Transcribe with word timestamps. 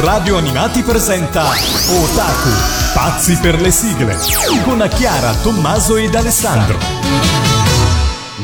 Radio 0.00 0.36
Animati 0.36 0.82
presenta 0.82 1.42
Otaku, 1.42 2.48
pazzi 2.94 3.36
per 3.36 3.60
le 3.60 3.70
sigle, 3.72 4.16
con 4.64 4.88
Chiara, 4.94 5.34
Tommaso 5.42 5.96
ed 5.96 6.14
Alessandro. 6.14 6.78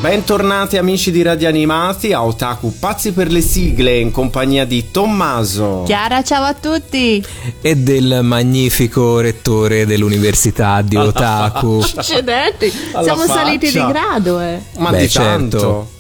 Bentornati 0.01 0.77
amici 0.77 1.11
di 1.12 1.22
Radio 1.22 1.48
Animati 1.48 2.12
a 2.12 2.25
Otaku 2.25 2.77
Pazzi 2.79 3.12
per 3.12 3.30
le 3.30 3.40
sigle 3.40 3.98
in 3.98 4.11
compagnia 4.11 4.67
di 4.67 4.90
Tommaso. 4.90 5.85
Chiara, 5.87 6.22
ciao 6.22 6.42
a 6.42 6.54
tutti. 6.54 7.24
E 7.60 7.76
del 7.76 8.21
magnifico 8.22 9.21
rettore 9.21 9.86
dell'Università 9.86 10.82
di 10.82 10.96
Otaku. 10.96 11.82
Accidenti, 11.94 12.71
siamo 12.71 13.24
saliti 13.26 13.71
di 13.71 13.78
faccia. 13.78 13.86
grado, 13.86 14.40
eh. 14.40 14.60
Ma 14.78 14.90
Beh, 14.90 14.98
di 14.98 15.08
tanto. 15.08 15.58
certo. 15.58 15.94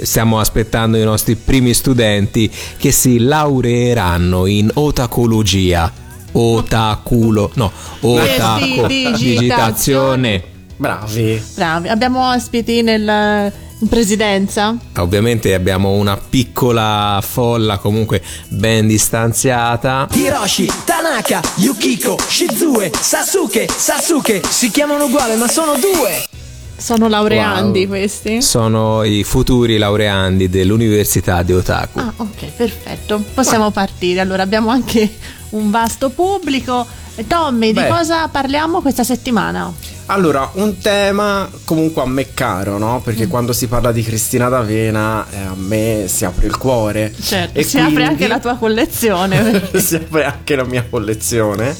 Stiamo 0.00 0.38
aspettando 0.40 0.96
i 0.96 1.04
nostri 1.04 1.36
primi 1.36 1.72
studenti 1.74 2.50
che 2.76 2.90
si 2.92 3.18
laureeranno 3.18 4.46
in 4.46 4.70
otacologia. 4.74 5.90
Otaculo, 6.32 7.50
no, 7.54 7.70
otaco, 8.00 8.86
Di- 8.86 9.12
digitazione. 9.12 9.16
digitazione. 9.16 10.44
Bravi. 10.76 11.42
Bravi. 11.54 11.88
Abbiamo 11.88 12.28
ospiti 12.30 12.82
nel, 12.82 13.52
in 13.78 13.88
presidenza. 13.88 14.76
Ovviamente 14.96 15.54
abbiamo 15.54 15.92
una 15.92 16.16
piccola 16.16 17.22
folla 17.24 17.78
comunque 17.78 18.20
ben 18.48 18.88
distanziata. 18.88 20.08
Hiroshi, 20.12 20.68
Tanaka, 20.84 21.40
Yukiko, 21.56 22.18
Shizue, 22.26 22.90
Sasuke, 22.98 23.68
Sasuke 23.68 24.42
Si 24.48 24.70
chiamano 24.70 25.04
uguale 25.04 25.36
ma 25.36 25.46
sono 25.48 25.74
due 25.76 26.33
Sono 26.76 27.08
laureandi 27.08 27.80
Wow. 27.80 27.88
questi. 27.88 28.42
Sono 28.42 29.02
i 29.04 29.22
futuri 29.24 29.78
laureandi 29.78 30.48
dell'Università 30.48 31.42
di 31.42 31.52
Otaku. 31.52 31.98
Ah, 31.98 32.12
ok, 32.16 32.44
perfetto. 32.56 33.22
Possiamo 33.32 33.70
partire. 33.70 34.20
Allora, 34.20 34.42
abbiamo 34.42 34.70
anche 34.70 35.08
un 35.50 35.70
vasto 35.70 36.10
pubblico. 36.10 36.86
Tommy, 37.28 37.72
Beh. 37.72 37.82
di 37.84 37.88
cosa 37.88 38.26
parliamo 38.28 38.80
questa 38.82 39.04
settimana? 39.04 39.72
Allora, 40.06 40.50
un 40.54 40.76
tema 40.78 41.48
comunque 41.64 42.02
a 42.02 42.06
me 42.06 42.34
caro, 42.34 42.76
no? 42.76 42.98
Mm. 42.98 43.02
Perché 43.02 43.26
quando 43.28 43.52
si 43.54 43.68
parla 43.68 43.92
di 43.92 44.02
Cristina 44.02 44.48
D'Avena 44.48 45.24
eh, 45.30 45.36
a 45.38 45.54
me 45.56 46.04
si 46.08 46.24
apre 46.26 46.46
il 46.46 46.58
cuore. 46.58 47.14
Certo, 47.18 47.58
E 47.58 47.62
si 47.62 47.78
apre 47.78 47.92
quindi- 47.92 48.10
anche 48.10 48.26
la 48.26 48.40
tua 48.40 48.56
collezione. 48.56 49.70
si 49.80 49.94
apre 49.94 50.24
anche 50.24 50.56
la 50.56 50.64
mia 50.64 50.84
collezione. 50.90 51.74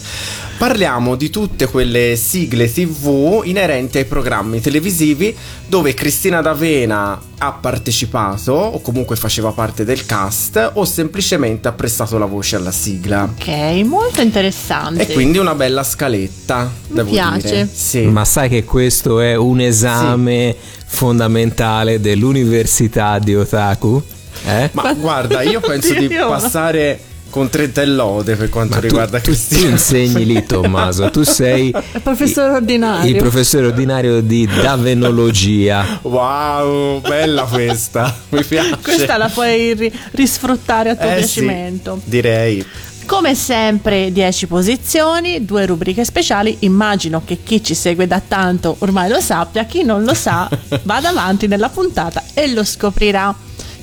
Parliamo 0.56 1.16
di 1.16 1.30
tutte 1.30 1.66
quelle 1.66 2.16
sigle 2.16 2.72
TV 2.72 3.42
inerenti 3.44 3.98
ai 3.98 4.05
programmi 4.05 4.61
televisivi 4.61 5.34
dove 5.66 5.94
Cristina 5.94 6.41
D'Avena 6.41 7.20
ha 7.38 7.52
partecipato 7.52 8.52
o 8.52 8.80
comunque 8.80 9.16
faceva 9.16 9.50
parte 9.50 9.84
del 9.84 10.06
cast 10.06 10.70
o 10.74 10.84
semplicemente 10.84 11.69
ha 11.69 11.72
prestato 11.72 12.16
la 12.19 12.24
voce 12.24 12.56
alla 12.56 12.70
sigla. 12.70 13.24
ok, 13.36 13.48
molto 13.84 14.22
interessante. 14.22 15.06
E 15.08 15.12
quindi 15.12 15.38
una 15.38 15.55
bella 15.55 15.83
scaletta, 15.83 16.70
devo 16.86 17.11
piace. 17.11 17.48
dire. 17.48 17.68
Sì. 17.70 18.02
Ma 18.02 18.24
sai 18.24 18.48
che 18.48 18.64
questo 18.64 19.20
è 19.20 19.34
un 19.34 19.61
esame 19.61 20.55
fondamentale 20.86 22.00
dell'Università 22.00 23.18
di 23.18 23.34
Otaku? 23.34 24.02
Eh? 24.46 24.70
Ma 24.72 24.92
guarda, 24.94 25.42
io 25.42 25.61
penso 25.61 25.92
di 25.94 26.08
passare 26.14 27.00
con 27.34 27.48
30 27.48 27.82
e 27.82 27.86
lode 27.86 28.36
per 28.36 28.48
quanto 28.48 28.74
Ma 28.77 28.80
tu, 28.80 28.86
riguarda 28.86 29.18
tu, 29.18 29.24
tu 29.24 29.30
Cristina. 29.32 29.70
insegni 29.70 30.24
lì 30.24 30.46
Tommaso, 30.46 31.10
tu 31.10 31.24
sei 31.24 31.74
Il 31.92 32.00
professore 32.00 32.52
ordinario. 32.52 33.10
il 33.10 33.16
professore 33.16 33.66
ordinario 33.66 34.20
di 34.20 34.46
davenologia. 34.46 35.98
Wow, 36.02 37.00
bella 37.00 37.42
questa. 37.42 38.14
Mi 38.30 38.44
piace. 38.44 38.78
Questa 38.80 39.16
la 39.16 39.28
puoi 39.28 39.74
ri- 39.74 39.92
risfruttare 40.12 40.90
a 40.90 40.94
tuo 40.94 41.08
Eh 41.10 41.14
sì, 41.27 41.40
piacimento. 41.40 42.00
direi. 42.05 42.64
Come 43.05 43.34
sempre 43.34 44.12
10 44.12 44.46
posizioni, 44.46 45.44
due 45.44 45.66
rubriche 45.66 46.05
speciali, 46.05 46.58
immagino 46.60 47.20
che 47.24 47.38
chi 47.42 47.62
ci 47.64 47.74
segue 47.74 48.06
da 48.06 48.22
tanto 48.27 48.77
ormai 48.78 49.11
lo 49.11 49.20
sappia, 49.20 49.64
chi 49.64 49.83
non 49.83 50.05
lo 50.05 50.14
sa 50.14 50.48
vada 50.84 51.08
avanti 51.08 51.48
nella 51.48 51.68
puntata 51.68 52.22
e 52.33 52.46
lo 52.52 52.62
scoprirà. 52.62 53.34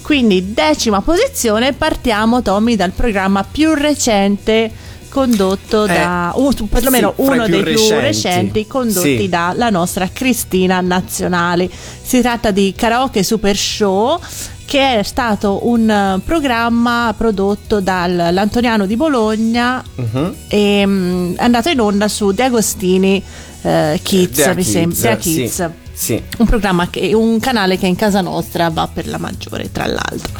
Quindi 0.01 0.53
decima 0.53 1.01
posizione, 1.01 1.73
partiamo 1.73 2.41
Tommy 2.41 2.75
dal 2.75 2.91
programma 2.91 3.44
più 3.44 3.73
recente 3.73 4.72
condotto 5.09 5.84
Eh, 5.85 5.88
da, 5.94 6.34
tu- 6.56 6.67
perlomeno 6.69 7.13
sì, 7.16 7.22
uno 7.22 7.44
più 7.45 7.53
dei 7.53 7.63
più 7.63 7.72
recenti. 7.73 8.01
recenti 8.01 8.67
condotti 8.67 9.17
Sì. 9.19 9.29
dalla 9.29 9.69
nostra 9.69 10.09
Cristina 10.12 10.79
Nazionale. 10.81 11.69
Si 12.01 12.22
tratta 12.22 12.51
di 12.51 12.73
Karaoke 12.75 13.22
Super 13.23 13.56
Show 13.56 14.19
che 14.66 15.00
è 15.00 15.03
stato 15.03 15.67
un 15.67 15.89
eh, 15.89 16.22
programma 16.23 17.13
prodotto 17.18 17.81
dall'Antoniano 17.81 18.85
di 18.85 18.95
Bologna 18.95 19.83
Mhm. 19.95 20.35
e 20.47 20.83
mm, 20.85 21.33
è 21.35 21.44
andato 21.44 21.68
in 21.69 21.79
onda 21.81 22.07
su 22.07 22.31
De 22.31 22.44
Agostini 22.44 23.22
eh, 23.63 24.00
Kids, 24.01 24.38
Dea 24.38 24.53
mi 24.53 24.63
sembra, 24.63 25.01
Dea 25.01 25.18
Kids. 25.18 25.56
Sì, 25.56 25.81
sì. 25.94 26.22
Un 26.38 26.46
programma 26.46 26.90
che 26.90 27.13
un 27.13 27.40
canale 27.40 27.78
che 27.78 27.88
in 27.88 27.96
casa 27.96 28.22
nostra 28.22 28.69
va 28.69 28.88
per 28.91 29.07
la 29.07 29.18
maggiore, 29.18 29.72
tra 29.72 29.85
l'altro. 29.85 30.40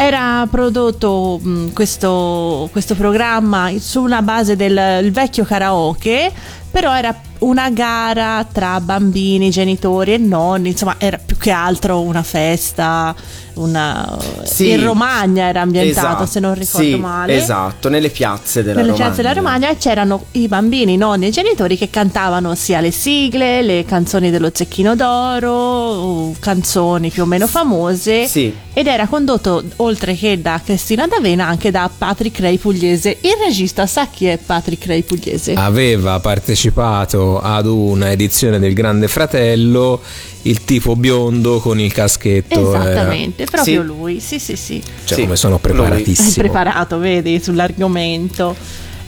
Era 0.00 0.46
prodotto 0.48 1.40
mh, 1.42 1.72
questo, 1.72 2.68
questo 2.70 2.94
programma 2.94 3.72
sulla 3.80 4.22
base 4.22 4.54
del 4.54 5.10
vecchio 5.10 5.42
karaoke, 5.44 6.30
però 6.70 6.94
era 6.96 7.12
una 7.38 7.70
gara 7.70 8.46
tra 8.50 8.80
bambini, 8.80 9.50
genitori 9.50 10.12
e 10.12 10.18
nonni, 10.18 10.70
insomma 10.70 10.94
era 10.98 11.18
più 11.24 11.36
che 11.36 11.50
altro 11.50 12.00
una 12.00 12.22
festa, 12.22 13.14
una... 13.54 14.16
Sì. 14.42 14.70
in 14.70 14.82
Romagna 14.84 15.44
era 15.46 15.60
ambientato 15.60 16.06
Esatto, 16.08 16.26
se 16.26 16.40
non 16.40 16.54
ricordo 16.54 16.86
sì, 16.86 16.94
male 16.96 17.36
Esatto, 17.36 17.88
nelle 17.88 18.08
piazze 18.10 18.62
della 18.62 18.80
nelle 18.80 18.90
Romagna. 18.90 19.06
piazze 19.06 19.22
della 19.22 19.34
Romagna 19.34 19.74
c'erano 19.76 20.24
i 20.32 20.48
bambini, 20.48 20.94
i 20.94 20.96
nonni 20.96 21.26
e 21.26 21.28
i 21.28 21.32
genitori 21.32 21.76
che 21.76 21.90
cantavano 21.90 22.54
sia 22.56 22.80
le 22.80 22.90
sigle, 22.90 23.62
le 23.62 23.84
canzoni 23.84 24.30
dello 24.30 24.50
Zecchino 24.52 24.96
d'Oro, 24.96 26.34
canzoni 26.40 27.10
più 27.10 27.22
o 27.22 27.26
meno 27.26 27.46
famose. 27.46 28.26
Sì. 28.26 28.52
Ed 28.72 28.86
era 28.88 29.06
condotto, 29.06 29.62
oltre 29.88 30.14
che 30.14 30.40
da 30.40 30.60
Cristina 30.64 31.06
D'Avena, 31.06 31.46
anche 31.46 31.70
da 31.70 31.90
Patrick 31.96 32.38
Ray 32.40 32.58
Pugliese. 32.58 33.16
Il 33.22 33.34
regista 33.44 33.86
sa 33.86 34.06
chi 34.08 34.26
è 34.26 34.38
Patrick 34.38 34.86
Ray 34.86 35.02
Pugliese? 35.02 35.54
Aveva 35.54 36.20
partecipato 36.20 37.40
ad 37.40 37.66
una 37.66 38.10
edizione 38.10 38.58
del 38.58 38.74
Grande 38.74 39.08
Fratello 39.08 40.00
il 40.42 40.64
tipo 40.64 40.94
biondo 40.94 41.58
con 41.60 41.80
il 41.80 41.92
caschetto. 41.92 42.72
era- 42.74 42.90
Esattamente, 42.90 43.44
proprio 43.46 43.80
Sì. 43.80 43.86
lui. 43.86 44.20
Sì, 44.20 44.38
sì, 44.38 44.56
sì. 44.56 44.82
Cioè, 45.04 45.16
Sì, 45.16 45.22
come 45.24 45.36
sono 45.36 45.58
lui. 45.62 45.70
È 45.70 45.74
preparatissimo. 45.74 46.32
preparato, 46.36 46.98
vedi, 46.98 47.40
sull'argomento. 47.42 48.54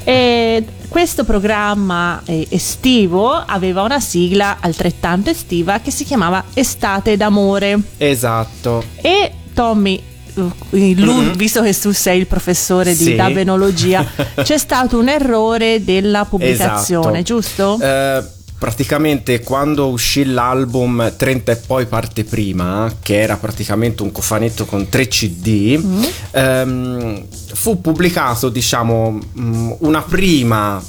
E 0.02 0.64
questo 0.88 1.24
programma 1.24 2.22
eh, 2.24 2.46
estivo 2.50 3.32
aveva 3.32 3.82
una 3.82 4.00
sigla 4.00 4.56
altrettanto 4.60 5.28
estiva 5.30 5.80
che 5.80 5.90
si 5.90 6.04
chiamava 6.04 6.42
Estate 6.54 7.16
d'amore. 7.18 7.78
Esatto. 7.98 8.82
E 9.02 9.30
Tommy, 9.52 10.00
eh, 10.34 10.94
lui- 10.94 11.24
Mhm. 11.26 11.36
visto 11.36 11.62
che 11.62 11.78
tu 11.78 11.92
sei 11.92 12.18
il 12.20 12.26
professore 12.26 12.96
di 12.96 13.04
Sì. 13.04 13.14
davenologia, 13.16 14.04
c'è 14.42 14.58
stato 14.58 14.98
un 14.98 15.08
errore 15.08 15.82
della 15.84 16.24
pubblicazione, 16.24 17.20
Esatto. 17.20 17.22
giusto? 17.22 17.78
Eh, 17.80 18.22
praticamente 18.58 19.40
quando 19.40 19.88
uscì 19.88 20.24
l'album 20.24 21.14
30 21.16 21.52
e 21.52 21.56
poi 21.56 21.86
parte 21.86 22.24
prima, 22.24 22.92
che 23.02 23.18
era 23.20 23.36
praticamente 23.38 24.02
un 24.02 24.12
cofanetto 24.12 24.66
con 24.66 24.88
3 24.88 25.08
CD, 25.08 25.80
Mm. 25.82 26.02
ehm, 26.32 27.22
fu 27.54 27.80
pubblicato, 27.80 28.48
diciamo, 28.50 29.18
mh, 29.32 29.74
una 29.78 30.02
prima, 30.02 30.82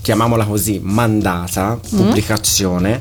chiamiamola 0.00 0.44
così, 0.46 0.80
mandata 0.82 1.74
Mm. 1.74 1.96
pubblicazione. 1.96 3.00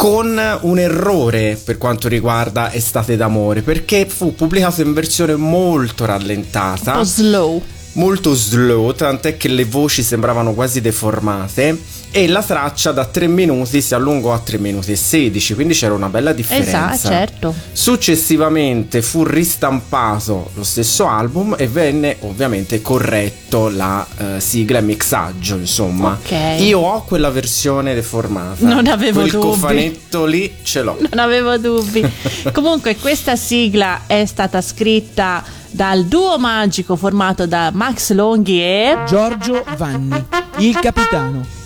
Con 0.00 0.40
un 0.62 0.78
errore 0.78 1.60
per 1.62 1.76
quanto 1.76 2.08
riguarda 2.08 2.72
Estate 2.72 3.18
d'amore, 3.18 3.60
perché 3.60 4.06
fu 4.06 4.34
pubblicato 4.34 4.80
in 4.80 4.94
versione 4.94 5.36
molto 5.36 6.06
rallentata 6.06 6.92
Un 6.92 6.98
po' 7.00 7.04
slow. 7.04 7.62
molto 7.92 8.32
slow, 8.32 8.94
tant'è 8.94 9.36
che 9.36 9.48
le 9.48 9.66
voci 9.66 10.02
sembravano 10.02 10.54
quasi 10.54 10.80
deformate 10.80 11.78
e 12.12 12.26
la 12.26 12.42
traccia 12.42 12.92
da 12.92 13.04
3 13.04 13.26
minuti 13.28 13.80
si 13.80 13.94
allungò 13.94 14.32
a 14.32 14.38
3 14.38 14.58
minuti 14.58 14.92
e 14.92 14.96
16, 14.96 15.54
quindi 15.54 15.74
c'era 15.74 15.94
una 15.94 16.08
bella 16.08 16.32
differenza. 16.32 16.92
Esatto, 16.92 17.08
certo. 17.14 17.54
Successivamente 17.72 19.00
fu 19.02 19.24
ristampato 19.24 20.50
lo 20.54 20.64
stesso 20.64 21.06
album 21.06 21.54
e 21.56 21.68
venne 21.68 22.16
ovviamente 22.20 22.82
corretto 22.82 23.68
la 23.68 24.06
eh, 24.16 24.40
sigla 24.40 24.78
e 24.78 24.82
mixaggio, 24.82 25.56
insomma. 25.56 26.18
Ok. 26.20 26.60
Io 26.60 26.80
ho 26.80 27.04
quella 27.04 27.30
versione 27.30 27.94
deformata. 27.94 28.66
Non 28.66 28.86
avevo 28.86 29.20
Quel 29.20 29.30
dubbi. 29.30 29.46
cofanetto 29.46 30.24
lì 30.24 30.54
ce 30.62 30.82
l'ho. 30.82 30.98
Non 31.10 31.18
avevo 31.18 31.56
dubbi. 31.58 32.04
Comunque, 32.52 32.96
questa 32.96 33.36
sigla 33.36 34.02
è 34.06 34.24
stata 34.26 34.60
scritta 34.60 35.42
dal 35.70 36.04
duo 36.04 36.38
magico 36.38 36.96
formato 36.96 37.46
da 37.46 37.70
Max 37.72 38.12
Longhi 38.12 38.60
e 38.60 38.98
Giorgio 39.06 39.64
Vanni, 39.76 40.24
il 40.58 40.78
capitano. 40.78 41.59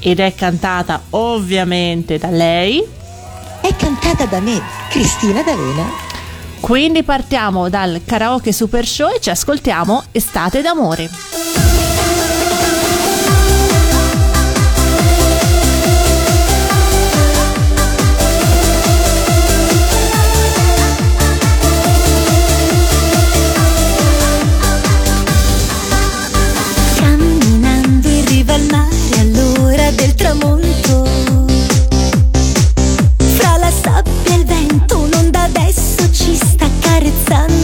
Ed 0.00 0.20
è 0.20 0.34
cantata 0.34 1.02
ovviamente 1.10 2.18
da 2.18 2.30
lei. 2.30 2.84
È 3.60 3.74
cantata 3.76 4.24
da 4.26 4.40
me, 4.40 4.60
Cristina 4.90 5.42
D'Avena. 5.42 6.06
Quindi 6.60 7.02
partiamo 7.02 7.68
dal 7.68 8.02
karaoke 8.04 8.52
super 8.52 8.86
show 8.86 9.10
e 9.14 9.20
ci 9.20 9.30
ascoltiamo 9.30 10.04
Estate 10.12 10.60
d'amore. 10.60 11.57
del 29.92 30.14
tramonto. 30.14 31.06
Fra 33.36 33.56
la 33.56 33.70
sabbia 33.70 34.34
e 34.34 34.34
il 34.34 34.44
vento, 34.44 34.98
un'onda 34.98 35.42
adesso 35.42 36.10
ci 36.12 36.34
sta 36.34 36.68
carezzando. 36.80 37.57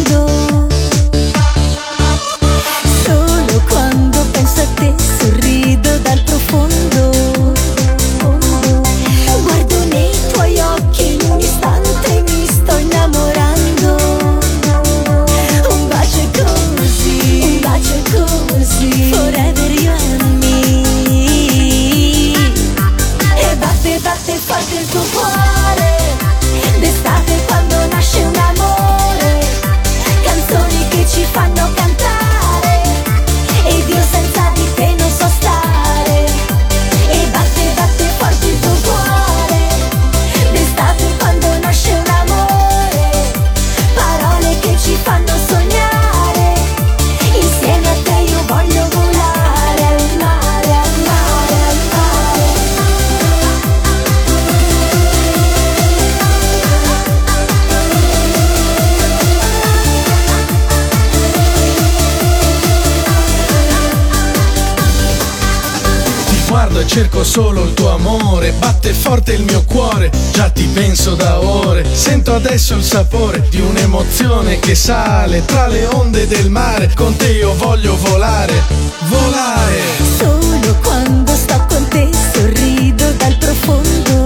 Solo 67.34 67.64
il 67.64 67.74
tuo 67.74 67.92
amore. 67.92 68.52
Batte 68.52 68.92
forte 68.92 69.32
il 69.32 69.42
mio 69.42 69.64
cuore, 69.64 70.08
già 70.30 70.50
ti 70.50 70.66
penso 70.72 71.16
da 71.16 71.40
ore. 71.40 71.84
Sento 71.92 72.32
adesso 72.32 72.76
il 72.76 72.84
sapore 72.84 73.48
di 73.50 73.60
un'emozione 73.60 74.60
che 74.60 74.76
sale 74.76 75.44
tra 75.44 75.66
le 75.66 75.84
onde 75.86 76.28
del 76.28 76.48
mare. 76.48 76.92
Con 76.94 77.16
te 77.16 77.32
io 77.32 77.52
voglio 77.56 77.96
volare, 77.96 78.62
volare. 79.08 79.80
Solo 80.16 80.76
quando 80.80 81.34
sto 81.34 81.64
con 81.66 81.88
te 81.88 82.08
sorrido 82.32 83.10
dal 83.16 83.36
profondo. 83.36 84.23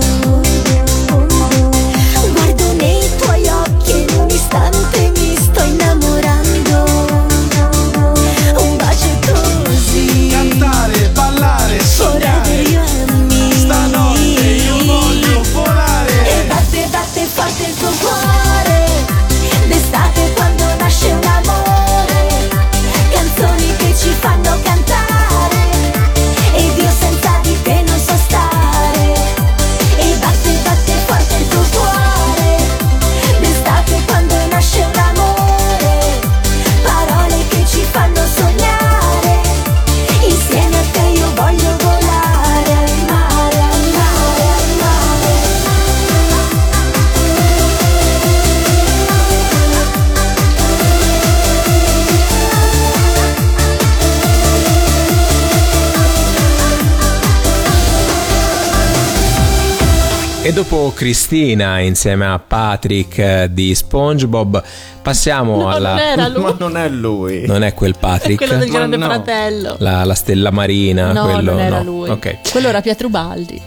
Cristina 60.98 61.78
insieme 61.78 62.26
a 62.26 62.40
Patrick 62.40 63.18
eh, 63.18 63.48
di 63.52 63.72
SpongeBob 63.72 64.60
passiamo 65.00 65.58
No, 65.58 65.68
alla... 65.70 65.90
non 65.90 66.00
era 66.00 66.26
lui. 66.26 66.42
Ma 66.42 66.56
non 66.58 66.76
è 66.76 66.88
lui. 66.88 67.46
Non 67.46 67.62
è 67.62 67.72
quel 67.72 67.94
È 67.94 67.98
Patrick? 68.00 68.36
quello 68.44 68.58
del 68.58 68.68
grande 68.68 68.96
no. 68.96 69.04
fratello. 69.04 69.76
La, 69.78 70.02
la 70.02 70.16
stella 70.16 70.50
marina? 70.50 71.12
no, 71.12 71.26
quello, 71.26 71.52
non 71.52 71.60
era 71.60 71.78
no. 71.78 71.84
lui. 71.84 72.08
Ok. 72.08 72.50
Quello 72.50 72.66
era 72.66 72.80
Pietrubaldi. 72.80 73.62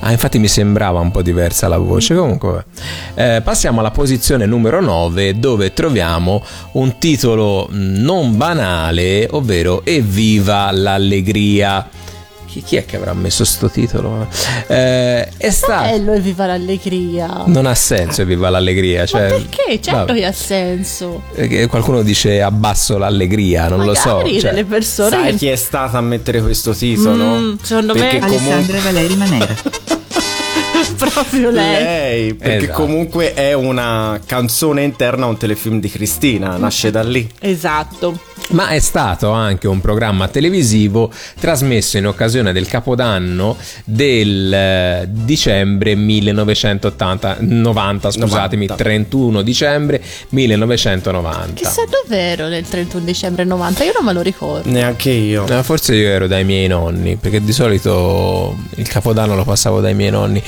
Ah, 0.00 0.10
infatti 0.10 0.40
mi 0.40 0.48
sembrava 0.48 0.98
un 0.98 1.12
po' 1.12 1.22
diversa 1.22 1.68
la 1.68 1.78
voce. 1.78 2.16
Comunque, 2.16 2.64
eh, 3.14 3.42
passiamo 3.44 3.78
alla 3.78 3.92
posizione 3.92 4.44
numero 4.44 4.80
9, 4.80 5.38
dove 5.38 5.72
troviamo 5.72 6.42
un 6.72 6.98
titolo 6.98 7.68
mh, 7.70 8.02
non 8.02 8.36
banale, 8.36 9.28
ovvero 9.30 9.84
Evviva 9.84 10.68
l'allegria. 10.72 11.88
Chi, 12.52 12.62
chi 12.62 12.76
è 12.76 12.84
che 12.84 12.96
avrà 12.96 13.14
messo 13.14 13.46
sto 13.46 13.70
titolo? 13.70 14.28
Eh, 14.66 15.26
è 15.38 15.48
sta... 15.48 15.84
Bello 15.84 16.12
e 16.12 16.20
viva 16.20 16.44
l'allegria. 16.44 17.44
Non 17.46 17.64
ha 17.64 17.74
senso 17.74 18.20
Evviva 18.20 18.50
l'allegria. 18.50 19.06
Cioè, 19.06 19.22
Ma 19.22 19.28
perché? 19.28 19.80
Certo 19.80 19.98
vabbè. 20.04 20.12
che 20.12 20.24
ha 20.26 20.32
senso. 20.32 21.22
Eh, 21.34 21.48
che 21.48 21.66
Qualcuno 21.66 22.02
dice 22.02 22.42
abbasso 22.42 22.98
l'allegria, 22.98 23.68
non 23.68 23.86
lo 23.86 23.94
so. 23.94 24.16
Magari 24.16 24.38
cioè- 24.38 24.50
delle 24.50 24.64
persone 24.66 25.08
Sai 25.08 25.34
chi 25.36 25.46
è 25.46 25.56
stata 25.56 25.96
a 25.96 26.02
mettere 26.02 26.42
questo 26.42 26.74
titolo? 26.74 27.24
Mm, 27.38 27.54
secondo 27.62 27.94
Perché 27.94 28.20
me 28.20 28.26
comunque 28.36 28.78
Valeri 28.80 29.16
Manera. 29.16 29.54
proprio 31.10 31.50
lei. 31.50 31.82
lei, 31.82 32.34
perché 32.34 32.64
Esatto. 32.64 32.82
comunque 32.82 33.34
è 33.34 33.52
una 33.52 34.20
canzone 34.24 34.82
interna 34.82 35.24
a 35.26 35.28
un 35.28 35.36
telefilm 35.36 35.80
di 35.80 35.90
Cristina, 35.90 36.56
nasce 36.56 36.90
da 36.90 37.02
lì. 37.02 37.28
Esatto. 37.40 38.18
ma 38.50 38.68
è 38.68 38.80
stato 38.80 39.30
anche 39.30 39.66
un 39.68 39.80
programma 39.80 40.28
televisivo 40.28 41.10
trasmesso 41.40 41.96
in 41.96 42.06
occasione 42.06 42.52
del 42.52 42.66
capodanno 42.66 43.56
del 43.84 44.52
eh, 44.52 45.08
dicembre 45.08 45.94
1980 45.94 47.36
90, 47.40 48.10
scusatemi, 48.10 48.66
90. 48.66 48.74
31 48.82 49.42
dicembre 49.42 50.02
1990. 50.30 51.52
Chissà 51.54 51.82
dov'ero 51.88 52.48
nel 52.48 52.66
31 52.66 53.04
dicembre 53.04 53.44
90, 53.44 53.84
io 53.84 53.92
non 53.94 54.04
me 54.04 54.12
lo 54.12 54.20
ricordo. 54.22 54.68
Neanche 54.68 55.10
io. 55.10 55.46
Eh, 55.46 55.62
Forse 55.62 55.94
io 55.94 56.08
ero 56.08 56.26
dai 56.26 56.44
miei 56.44 56.66
nonni, 56.66 57.16
perché 57.16 57.40
di 57.42 57.52
solito 57.52 58.56
il 58.76 58.88
capodanno 58.88 59.34
lo 59.36 59.44
passavo 59.44 59.80
dai 59.80 59.94
miei 59.94 60.10
nonni 60.10 60.42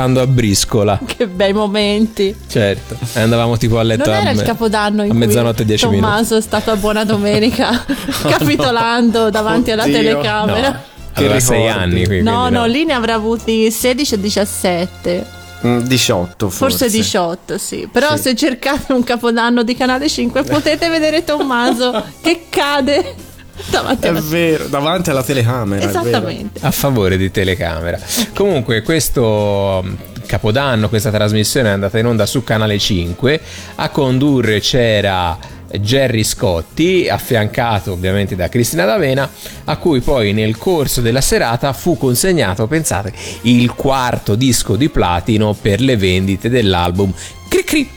giocando 0.00 0.20
a 0.20 0.26
briscola. 0.26 0.98
Che 1.04 1.26
bei 1.26 1.52
momenti. 1.52 2.34
Certo, 2.48 2.96
e 3.14 3.20
andavamo 3.20 3.56
tipo 3.56 3.78
a 3.78 3.82
letto 3.82 4.06
Non 4.08 4.14
a, 4.18 4.20
era 4.20 4.30
il 4.30 4.36
me- 4.38 4.42
capodanno 4.44 5.02
in 5.04 5.10
a 5.10 5.14
mezzanotte 5.14 5.62
e 5.62 5.64
cui 5.64 5.76
10 5.76 5.86
minuti. 5.88 6.02
Tommaso 6.02 6.36
è 6.36 6.40
stato 6.40 6.70
a 6.70 6.76
buona 6.76 7.04
domenica 7.04 7.84
capitolando 8.28 9.30
davanti 9.30 9.70
alla 9.70 9.82
Oddio. 9.84 9.94
telecamera. 9.96 10.68
No, 10.70 10.78
aveva 11.14 11.34
Che 11.34 11.40
6 11.40 11.56
ricordi. 11.58 11.78
anni. 11.78 12.04
quindi 12.06 12.24
No, 12.24 12.48
no, 12.48 12.60
no. 12.60 12.66
lì 12.66 12.84
ne 12.84 12.92
avrà 12.94 13.14
avuti 13.14 13.70
16 13.70 14.14
e 14.14 14.20
17. 14.20 15.26
Mm, 15.66 15.80
18 15.80 16.48
forse. 16.48 16.78
Forse 16.78 16.96
18, 16.96 17.58
sì. 17.58 17.86
Però 17.92 18.16
Sì. 18.16 18.22
se 18.22 18.34
cercate 18.34 18.92
un 18.94 19.04
capodanno 19.04 19.62
di 19.62 19.76
Canale 19.76 20.08
5 20.08 20.42
potete 20.44 20.88
vedere 20.88 21.22
Tommaso 21.24 22.02
che 22.22 22.46
cade 22.48 23.14
davanti 23.68 24.06
È 24.06 24.08
alla 24.08 24.20
vero, 24.20 24.66
davanti 24.66 25.10
alla 25.10 25.22
telecamera. 25.22 25.86
Esattamente. 25.88 26.60
a 26.62 26.70
favore 26.70 27.16
di 27.16 27.30
telecamera. 27.30 27.98
Comunque, 28.34 28.82
questo 28.82 29.82
mm, 29.84 29.94
capodanno, 30.26 30.88
questa 30.88 31.10
trasmissione 31.10 31.68
è 31.68 31.72
andata 31.72 31.98
in 31.98 32.06
onda 32.06 32.26
su 32.26 32.44
Canale 32.44 32.78
5. 32.78 33.40
A 33.76 33.88
condurre 33.90 34.60
c'era 34.60 35.36
Jerry 35.78 36.24
Scotti, 36.24 37.08
affiancato 37.08 37.92
ovviamente 37.92 38.34
da 38.34 38.48
Cristina 38.48 38.84
D'Avena, 38.84 39.28
a 39.64 39.76
cui 39.76 40.00
poi 40.00 40.32
nel 40.32 40.58
corso 40.58 41.00
della 41.00 41.20
serata 41.20 41.72
fu 41.72 41.96
consegnato, 41.96 42.66
pensate, 42.66 43.12
il 43.42 43.72
quarto 43.74 44.34
disco 44.34 44.76
di 44.76 44.88
platino 44.88 45.54
per 45.54 45.80
le 45.80 45.96
vendite 45.96 46.48
dell'album 46.48 47.12
Cri 47.48 47.64
Cri. 47.64 47.90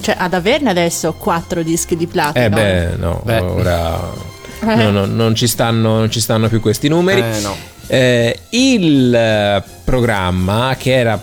Cioè, 0.00 0.16
ad 0.18 0.32
averne 0.32 0.70
adesso 0.70 1.12
4 1.12 1.62
dischi 1.62 1.96
di 1.96 2.06
platino. 2.06 2.44
Eh 2.44 2.48
beh, 2.48 2.96
no, 2.96 3.20
Beh. 3.24 3.38
ora. 3.38 4.31
No, 4.62 4.90
no, 4.90 5.06
non, 5.06 5.34
ci 5.34 5.46
stanno, 5.46 5.98
non 5.98 6.10
ci 6.10 6.20
stanno 6.20 6.48
più 6.48 6.60
questi 6.60 6.88
numeri. 6.88 7.20
Eh, 7.20 7.40
no. 7.40 7.56
Eh, 7.86 8.38
il 8.50 9.14
eh, 9.14 9.62
programma 9.84 10.76
che 10.78 10.94
era 10.94 11.20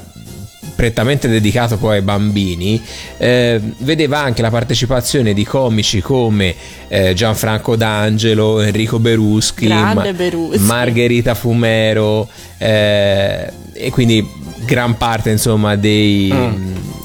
prettamente 0.80 1.28
dedicato 1.28 1.78
poi 1.78 1.98
ai 1.98 2.02
bambini 2.02 2.82
eh, 3.18 3.60
vedeva 3.80 4.20
anche 4.20 4.42
la 4.42 4.50
partecipazione 4.50 5.34
di 5.34 5.44
comici 5.44 6.00
come 6.00 6.56
eh, 6.88 7.14
Gianfranco 7.14 7.76
D'Angelo, 7.76 8.62
Enrico 8.62 8.98
Beruschi, 8.98 9.66
Grande 9.66 10.14
Beruschi. 10.14 10.60
Margherita 10.60 11.34
Fumero 11.34 12.30
eh, 12.58 13.52
e 13.74 13.90
quindi 13.90 14.26
gran 14.66 14.96
parte 14.96 15.32
insomma 15.32 15.76
dei, 15.76 16.32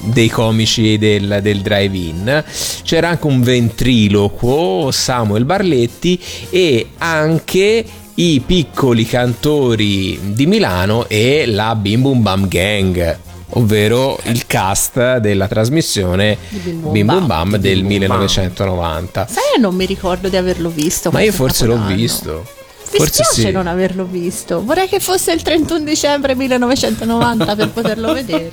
dei 0.05 0.29
comici 0.29 0.99
del, 0.99 1.39
del 1.43 1.61
drive-in 1.61 2.45
c'era 2.83 3.09
anche 3.09 3.27
un 3.27 3.43
ventriloquo 3.43 4.91
Samuel 4.91 5.45
Barletti 5.45 6.21
e 6.51 6.89
anche 6.99 7.85
i 8.17 8.43
piccoli 8.45 9.07
cantori 9.07 10.19
di 10.35 10.47
Milano 10.47 11.09
e 11.09 11.47
la 11.47 11.75
Bim 11.75 12.03
Bum 12.03 12.23
Bam 12.23 12.49
Gang 12.49 13.19
ovvero 13.57 14.19
il 14.25 14.47
cast 14.47 15.19
della 15.19 15.49
trasmissione 15.49 16.37
Bim 16.49 16.81
Bum 16.81 16.93
Bim 16.93 17.07
Bum 17.07 17.27
Bam. 17.27 17.51
Bam 17.51 17.57
del 17.57 17.83
Bim 17.83 17.99
Bum 17.99 18.07
Bam. 18.07 18.19
1990 18.19 19.27
Sai, 19.29 19.61
non 19.61 19.75
mi 19.75 19.87
ricordo 19.87 20.29
di 20.29 20.37
averlo 20.37 20.69
visto. 20.71 21.11
ma 21.11 21.21
io 21.21 21.33
forse 21.33 21.67
l'ho 21.67 21.85
visto 21.87 22.47
Mi 22.93 22.99
forse 22.99 23.25
spiace 23.25 23.49
sì 23.49 23.51
non 23.51 23.67
averlo 23.67 24.05
visto. 24.05 24.63
Vorrei 24.65 24.87
che 24.89 25.01
fosse 25.01 25.33
il 25.33 25.43
31 25.43 25.85
dicembre 25.85 26.37
1990 26.37 27.57
per 27.57 27.71
poterlo 27.71 28.13
vedere. 28.15 28.53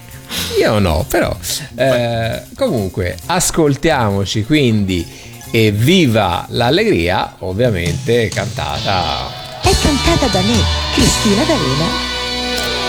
Io 0.60 0.80
no, 0.80 1.06
però. 1.08 1.36
eh, 1.76 2.44
comunque, 2.56 3.18
ascoltiamoci 3.26 4.44
quindi 4.46 5.06
e 5.52 5.72
viva 5.72 6.46
l'allegria, 6.50 7.36
ovviamente 7.40 8.30
cantata. 8.30 9.60
È 9.62 9.72
cantata 9.82 10.28
da 10.28 10.42
me, 10.42 10.58
Cristina 10.94 11.44
D'Avena. 11.44 12.10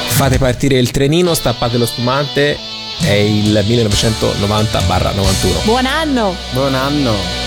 Fate 0.09 0.39
partire 0.39 0.79
il 0.79 0.91
trenino, 0.91 1.35
stappate 1.35 1.79
lo 1.79 1.87
spumante. 1.87 2.57
È 3.01 3.11
il 3.11 3.53
1990-91. 3.53 5.65
Buon 5.65 5.87
anno! 5.87 6.37
Buon 6.53 6.75
anno. 6.75 7.42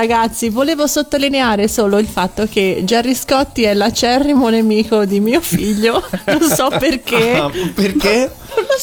Ragazzi, 0.00 0.48
volevo 0.48 0.86
sottolineare 0.86 1.68
solo 1.68 1.98
il 1.98 2.06
fatto 2.06 2.46
che 2.46 2.80
Gerry 2.84 3.14
Scotti 3.14 3.64
è 3.64 3.74
l'acerrimo 3.74 4.48
nemico 4.48 5.04
di 5.04 5.20
mio 5.20 5.42
figlio, 5.42 6.02
non 6.24 6.40
so 6.40 6.68
perché. 6.80 7.34
Ah, 7.34 7.50
perché? 7.74 8.32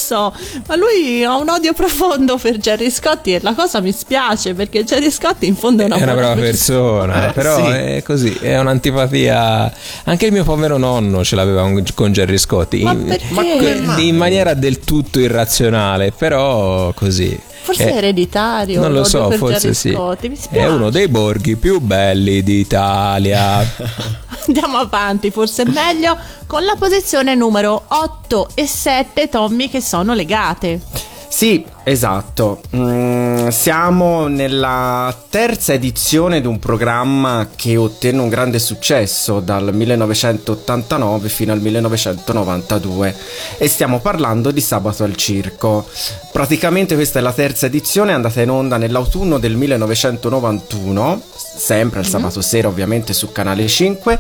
So, 0.08 0.34
ma 0.68 0.76
lui 0.78 1.22
ha 1.26 1.36
un 1.36 1.50
odio 1.50 1.74
profondo 1.74 2.38
per 2.38 2.60
Gerry 2.60 2.90
Scotti 2.90 3.34
e 3.34 3.40
la 3.42 3.54
cosa 3.54 3.82
mi 3.82 3.92
spiace 3.92 4.54
perché 4.54 4.86
Gerry 4.86 5.12
Scotti 5.12 5.48
in 5.48 5.56
fondo 5.58 5.82
è 5.84 5.86
una, 5.88 5.98
È 5.98 6.04
una 6.04 6.14
brava 6.14 6.36
persona, 6.42 7.28
Eh, 7.28 7.32
però 7.34 7.58
sì. 7.58 7.72
è 7.72 8.02
così, 8.06 8.34
è 8.40 8.58
un'antipatia. 8.58 9.70
Anche 10.06 10.26
il 10.28 10.32
mio 10.32 10.46
povero 10.46 10.78
nonno 10.78 11.26
ce 11.26 11.36
l'aveva 11.36 11.70
con- 11.94 12.12
Gerry 12.14 12.38
Scotti, 12.38 12.84
Ma 12.84 12.94
in, 12.94 13.04
perché? 13.06 13.82
Ma 13.84 13.98
in 14.00 14.16
maniera 14.16 14.54
del 14.54 14.80
tutto 14.80 15.20
irrazionale, 15.20 16.14
però 16.18 16.94
così. 16.94 17.38
Forse 17.64 17.84
Eh, 17.90 17.92
è 17.92 17.98
ereditario. 17.98 18.80
Non 18.80 18.94
lo 18.94 19.04
so, 19.04 19.28
per 19.28 19.38
forse 19.40 19.60
Gerry 19.60 19.74
sì. 19.74 19.92
Scotti, 19.92 20.30
mi 20.30 20.36
spiace. 20.38 20.66
È 20.68 20.70
uno 20.70 20.90
dei 20.90 21.10
borghi 21.10 21.58
più 21.58 21.82
belli 21.82 22.42
d'Italia. 22.44 23.60
Andiamo 24.48 24.78
avanti, 24.78 25.30
forse 25.32 25.64
è 25.64 25.70
meglio 25.70 26.18
con 26.48 26.64
la 26.64 26.76
posizione 26.76 27.36
numero 27.36 27.84
8 27.88 28.50
e 28.54 28.66
7 28.66 29.30
Tommy 29.30 29.70
che 29.70 29.82
sono 29.82 30.14
legate. 30.14 30.80
Sì, 31.30 31.64
esatto. 31.84 32.62
Mm, 32.76 33.50
siamo 33.50 34.28
nella 34.28 35.16
terza 35.30 35.74
edizione 35.74 36.42
di 36.42 36.48
un 36.48 36.58
programma 36.58 37.50
che 37.56 37.76
ottenne 37.76 38.22
un 38.22 38.30
grande 38.30 38.58
successo 38.60 39.40
dal 39.40 39.72
1989 39.72 41.30
fino 41.30 41.52
al 41.52 41.62
1992 41.62 43.16
e 43.58 43.68
stiamo 43.68 44.00
parlando 44.00 44.52
di 44.52 44.62
Sabato 44.62 45.04
al 45.04 45.16
Circo. 45.16 45.86
Praticamente 46.32 46.96
questa 46.96 47.20
è 47.20 47.22
la 47.22 47.34
terza 47.34 47.66
edizione, 47.68 48.14
andata 48.14 48.42
in 48.42 48.50
onda 48.50 48.78
nell'autunno 48.78 49.38
del 49.38 49.58
1991, 49.58 51.22
sempre 51.58 52.00
il 52.00 52.08
sabato 52.08 52.42
sera 52.42 52.68
ovviamente 52.68 53.14
su 53.14 53.32
Canale 53.32 53.68
5. 53.68 54.20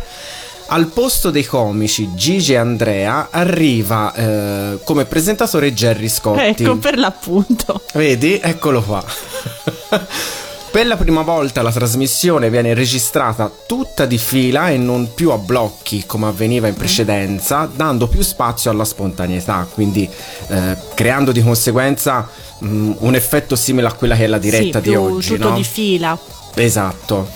Al 0.70 0.88
posto 0.88 1.29
dei 1.29 1.46
comici 1.46 2.13
Gigi 2.13 2.51
e 2.53 2.58
Andrea 2.58 3.29
arriva 3.32 4.13
eh, 4.13 4.79
come 4.84 5.06
presentatore 5.06 5.74
Gerry 5.74 6.10
Scotti. 6.10 6.63
Ecco, 6.63 6.75
per 6.75 6.98
l'appunto. 6.98 7.82
Vedi? 7.94 8.38
Eccolo 8.41 8.82
qua. 8.82 9.01
per 10.70 10.86
la 10.86 10.98
prima 10.98 11.22
volta 11.22 11.62
la 11.62 11.72
trasmissione 11.72 12.50
viene 12.50 12.74
registrata 12.74 13.50
tutta 13.65 14.06
di 14.06 14.17
fila 14.17 14.70
e 14.70 14.77
non 14.77 15.13
più 15.13 15.32
a 15.32 15.38
blocchi 15.38 16.06
come 16.06 16.27
avveniva 16.27 16.67
in 16.67 16.75
precedenza, 16.75 17.67
dando 17.74 18.08
più 18.08 18.22
spazio 18.22 18.70
alla 18.70 18.86
spontaneità, 18.86 19.65
quindi 19.72 20.08
eh, 20.50 20.77
creando 20.94 21.32
di 21.32 21.41
conseguenza 21.41 22.29
mm, 22.63 22.91
un 23.00 23.15
effetto 23.15 23.56
simile 23.56 23.88
a 23.88 23.94
quella 23.94 24.15
che 24.15 24.25
è 24.25 24.27
la 24.27 24.38
diretta 24.38 24.82
sì, 24.82 24.89
di 24.89 24.96
oggi, 24.96 25.36
tutto 25.36 25.50
no? 25.50 25.56
di 25.56 25.63
fila. 25.63 26.20
Esatto. 26.57 27.29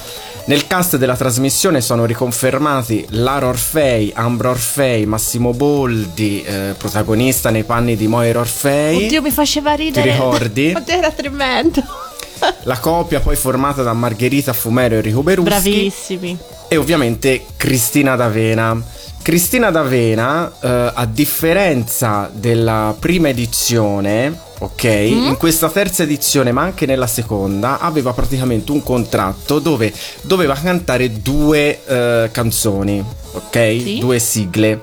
Nel 0.45 0.65
cast 0.65 0.97
della 0.97 1.15
trasmissione 1.15 1.81
sono 1.81 2.05
riconfermati 2.05 3.05
Lara 3.09 3.47
Orfei, 3.47 4.11
Ambra 4.15 4.49
Orfei, 4.49 5.05
Massimo 5.05 5.53
Boldi, 5.53 6.43
eh, 6.43 6.73
protagonista 6.77 7.51
nei 7.51 7.63
panni 7.63 7.95
di 7.95 8.07
Moira 8.07 8.39
Orfei. 8.39 9.05
Oddio, 9.05 9.21
mi 9.21 9.29
faceva 9.31 9.73
ridere. 9.75 10.11
ricordi? 10.11 10.73
Oddio, 10.75 10.95
era 10.95 11.11
tremendo. 11.11 11.83
La 12.63 12.79
coppia 12.79 13.19
poi 13.19 13.35
formata 13.35 13.83
da 13.83 13.93
Margherita 13.93 14.51
Fumero 14.51 14.95
e 14.95 14.97
Enrico 14.97 15.21
Beruschi 15.21 15.49
Bravissimi. 15.49 16.37
e 16.67 16.75
ovviamente 16.77 17.45
Cristina 17.55 18.15
D'Avena. 18.15 18.81
Cristina 19.21 19.69
D'Avena, 19.69 20.51
eh, 20.59 20.91
a 20.95 21.05
differenza 21.05 22.27
della 22.33 22.95
prima 22.97 23.29
edizione, 23.29 24.35
ok, 24.63 24.83
in 24.83 25.35
questa 25.39 25.69
terza 25.69 26.03
edizione, 26.03 26.51
ma 26.51 26.61
anche 26.61 26.85
nella 26.85 27.07
seconda, 27.07 27.79
aveva 27.79 28.13
praticamente 28.13 28.71
un 28.71 28.83
contratto 28.83 29.57
dove 29.59 29.91
doveva 30.21 30.53
cantare 30.53 31.11
due 31.21 31.83
eh, 31.85 32.29
canzoni, 32.31 33.03
ok? 33.33 33.57
Sì. 33.81 33.97
Due 33.99 34.19
sigle. 34.19 34.81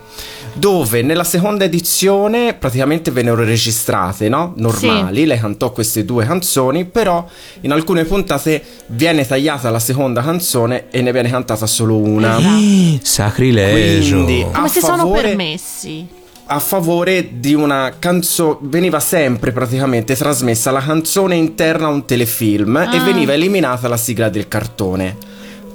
Dove 0.54 1.02
nella 1.02 1.22
seconda 1.22 1.64
edizione 1.64 2.54
praticamente 2.54 3.12
vennero 3.12 3.44
registrate, 3.44 4.28
no? 4.28 4.54
Normali, 4.56 5.24
lei 5.24 5.38
cantò 5.38 5.70
queste 5.70 6.04
due 6.04 6.24
canzoni, 6.26 6.84
però 6.84 7.24
in 7.60 7.70
alcune 7.70 8.04
puntate 8.04 8.60
viene 8.86 9.24
tagliata 9.24 9.70
la 9.70 9.78
seconda 9.78 10.20
canzone 10.20 10.86
e 10.90 11.00
ne 11.02 11.12
viene 11.12 11.30
cantata 11.30 11.64
solo 11.66 11.98
una. 11.98 12.38
Esatto. 12.38 13.04
Sacrilegio. 13.04 14.24
Quindi, 14.24 14.46
Come 14.52 14.68
si 14.68 14.80
sono 14.80 14.96
favore- 14.96 15.22
permessi? 15.28 16.08
A 16.50 16.58
favore 16.60 17.28
di 17.38 17.52
una 17.54 17.92
canzone 17.98 18.56
veniva 18.62 19.00
sempre 19.00 19.52
praticamente 19.52 20.16
trasmessa 20.16 20.70
la 20.70 20.80
canzone 20.80 21.34
interna 21.36 21.86
a 21.86 21.90
un 21.90 22.06
telefilm 22.06 22.76
e 22.76 22.96
Ah. 22.96 23.02
veniva 23.04 23.34
eliminata 23.34 23.86
la 23.86 23.98
sigla 23.98 24.28
del 24.30 24.48
cartone 24.48 25.16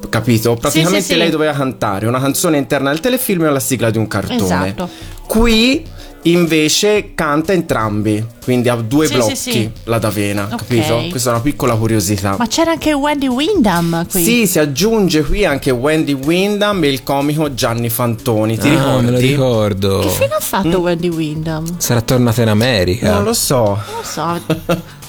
capito? 0.10 0.56
praticamente 0.56 1.04
sì, 1.06 1.12
sì. 1.14 1.18
lei 1.18 1.30
doveva 1.30 1.54
cantare 1.54 2.08
una 2.08 2.20
canzone 2.20 2.58
interna 2.58 2.90
al 2.90 3.00
telefilm 3.00 3.46
e 3.46 3.50
la 3.52 3.60
sigla 3.60 3.90
di 3.92 3.98
un 4.00 4.08
cartone 4.08 4.36
Esatto. 4.68 4.90
qui 5.28 5.86
invece 6.24 7.12
canta 7.16 7.52
entrambi 7.54 8.26
quindi 8.44 8.70
ha 8.70 8.76
due 8.76 9.08
Sì, 9.08 9.14
blocchi 9.14 9.36
sì, 9.36 9.52
sì. 9.52 9.72
la 9.86 9.98
d'avena 10.00 10.44
Ok. 10.52 10.56
capito? 10.58 11.04
questa 11.10 11.30
è 11.30 11.34
una 11.34 11.42
piccola 11.42 11.76
curiosità 11.76 12.36
Ma 12.38 12.48
c'era 12.48 12.72
anche 12.72 12.94
Wendy 12.94 13.28
Windham 13.28 14.08
qui. 14.10 14.24
sì, 14.24 14.48
si 14.48 14.60
aggiunge 14.60 15.24
qui 15.24 15.46
anche 15.46 15.72
Wendy 15.72 16.14
Windham 16.14 16.84
e 16.84 16.88
il 16.90 17.04
comico 17.04 17.54
Gianni 17.54 17.90
Fantoni. 17.90 18.58
Ti 18.58 18.68
Ah, 18.68 18.72
ricordi? 18.72 19.06
me 19.06 19.12
lo 19.12 19.18
ricordo. 19.18 20.00
Che 20.00 20.10
fine 20.10 20.34
ha 20.34 20.40
fatto 20.40 20.80
Wendy 20.80 21.10
Windham? 21.10 21.76
Sarà 21.78 22.02
tornata 22.02 22.42
in 22.42 22.50
America. 22.50 23.12
Non 23.14 23.24
lo 23.24 23.34
so. 23.34 23.58
Non 23.64 23.78
lo 23.98 24.04
so. 24.04 24.82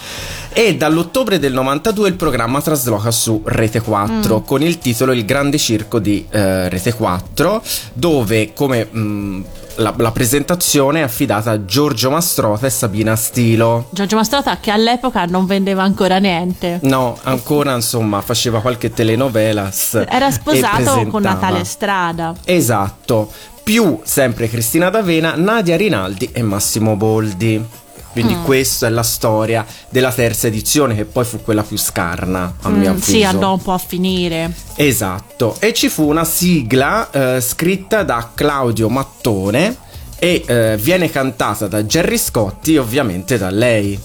E 0.56 0.76
dall'ottobre 0.76 1.40
del 1.40 1.52
92 1.52 2.08
il 2.10 2.14
programma 2.14 2.60
trasloca 2.62 3.10
su 3.10 3.42
Rete 3.44 3.80
4 3.80 4.42
con 4.42 4.62
il 4.62 4.78
titolo 4.78 5.10
Il 5.10 5.24
grande 5.24 5.58
circo 5.58 5.98
di 5.98 6.24
eh, 6.30 6.68
Rete 6.68 6.92
4, 6.94 7.60
dove 7.92 8.52
come 8.52 8.84
mh, 8.88 9.44
la, 9.76 9.94
la 9.96 10.12
presentazione 10.12 11.00
è 11.00 11.02
affidata 11.02 11.50
a 11.50 11.64
Giorgio 11.64 12.10
Mastrota 12.10 12.66
e 12.66 12.70
Sabina 12.70 13.16
Stilo. 13.16 13.86
Giorgio 13.90 14.16
Mastrota 14.16 14.58
che 14.58 14.70
all'epoca 14.70 15.24
non 15.24 15.46
vendeva 15.46 15.82
ancora 15.82 16.18
niente. 16.18 16.78
No, 16.82 17.18
ancora 17.22 17.74
insomma 17.74 18.20
faceva 18.20 18.60
qualche 18.60 18.92
telenovela. 18.92 19.70
Era 20.08 20.30
sposato 20.30 21.06
con 21.06 21.22
Natale 21.22 21.64
Strada. 21.64 22.34
Esatto. 22.44 23.30
Più 23.62 24.00
sempre 24.02 24.48
Cristina 24.48 24.90
D'Avena, 24.90 25.34
Nadia 25.36 25.76
Rinaldi 25.76 26.30
e 26.32 26.42
Massimo 26.42 26.96
Boldi. 26.96 27.82
Quindi 28.14 28.34
Mm. 28.36 28.44
questa 28.44 28.86
è 28.86 28.90
la 28.90 29.02
storia 29.02 29.66
della 29.88 30.12
terza 30.12 30.46
edizione 30.46 30.94
che 30.94 31.04
poi 31.04 31.24
fu 31.24 31.42
quella 31.42 31.64
più 31.64 31.76
scarna 31.76 32.54
a 32.62 32.68
mio 32.68 32.90
Mm, 32.90 32.94
avviso. 32.94 33.10
sì, 33.10 33.24
andò 33.24 33.52
un 33.54 33.60
po' 33.62 33.72
a 33.72 33.78
finire. 33.78 34.52
Esatto, 34.76 35.56
e 35.58 35.72
ci 35.74 35.88
fu 35.88 36.04
una 36.08 36.24
sigla 36.24 37.10
eh, 37.10 37.40
scritta 37.40 38.04
da 38.04 38.30
Claudio 38.32 38.88
Mattone 38.88 39.76
e 40.18 40.44
eh, 40.46 40.76
viene 40.80 41.10
cantata 41.10 41.66
da 41.66 41.84
Gerry 41.84 42.16
Scotti 42.16 42.76
ovviamente 42.76 43.36
da 43.36 43.50
lei. 43.50 43.98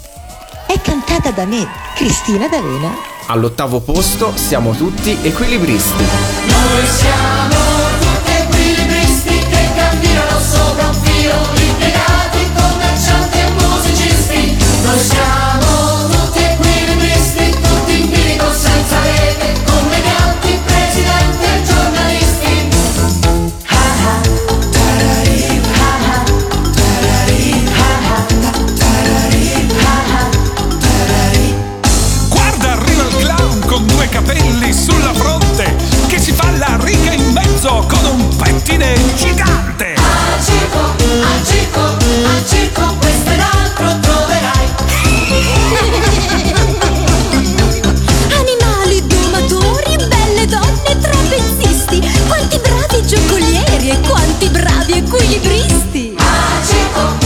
È 0.65 0.81
cantata 0.81 1.29
da 1.29 1.45
me, 1.45 1.67
Cristina 1.95 2.47
D'Avena. 2.47 2.91
All'ottavo 3.27 3.79
posto 3.79 4.33
siamo 4.35 4.71
tutti 4.73 5.15
equilibristi. 5.21 6.03
Noi 6.03 6.85
siamo 6.87 7.78
un 38.11 38.35
pettine 38.37 38.95
gigante! 39.15 39.95
Al 39.95 40.43
circo, 40.43 40.79
al 40.79 41.45
circo, 41.45 41.79
al 41.81 42.47
circo, 42.47 42.95
questo 42.99 43.31
ed 43.31 43.39
altro 43.39 43.99
troverai! 43.99 44.67
Animali, 48.39 49.07
domatori, 49.07 49.95
belle 50.07 50.45
donne, 50.45 50.97
trapezisti, 50.99 51.99
quanti 52.27 52.59
bravi 52.59 53.01
giocolieri 53.05 53.89
e 53.89 53.99
quanti 54.07 54.47
bravi 54.49 54.93
equilibristi! 54.93 56.15
Al 56.17 56.65
circo, 56.65 56.99
al! 56.99 57.19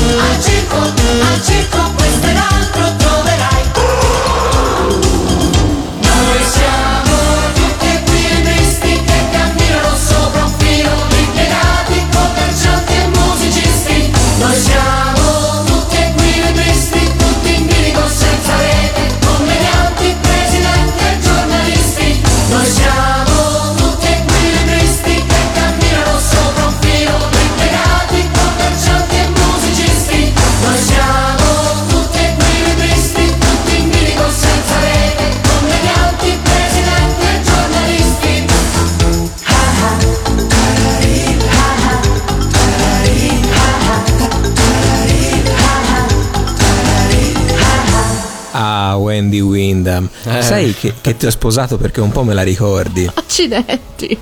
Sai 50.63 50.73
che, 50.75 50.93
che 51.01 51.17
ti 51.17 51.25
ho 51.25 51.29
sposato 51.31 51.77
perché 51.77 51.99
un 52.01 52.11
po' 52.11 52.23
me 52.23 52.33
la 52.33 52.41
ricordi. 52.43 53.09
Accidenti. 53.13 54.17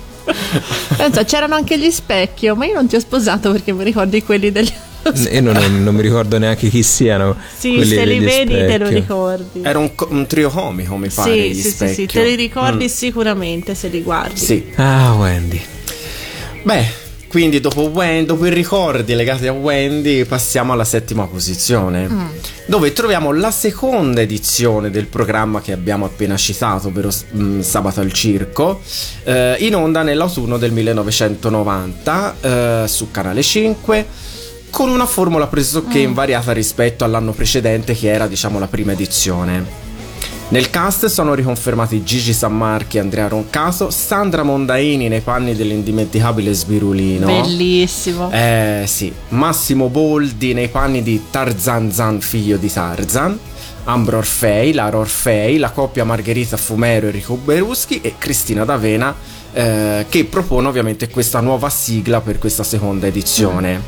Pensa, 0.96 1.24
c'erano 1.24 1.54
anche 1.54 1.78
gli 1.78 1.90
specchio, 1.90 2.54
ma 2.54 2.64
io 2.66 2.74
non 2.74 2.86
ti 2.86 2.96
ho 2.96 3.00
sposato 3.00 3.50
perché 3.52 3.72
mi 3.72 3.84
ricordi 3.84 4.22
quelli 4.22 4.50
degli. 4.52 4.70
E 5.26 5.40
non, 5.40 5.56
non 5.82 5.94
mi 5.96 6.00
ricordo 6.02 6.38
neanche 6.38 6.68
chi 6.68 6.82
siano. 6.84 7.36
Sì, 7.58 7.74
quelli 7.74 7.94
se 7.94 8.04
li 8.04 8.18
vedi 8.20 8.52
te 8.54 8.78
lo 8.78 8.84
specchio. 8.86 8.88
ricordi. 9.00 9.60
Era 9.62 9.78
un, 9.80 9.90
un 10.10 10.26
trio 10.26 10.48
comico, 10.48 10.96
mi 10.96 11.08
pare. 11.08 11.32
Sì, 11.32 11.50
gli 11.50 11.54
sì, 11.56 11.62
sì, 11.62 11.68
sì, 11.70 11.76
Specchio. 11.76 12.06
te 12.22 12.24
li 12.28 12.34
ricordi 12.36 12.84
Mm, 12.84 12.88
sicuramente 12.88 13.74
se 13.74 13.88
li 13.88 14.00
guardi. 14.02 14.38
sì. 14.38 14.64
Ah, 14.76 15.14
Wendy. 15.18 15.60
Beh, 16.62 16.86
quindi 17.32 17.60
dopo, 17.60 17.88
Wen- 17.88 18.26
dopo 18.26 18.44
i 18.44 18.50
ricordi 18.52 19.14
legati 19.14 19.46
a 19.46 19.52
Wendy 19.52 20.26
passiamo 20.26 20.74
alla 20.74 20.84
settima 20.84 21.26
posizione, 21.26 22.06
Mm. 22.06 22.26
dove 22.66 22.92
troviamo 22.92 23.32
la 23.32 23.50
seconda 23.50 24.20
edizione 24.20 24.90
del 24.90 25.06
programma 25.06 25.62
che 25.62 25.72
abbiamo 25.72 26.04
appena 26.04 26.36
citato, 26.36 26.88
ovvero 26.88 27.08
mm, 27.34 27.60
Sabato 27.60 28.00
al 28.00 28.12
Circo, 28.12 28.82
eh, 29.24 29.56
in 29.60 29.74
onda 29.74 30.02
nell'autunno 30.02 30.58
del 30.58 30.72
1990 30.72 32.36
eh, 32.40 32.84
su 32.86 33.10
Canale 33.10 33.42
5. 33.42 34.06
Con 34.68 34.90
una 34.90 35.06
formula 35.06 35.46
pressoché 35.46 35.98
invariata 36.00 36.52
rispetto 36.52 37.04
all'anno 37.04 37.32
precedente, 37.32 37.94
che 37.94 38.08
era, 38.10 38.26
diciamo, 38.26 38.58
la 38.58 38.68
prima 38.68 38.92
edizione. 38.92 39.81
Nel 40.52 40.68
cast 40.68 41.06
sono 41.06 41.32
riconfermati 41.32 42.04
Gigi 42.04 42.34
Sammarchi 42.34 42.98
e 42.98 43.00
Andrea 43.00 43.26
Roncaso, 43.26 43.88
Sandra 43.88 44.42
Mondaini 44.42 45.08
nei 45.08 45.22
panni 45.22 45.56
dell'indimenticabile 45.56 46.52
Sbirulino. 46.52 47.24
Bellissimo. 47.24 48.30
Eh 48.30 48.84
sì, 48.86 49.10
Massimo 49.28 49.88
Boldi 49.88 50.52
nei 50.52 50.68
panni 50.68 51.02
di 51.02 51.22
Tarzan 51.30 51.90
Zan, 51.90 52.20
figlio 52.20 52.58
di 52.58 52.70
Tarzan. 52.70 53.38
Ambro 53.84 54.18
Orfei, 54.18 54.74
Lara 54.74 54.98
Orfei, 54.98 55.56
la 55.56 55.70
coppia 55.70 56.04
Margherita 56.04 56.58
Fumero 56.58 57.06
e 57.06 57.08
Enrico 57.08 57.36
Beruschi 57.36 58.02
e 58.02 58.16
Cristina 58.18 58.66
D'Avena 58.66 59.14
eh, 59.54 60.04
che 60.06 60.24
propone 60.26 60.68
ovviamente 60.68 61.08
questa 61.08 61.40
nuova 61.40 61.70
sigla 61.70 62.20
per 62.20 62.38
questa 62.38 62.62
seconda 62.62 63.06
edizione. 63.06 63.80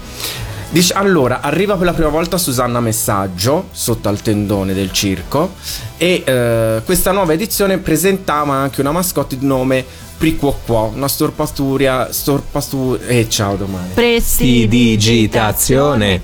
Dice, 0.75 0.93
allora, 0.95 1.41
arriva 1.41 1.77
per 1.77 1.87
la 1.87 1.93
prima 1.93 2.09
volta 2.09 2.37
Susanna 2.37 2.81
Messaggio 2.81 3.69
sotto 3.71 4.09
al 4.09 4.21
tendone 4.21 4.75
del 4.75 4.91
circo 4.91 5.53
e 5.97 6.25
eh, 6.27 6.83
questa 6.85 7.13
nuova 7.13 7.33
edizione 7.33 7.79
presentava 7.79 8.55
anche 8.55 8.81
una 8.81 8.91
mascotte 8.91 9.39
di 9.39 9.47
nome 9.47 9.85
Priquo 10.19 10.59
una 10.67 11.07
storpatura, 11.07 12.09
storpatura, 12.11 13.05
e 13.07 13.29
ciao 13.29 13.55
domani. 13.55 13.91
Prestidigitazione. 13.95 16.23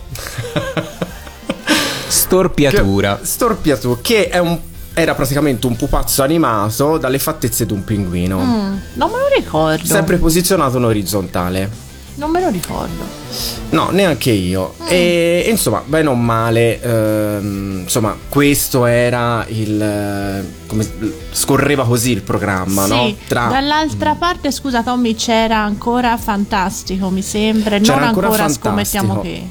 Storpiatura. 2.08 3.18
Che- 3.18 3.24
Storpiatura, 3.26 4.00
che 4.02 4.30
è 4.30 4.38
un- 4.38 4.58
era 4.94 5.14
praticamente 5.14 5.68
un 5.68 5.76
pupazzo 5.76 6.24
animato 6.24 6.98
dalle 6.98 7.20
fattezze 7.20 7.66
di 7.66 7.72
un 7.72 7.84
pinguino. 7.84 8.40
Mm, 8.40 8.76
non 8.94 9.10
me 9.12 9.16
lo 9.16 9.28
ricordo. 9.32 9.86
Sempre 9.86 10.16
posizionato 10.16 10.78
in 10.78 10.84
orizzontale. 10.86 11.86
Non 12.20 12.30
me 12.30 12.40
lo 12.42 12.50
ricordo. 12.50 13.02
No, 13.70 13.88
neanche 13.92 14.30
io. 14.30 14.74
Mm. 14.82 14.86
E, 14.90 15.46
insomma, 15.48 15.82
bene 15.86 16.10
o 16.10 16.14
male, 16.14 16.78
ehm, 16.78 17.78
insomma, 17.84 18.14
questo 18.28 18.84
era 18.84 19.42
il. 19.48 19.80
eh, 19.80 20.44
come 20.66 20.86
scorreva 21.32 21.86
così 21.86 22.10
il 22.10 22.20
programma, 22.20 22.84
sì, 22.84 22.90
no? 22.90 23.14
Tra 23.26 23.46
dall'altra 23.46 24.16
parte, 24.16 24.50
scusa 24.50 24.82
Tommy, 24.82 25.14
c'era 25.14 25.60
ancora 25.60 26.14
Fantastico, 26.18 27.08
mi 27.08 27.22
sembra. 27.22 27.78
C'era 27.78 27.94
non 28.00 28.08
ancora 28.08 28.26
ancora 28.26 28.48
scommettiamo 28.50 29.20
che. 29.22 29.42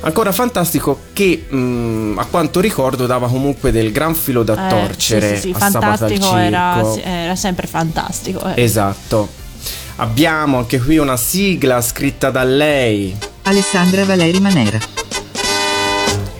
ancora 0.00 0.32
fantastico 0.32 0.98
che 1.12 1.44
mh, 1.48 2.14
a 2.18 2.24
quanto 2.24 2.58
ricordo 2.58 3.06
dava 3.06 3.28
comunque 3.28 3.70
del 3.70 3.92
gran 3.92 4.16
filo 4.16 4.42
da 4.42 4.66
Eh, 4.66 4.68
torcere 4.68 5.36
sì, 5.36 5.42
sì, 5.52 5.54
sì, 5.56 5.62
al 5.62 5.70
fantastico 5.70 6.36
era, 6.36 6.82
sì, 6.92 7.00
era 7.04 7.36
sempre 7.36 7.68
fantastico. 7.68 8.42
eh. 8.52 8.62
Esatto. 8.64 9.38
Abbiamo 10.00 10.56
anche 10.56 10.80
qui 10.80 10.96
una 10.96 11.18
sigla 11.18 11.82
scritta 11.82 12.30
da 12.30 12.42
lei 12.42 13.14
Alessandra 13.42 14.02
Valeri 14.06 14.40
Manera. 14.40 14.78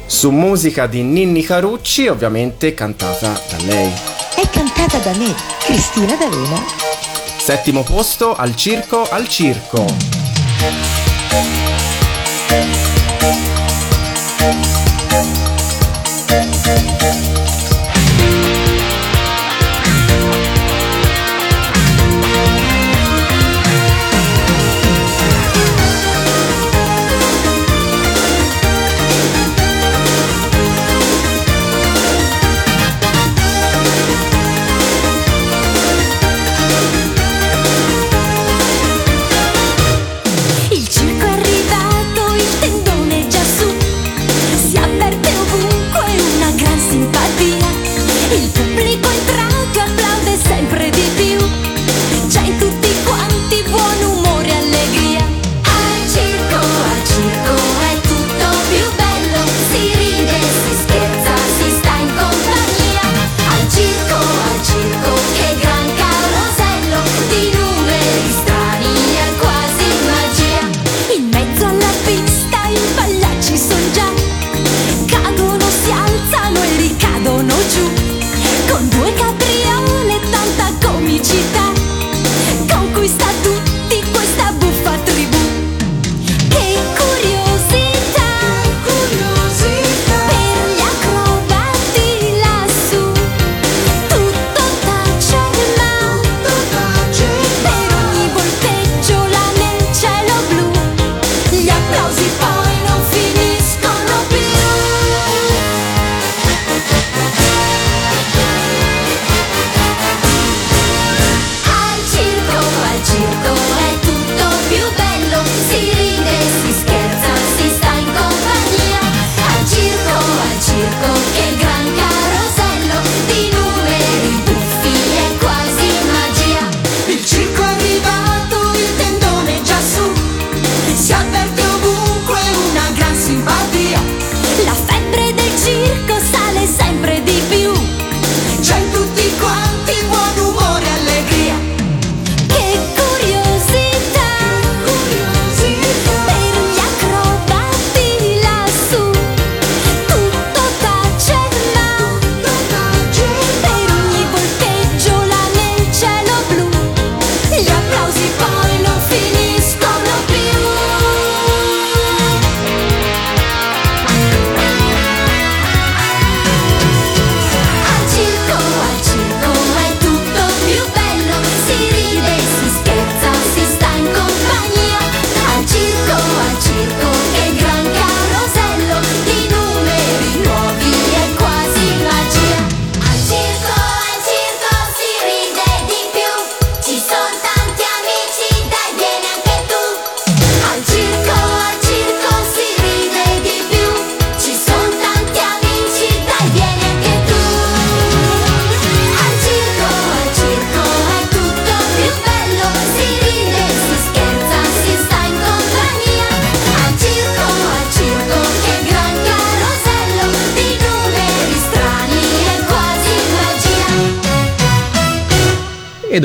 su 0.06 0.30
musica 0.30 0.86
di 0.86 1.02
Ninni 1.02 1.42
Carucci, 1.42 2.06
ovviamente 2.06 2.72
cantata 2.72 3.38
da 3.50 3.56
lei. 3.66 3.92
È 4.34 4.48
cantata 4.48 4.96
da 5.00 5.12
me, 5.14 5.34
Cristina 5.58 6.16
D'Avena. 6.16 6.64
Settimo 7.36 7.82
posto 7.82 8.34
al 8.34 8.56
circo 8.56 9.06
al 9.10 9.28
circo. 9.28 9.84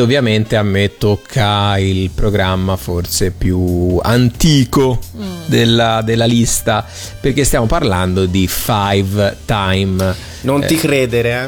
Ovviamente 0.06 0.56
a 0.56 0.64
me 0.64 0.98
tocca 0.98 1.78
il 1.78 2.10
programma 2.12 2.78
forse 2.78 3.32
più 3.32 4.00
antico 4.02 5.00
della, 5.48 6.02
della 6.02 6.26
lista 6.26 6.86
perché 7.20 7.44
stiamo 7.44 7.66
parlando 7.66 8.26
di 8.26 8.48
Five 8.48 9.38
Time. 9.46 10.16
Non 10.42 10.64
ti 10.66 10.76
Eh, 10.76 10.78
credere, 10.78 11.44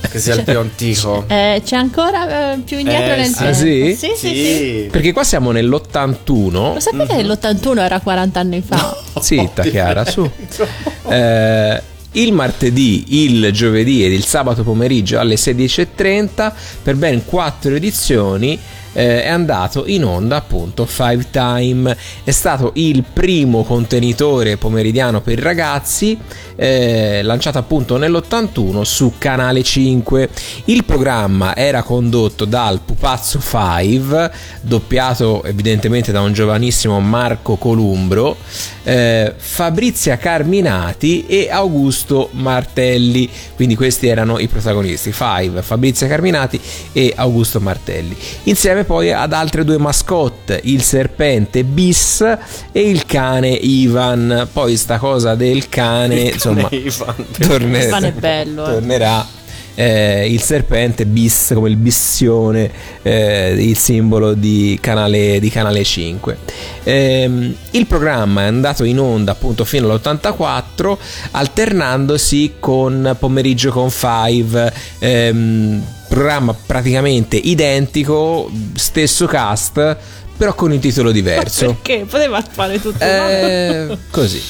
eh? 0.00 0.08
Che 0.08 0.18
sia 0.20 0.34
il 0.34 0.42
più 0.44 0.58
antico. 0.58 1.24
Eh, 1.28 1.60
c'è 1.64 1.76
ancora 1.76 2.52
eh, 2.54 2.58
più 2.60 2.78
indietro 2.78 3.12
Eh, 3.12 3.16
nel 3.16 3.26
sì. 3.26 3.34
tempo. 3.34 3.50
Ah, 3.50 3.52
sì? 3.54 3.94
Sì, 3.98 4.12
sì, 4.16 4.28
sì. 4.28 4.88
Perché 4.90 5.12
qua 5.12 5.22
siamo 5.24 5.50
nell'81. 5.50 6.50
Lo 6.52 6.80
sapete 6.80 7.16
che 7.16 7.22
l'81 7.24 7.78
era 7.78 8.00
40 8.00 8.40
anni 8.40 8.62
fa? 8.66 8.96
Zitta 9.20 9.62
Chiara, 9.68 10.04
su. 10.04 10.28
Eh, 11.08 11.82
il 12.12 12.32
martedì, 12.32 13.24
il 13.24 13.50
giovedì 13.52 14.04
ed 14.04 14.12
il 14.12 14.24
sabato 14.24 14.62
pomeriggio 14.62 15.18
alle 15.18 15.34
16.30 15.34 16.52
per 16.82 16.96
ben 16.96 17.24
quattro 17.24 17.74
edizioni 17.74 18.58
eh, 18.92 19.22
è 19.22 19.28
andato 19.28 19.84
in 19.86 20.04
onda 20.04 20.36
appunto 20.36 20.86
Five 20.86 21.26
Time. 21.30 21.96
È 22.24 22.30
stato 22.30 22.72
il 22.74 23.04
primo 23.10 23.64
contenitore 23.64 24.56
pomeridiano 24.56 25.20
per 25.20 25.38
ragazzi 25.38 26.18
eh, 26.60 27.22
lanciato 27.22 27.58
appunto 27.58 27.96
nell'81 27.96 28.82
su 28.82 29.12
Canale 29.16 29.62
5. 29.62 30.28
Il 30.64 30.84
programma 30.84 31.54
era 31.54 31.84
condotto 31.84 32.44
dal 32.44 32.80
Pupazzo 32.84 33.40
5, 33.40 34.30
doppiato 34.62 35.44
evidentemente 35.44 36.10
da 36.10 36.20
un 36.20 36.32
giovanissimo 36.32 36.98
Marco 36.98 37.54
Columbro, 37.54 38.36
eh, 38.82 39.34
Fabrizia 39.36 40.16
Carminati 40.16 41.26
e 41.26 41.48
Augusto 41.48 42.30
Martelli. 42.32 43.30
Quindi 43.54 43.76
questi 43.76 44.08
erano 44.08 44.40
i 44.40 44.48
protagonisti, 44.48 45.12
Five, 45.12 45.62
Fabrizia 45.62 46.08
Carminati 46.08 46.60
e 46.92 47.12
Augusto 47.14 47.60
Martelli. 47.60 48.16
Insieme 48.44 48.77
poi 48.84 49.12
ad 49.12 49.32
altre 49.32 49.64
due 49.64 49.78
mascotte, 49.78 50.60
il 50.64 50.82
serpente 50.82 51.64
Bis 51.64 52.20
e 52.20 52.80
il 52.80 53.04
cane 53.06 53.48
Ivan. 53.48 54.48
Poi 54.52 54.76
sta 54.76 54.98
cosa 54.98 55.34
del 55.34 55.68
cane, 55.68 56.20
insomma, 56.32 56.68
Ivan. 56.70 57.14
torne- 57.38 57.84
Ivan 57.84 58.04
è 58.04 58.12
bello, 58.12 58.66
eh. 58.66 58.72
tornerà. 58.72 59.26
eh, 59.74 60.26
il 60.28 60.40
serpente 60.42 61.06
bis 61.06 61.52
come 61.54 61.68
il 61.68 61.76
bissione 61.76 62.68
eh, 63.02 63.54
il 63.56 63.78
simbolo 63.78 64.34
di 64.34 64.76
canale, 64.80 65.38
di 65.38 65.50
canale 65.50 65.84
5 65.84 66.36
Ehm, 66.82 67.54
il 67.72 67.86
programma 67.86 68.42
è 68.42 68.46
andato 68.46 68.82
in 68.82 68.98
onda 68.98 69.32
appunto 69.32 69.64
fino 69.64 69.88
all'84 69.88 70.96
alternandosi 71.32 72.54
con 72.58 73.14
pomeriggio 73.18 73.70
con 73.70 73.90
Five 73.90 74.72
ehm, 74.98 75.82
programma 76.08 76.54
praticamente 76.54 77.36
identico 77.36 78.50
stesso 78.74 79.26
cast 79.26 79.96
però 80.36 80.54
con 80.54 80.70
un 80.70 80.78
titolo 80.78 81.10
diverso 81.10 81.66
Perché? 81.66 82.06
Poteva 82.08 82.40
fare 82.40 82.80
tutto. 82.80 83.02
eh, 83.02 83.98
così. 84.10 84.40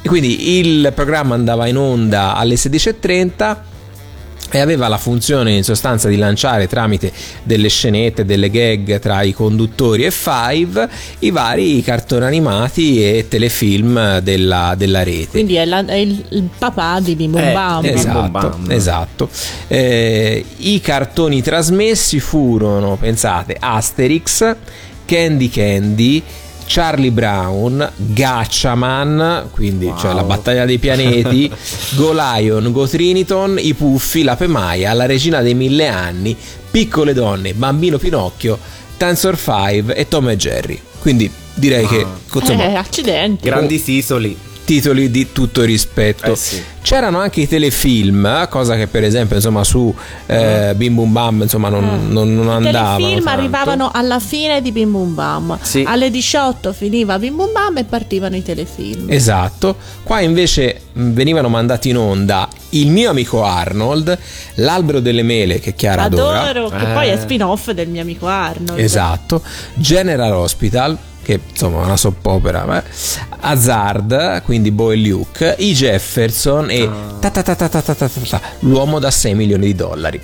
E 0.00 0.06
quindi 0.08 0.58
il 0.60 0.92
programma 0.94 1.34
andava 1.34 1.66
in 1.66 1.76
onda 1.76 2.34
alle 2.34 2.54
16.30 2.54 3.56
e 4.50 4.58
aveva 4.60 4.88
la 4.88 4.96
funzione 4.98 5.52
in 5.52 5.62
sostanza 5.62 6.08
di 6.08 6.16
lanciare 6.16 6.66
tramite 6.68 7.12
delle 7.42 7.68
scenette, 7.68 8.24
delle 8.24 8.48
gag 8.50 8.98
tra 8.98 9.22
i 9.22 9.32
conduttori 9.32 10.04
e 10.04 10.10
Five 10.10 10.88
i 11.20 11.30
vari 11.30 11.82
cartoni 11.82 12.24
animati 12.24 13.02
e 13.04 13.26
telefilm 13.28 14.18
della, 14.20 14.74
della 14.76 15.02
rete. 15.02 15.28
Quindi 15.30 15.56
è, 15.56 15.64
la- 15.64 15.84
è 15.84 15.94
il, 15.94 16.24
il 16.30 16.48
papà 16.58 17.00
di 17.00 17.14
Bim 17.14 17.36
Eh, 17.36 17.52
Bam. 17.52 17.84
Esatto, 17.84 18.28
Bam. 18.28 18.70
esatto. 18.70 19.28
Eh, 19.66 20.44
I 20.56 20.80
cartoni 20.80 21.42
trasmessi 21.42 22.18
furono, 22.20 22.96
pensate, 22.96 23.56
Asterix, 23.58 24.54
Candy 25.04 25.48
Candy, 25.48 26.22
Charlie 26.68 27.10
Brown, 27.10 27.90
Gatchaman, 27.96 29.48
quindi 29.50 29.86
Wow. 29.86 29.98
cioè 29.98 30.12
la 30.12 30.22
battaglia 30.22 30.64
dei 30.66 30.78
pianeti, 30.78 31.50
Go 31.96 32.12
Lion, 32.12 32.70
Go 32.72 32.86
Triniton, 32.86 33.56
I 33.58 33.72
Puffi, 33.74 34.22
La 34.22 34.36
Pemaia, 34.36 34.92
La 34.92 35.06
Regina 35.06 35.40
dei 35.40 35.54
Mille 35.54 35.88
Anni, 35.88 36.36
Piccole 36.70 37.12
Donne, 37.14 37.54
Bambino 37.54 37.96
Pinocchio, 37.98 38.58
Tensor 38.96 39.36
5 39.38 39.94
e 39.94 40.08
Tom 40.08 40.28
e 40.28 40.36
Jerry. 40.36 40.80
Quindi 40.98 41.30
direi 41.54 41.86
che 41.86 42.04
insomma, 42.34 42.64
Eh, 42.64 42.74
accidenti. 42.74 43.44
Grandi 43.48 43.78
sisoli. 43.78 44.36
Titoli 44.68 45.10
di 45.10 45.32
tutto 45.32 45.62
rispetto. 45.62 46.32
Eh 46.32 46.36
sì. 46.36 46.62
C'erano 46.82 47.18
anche 47.18 47.40
i 47.40 47.48
telefilm, 47.48 48.48
cosa 48.48 48.74
che 48.76 48.86
per 48.86 49.02
esempio 49.02 49.36
insomma 49.36 49.64
su 49.64 49.94
eh, 50.26 50.72
Bim 50.76 50.94
Bum 50.94 51.10
Bam 51.12 51.42
insomma 51.42 51.68
non, 51.70 52.08
non, 52.10 52.34
non 52.34 52.46
I 52.46 52.66
andavano. 52.66 52.96
telefilm 52.98 53.24
tanto. 53.24 53.40
arrivavano 53.40 53.90
alla 53.92 54.20
fine 54.20 54.60
di 54.60 54.70
Bim 54.72 54.90
Bum 54.92 55.14
Bam. 55.14 55.58
Sì. 55.62 55.84
Alle 55.86 56.10
18 56.10 56.72
finiva 56.74 57.18
Bim 57.18 57.34
Bum 57.36 57.50
Bam 57.52 57.78
e 57.78 57.84
partivano 57.84 58.36
i 58.36 58.42
telefilm. 58.42 59.10
Esatto, 59.10 59.76
qua 60.02 60.20
invece 60.20 60.80
mh, 60.92 61.10
venivano 61.12 61.48
mandati 61.48 61.88
in 61.88 61.96
onda 61.96 62.46
il 62.70 62.90
mio 62.90 63.08
amico 63.10 63.42
Arnold, 63.44 64.18
l'albero 64.56 65.00
delle 65.00 65.22
mele 65.22 65.60
che 65.60 65.74
Chiara 65.74 66.02
adora. 66.02 66.42
Adoro, 66.48 66.68
che 66.68 66.90
Eh. 66.90 66.92
poi 66.92 67.08
è 67.08 67.18
spin-off 67.18 67.70
del 67.70 67.88
mio 67.88 68.02
amico 68.02 68.26
Arnold. 68.26 68.78
Esatto, 68.78 69.42
General 69.74 70.32
Hospital, 70.32 70.96
che 71.28 71.38
insomma 71.50 71.82
è 71.82 71.84
una 71.84 71.98
soppopera, 71.98 72.64
ma... 72.64 72.82
Hazard, 73.40 74.42
quindi 74.44 74.70
Bo 74.70 74.94
Luke, 74.94 75.56
i 75.58 75.74
Jefferson 75.74 76.70
e 76.70 76.88
l'uomo 78.60 78.98
da 78.98 79.10
6 79.10 79.34
milioni 79.34 79.66
di 79.66 79.74
dollari, 79.74 80.18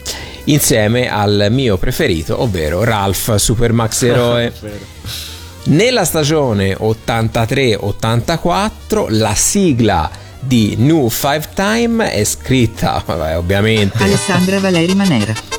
insieme 0.44 1.10
al 1.10 1.48
mio 1.50 1.76
preferito, 1.76 2.40
ovvero 2.40 2.84
Ralph 2.84 3.34
Supermax 3.34 4.02
Eroe. 4.08 4.50
Nella 5.64 6.06
stagione 6.06 6.74
83-84 6.74 9.04
la 9.08 9.34
sigla 9.34 10.10
di 10.40 10.76
New 10.78 11.10
Five 11.10 11.50
Time 11.52 12.12
è 12.12 12.24
scritta, 12.24 13.02
vabbè, 13.04 13.36
ovviamente, 13.36 14.02
Alessandra 14.02 14.58
Valeri 14.58 14.94
Manera 14.94 15.53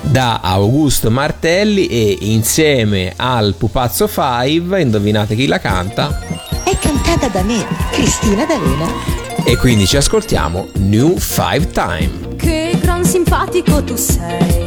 da 0.00 0.40
Augusto 0.42 1.10
Martelli 1.10 1.86
e 1.86 2.18
insieme 2.20 3.12
al 3.16 3.54
Pupazzo 3.56 4.08
5, 4.08 4.80
indovinate 4.80 5.34
chi 5.34 5.46
la 5.46 5.58
canta? 5.58 6.18
È 6.64 6.76
cantata 6.78 7.28
da 7.28 7.42
me, 7.42 7.64
Cristina 7.90 8.44
D'Avena. 8.44 8.86
E 9.44 9.56
quindi 9.56 9.86
ci 9.86 9.96
ascoltiamo 9.96 10.68
New 10.74 11.16
Five 11.16 11.70
Time. 11.70 12.36
Che 12.36 12.78
gran 12.80 13.04
simpatico 13.04 13.82
tu 13.82 13.96
sei, 13.96 14.64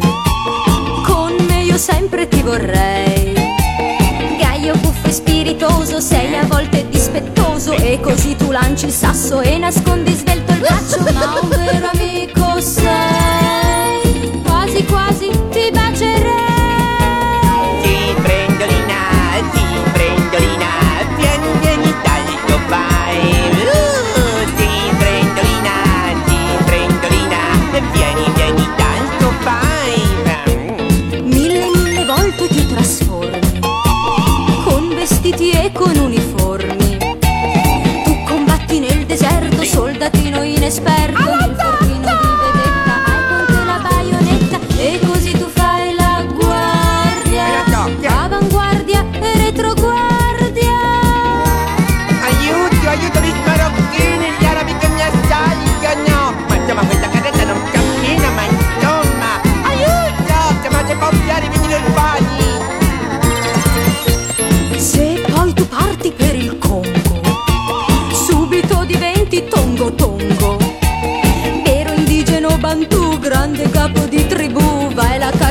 con 1.06 1.36
me 1.48 1.64
io 1.64 1.78
sempre 1.78 2.28
ti 2.28 2.42
vorrei. 2.42 3.34
Gaio, 4.38 4.76
buffo 4.76 5.08
e 5.08 5.12
spiritoso, 5.12 6.00
sei 6.00 6.36
a 6.38 6.46
volte 6.46 6.88
dispettoso 6.90 7.74
e 7.74 8.00
così 8.02 8.36
tu 8.36 8.52
lanci 8.52 8.86
il 8.86 8.92
sasso 8.92 9.42
e 9.42 9.58
nascondi 9.58 10.14
svelto 10.14 10.52
il 10.54 10.60
braccio, 10.60 11.00
ma 11.14 11.40
un 11.42 11.50
vero 11.50 11.90
amico 11.92 12.13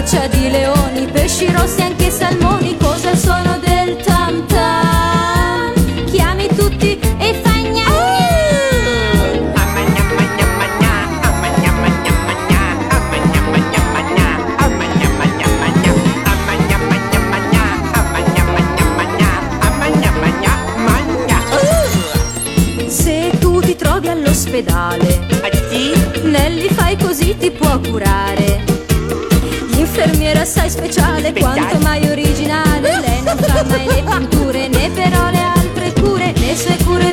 Faccia 0.05 0.27
di 0.27 0.51
leoni, 0.51 1.07
pesci 1.07 1.49
rossi, 1.53 1.81
anche 1.81 2.11
salmoni, 2.11 2.77
cosa 2.77 3.15
sono 3.15 3.57
del 3.65 3.95
tam 4.03 4.45
tam? 4.49 5.73
Chiami 6.11 6.49
tutti 6.49 6.99
e 7.19 7.41
fai 7.41 7.71
gna 7.71 7.85
Se 22.89 23.31
tu 23.39 23.61
ti 23.61 23.77
trovi 23.77 24.09
all'ospedale, 24.09 25.21
Nelly 26.25 26.69
fai 26.71 26.97
così 26.97 27.37
ti 27.39 27.53
può 27.53 27.79
curare. 27.79 28.52
L'infermiera 30.43 30.45
sai 30.45 30.71
speciale, 30.71 31.33
quanto 31.33 31.79
mai 31.79 32.09
originale. 32.09 32.99
Lei 32.99 33.23
non 33.23 33.37
fa 33.39 33.63
mai 33.63 33.87
le 33.87 34.03
punture, 34.03 34.69
né 34.69 34.91
però 34.91 35.31
le 35.31 35.39
altre 35.39 35.93
cure. 35.93 36.33
Le 36.35 36.57
sue 36.57 36.77
cure 36.85 37.12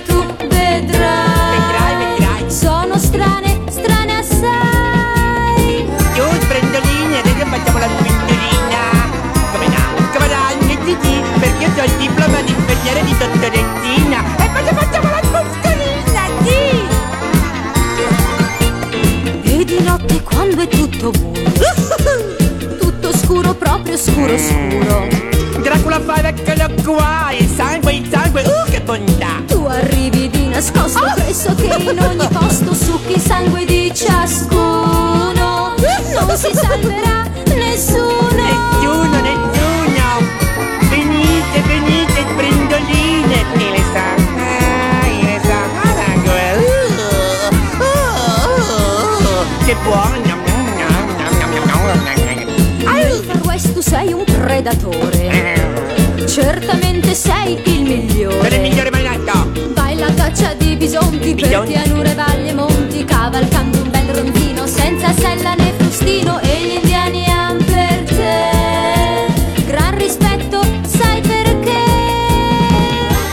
Certamente 56.70 57.16
sei 57.16 57.60
il 57.66 57.82
migliore. 57.82 58.38
Per 58.38 58.54
il 58.54 58.62
migliore 58.62 58.92
mai 58.92 59.02
nato! 59.02 59.52
Vai 59.74 60.00
alla 60.00 60.14
caccia 60.14 60.54
di 60.54 60.76
bisonti 60.76 61.34
per 61.34 61.64
pianure, 61.64 62.14
valli 62.14 62.50
e 62.50 62.54
monti, 62.54 63.04
cavalcando 63.04 63.82
un 63.82 63.90
bel 63.90 64.06
rondino 64.14 64.68
senza 64.68 65.12
sella 65.14 65.56
né 65.56 65.74
frustino 65.78 66.40
e 66.42 66.62
gli 66.62 66.76
indiani 66.76 67.26
han 67.26 67.58
per 67.58 68.04
te. 68.04 69.64
Gran 69.66 69.98
rispetto, 69.98 70.62
sai 70.86 71.22
perché? 71.22 71.82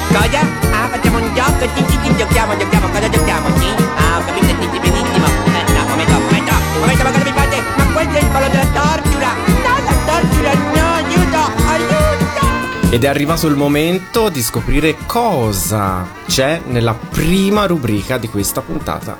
Cosa? 0.08 0.40
Ah, 0.72 0.88
facciamo 0.88 1.18
un 1.18 1.34
gioco, 1.34 1.68
sì, 1.74 2.16
giochiamo, 2.16 2.56
giochiamo, 2.56 2.85
Ed 12.96 13.04
è 13.04 13.08
arrivato 13.08 13.46
il 13.46 13.56
momento 13.56 14.30
di 14.30 14.40
scoprire 14.40 14.96
cosa 15.04 16.08
c'è 16.26 16.62
nella 16.64 16.94
prima 16.94 17.66
rubrica 17.66 18.16
di 18.16 18.26
questa 18.26 18.62
puntata. 18.62 19.18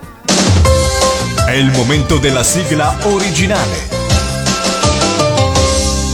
È 1.47 1.53
il 1.53 1.71
momento 1.73 2.17
della 2.17 2.43
sigla 2.43 2.97
originale. 3.03 3.89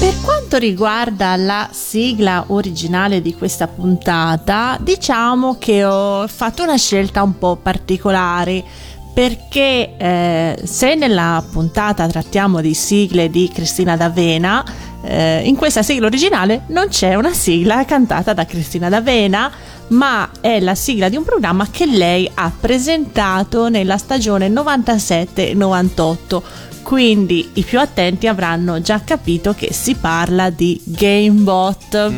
Per 0.01 0.15
quanto 0.25 0.57
riguarda 0.57 1.37
la 1.37 1.69
sigla 1.71 2.47
originale 2.49 3.23
di 3.23 3.33
questa 3.33 3.69
puntata, 3.69 4.77
diciamo 4.81 5.57
che 5.57 5.85
ho 5.85 6.27
fatto 6.27 6.65
una 6.65 6.77
scelta 6.77 7.23
un 7.23 7.39
po' 7.39 7.55
particolare 7.55 8.65
perché 9.13 9.95
eh, 9.97 10.59
se 10.65 10.95
nella 10.95 11.45
puntata 11.51 12.07
trattiamo 12.07 12.61
di 12.61 12.75
sigle 12.75 13.31
di 13.31 13.51
Cristina 13.53 13.97
D'Avena, 13.97 14.65
eh, 15.05 15.43
in 15.45 15.57
questa 15.57 15.83
sigla 15.83 16.07
originale 16.07 16.63
non 16.69 16.89
c'è 16.89 17.15
una 17.15 17.33
sigla 17.33 17.85
cantata 17.85 18.33
da 18.33 18.47
Cristina 18.47 18.89
D'Avena, 18.89 19.51
ma 19.89 20.31
è 20.41 20.61
la 20.61 20.75
sigla 20.75 21.09
di 21.11 21.17
un 21.17 21.25
programma 21.25 21.69
che 21.71 21.85
lei 21.87 22.31
ha 22.33 22.51
presentato 22.59 23.69
nella 23.69 23.99
stagione 23.99 24.49
97-98 24.49 26.43
quindi 26.83 27.51
i 27.55 27.63
più 27.63 27.79
attenti 27.79 28.27
avranno 28.27 28.81
già 28.81 29.03
capito 29.05 29.55
che 29.55 29.73
si 29.73 29.95
parla 29.95 30.51
di 30.51 30.81
Gamebot. 30.85 32.13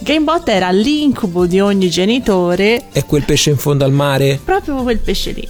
Gamebot 0.00 0.48
era 0.48 0.70
l'incubo 0.70 1.46
di 1.46 1.60
ogni 1.60 1.88
genitore, 1.88 2.86
È 2.90 3.04
quel 3.04 3.22
pesce 3.24 3.50
in 3.50 3.56
fondo 3.56 3.84
al 3.84 3.92
mare? 3.92 4.40
proprio 4.44 4.82
quel 4.82 4.98
pesce 4.98 5.30
lì. 5.30 5.46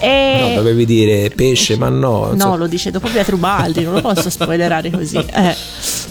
E... 0.00 0.38
No, 0.40 0.54
dovevi 0.54 0.84
dire 0.84 1.30
pesce, 1.30 1.76
ma 1.76 1.88
no. 1.88 2.26
No, 2.26 2.32
insomma. 2.32 2.56
lo 2.56 2.66
dice 2.66 2.90
dopo 2.90 3.08
Pietro 3.08 3.36
Baldi, 3.36 3.82
non 3.82 3.94
lo 3.94 4.00
posso 4.00 4.30
spoilerare 4.30 4.90
così. 4.90 5.16
Eh. 5.16 5.56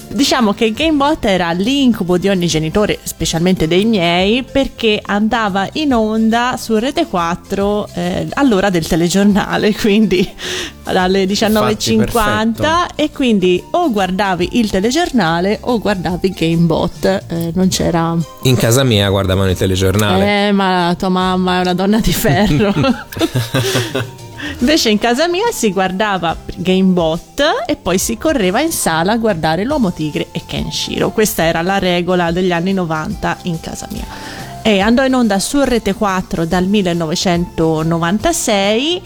Diciamo 0.10 0.54
che 0.54 0.72
Gamebot 0.72 1.24
era 1.26 1.52
l'incubo 1.52 2.18
di 2.18 2.30
ogni 2.30 2.48
genitore, 2.48 3.00
specialmente 3.04 3.68
dei 3.68 3.86
miei, 3.86 4.44
perché 4.44 5.00
andava 5.04 5.68
in 5.74 5.94
onda 5.94 6.56
su 6.58 6.78
Rete 6.78 7.06
4 7.08 7.90
eh, 7.94 8.28
all'ora 8.34 8.70
del 8.70 8.88
telegiornale, 8.88 9.74
quindi 9.78 10.28
alle 10.84 11.26
19.50 11.26 11.98
perfetto. 11.98 12.68
e 12.96 13.12
quindi 13.12 13.62
o 13.72 13.92
guardavi 13.92 14.50
il 14.54 14.70
telegiornale 14.70 15.60
o 15.62 15.80
guardavi 15.80 16.30
Gamebot, 16.30 17.24
eh, 17.28 17.52
non 17.54 17.68
c'era... 17.68 18.16
In 18.44 18.56
casa 18.56 18.84
mia 18.84 19.10
guardavano 19.10 19.50
il 19.50 19.58
telegiornale. 19.58 20.48
Eh, 20.48 20.52
ma 20.52 20.96
tua 20.98 21.10
mamma 21.10 21.58
è 21.58 21.62
una 21.62 21.74
donna 21.74 22.00
di 22.00 22.14
ferro. 22.14 22.74
Invece 24.60 24.90
in 24.90 25.00
casa 25.00 25.28
mia 25.28 25.52
si 25.52 25.72
guardava 25.72 26.36
Gamebot 26.56 27.42
e 27.66 27.76
poi 27.76 27.98
si 27.98 28.18
correva 28.18 28.62
in 28.62 28.72
sala 28.72 29.14
a 29.14 29.18
guardare 29.18 29.64
l'Uomo 29.64 29.92
Tigre 29.92 30.28
e 30.32 30.44
Kenshiro. 30.46 31.10
Questa 31.12 31.44
era 31.44 31.62
la 31.62 31.80
regola 31.80 32.32
degli 32.32 32.52
anni 32.52 32.74
90 32.74 33.38
in 33.44 33.60
casa 33.60 33.88
mia. 33.92 34.06
E 34.62 34.80
andò 34.80 35.06
in 35.06 35.14
onda 35.14 35.40
su 35.40 35.62
Rete 35.62 35.94
4 35.94 36.46
dal 36.46 36.66
1996 36.66 39.02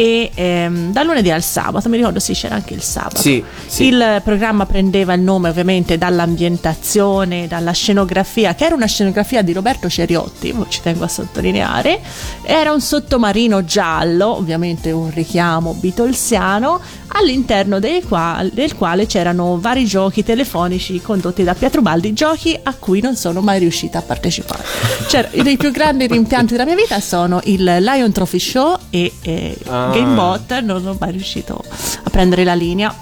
e 0.00 0.30
ehm, 0.32 0.92
dal 0.92 1.04
lunedì 1.04 1.30
al 1.30 1.42
sabato, 1.42 1.86
mi 1.90 1.98
ricordo 1.98 2.20
sì 2.20 2.32
c'era 2.32 2.54
anche 2.54 2.72
il 2.72 2.80
sabato. 2.80 3.20
Sì, 3.20 3.44
sì. 3.66 3.88
Il 3.88 4.22
programma 4.24 4.64
prendeva 4.64 5.12
il 5.12 5.20
nome 5.20 5.50
ovviamente 5.50 5.98
dall'ambientazione, 5.98 7.46
dalla 7.46 7.72
scenografia, 7.72 8.54
che 8.54 8.64
era 8.64 8.74
una 8.74 8.86
scenografia 8.86 9.42
di 9.42 9.52
Roberto 9.52 9.90
Ceriotti, 9.90 10.56
ci 10.70 10.80
tengo 10.80 11.04
a 11.04 11.08
sottolineare. 11.08 12.00
Era 12.40 12.72
un 12.72 12.80
sottomarino 12.80 13.62
giallo, 13.66 14.34
ovviamente 14.36 14.90
un 14.90 15.10
richiamo 15.12 15.74
beatlesiano, 15.74 16.80
all'interno 17.12 17.78
del 17.78 18.04
quale, 18.06 18.50
del 18.52 18.74
quale 18.74 19.06
c'erano 19.06 19.58
vari 19.60 19.84
giochi 19.84 20.22
telefonici 20.24 21.00
condotti 21.00 21.42
da 21.42 21.54
Pietro 21.54 21.82
Baldi, 21.82 22.12
giochi 22.12 22.58
a 22.62 22.74
cui 22.74 23.00
non 23.00 23.16
sono 23.16 23.40
mai 23.40 23.58
riuscita 23.58 23.98
a 23.98 24.02
partecipare. 24.02 24.64
Cioè, 25.08 25.28
i 25.32 25.42
dei 25.42 25.56
più 25.56 25.70
grandi 25.70 26.06
rimpianti 26.06 26.52
della 26.52 26.64
mia 26.64 26.76
vita 26.76 27.00
sono 27.00 27.40
il 27.44 27.62
Lion 27.62 28.12
Trophy 28.12 28.38
Show 28.38 28.76
e 28.90 29.12
eh, 29.22 29.56
Ah. 29.68 29.90
Gamebot, 29.92 30.58
non 30.60 30.80
sono 30.80 30.96
mai 30.98 31.12
riuscito 31.12 31.62
a 32.02 32.10
prendere 32.10 32.44
la 32.44 32.54
linea. 32.54 32.94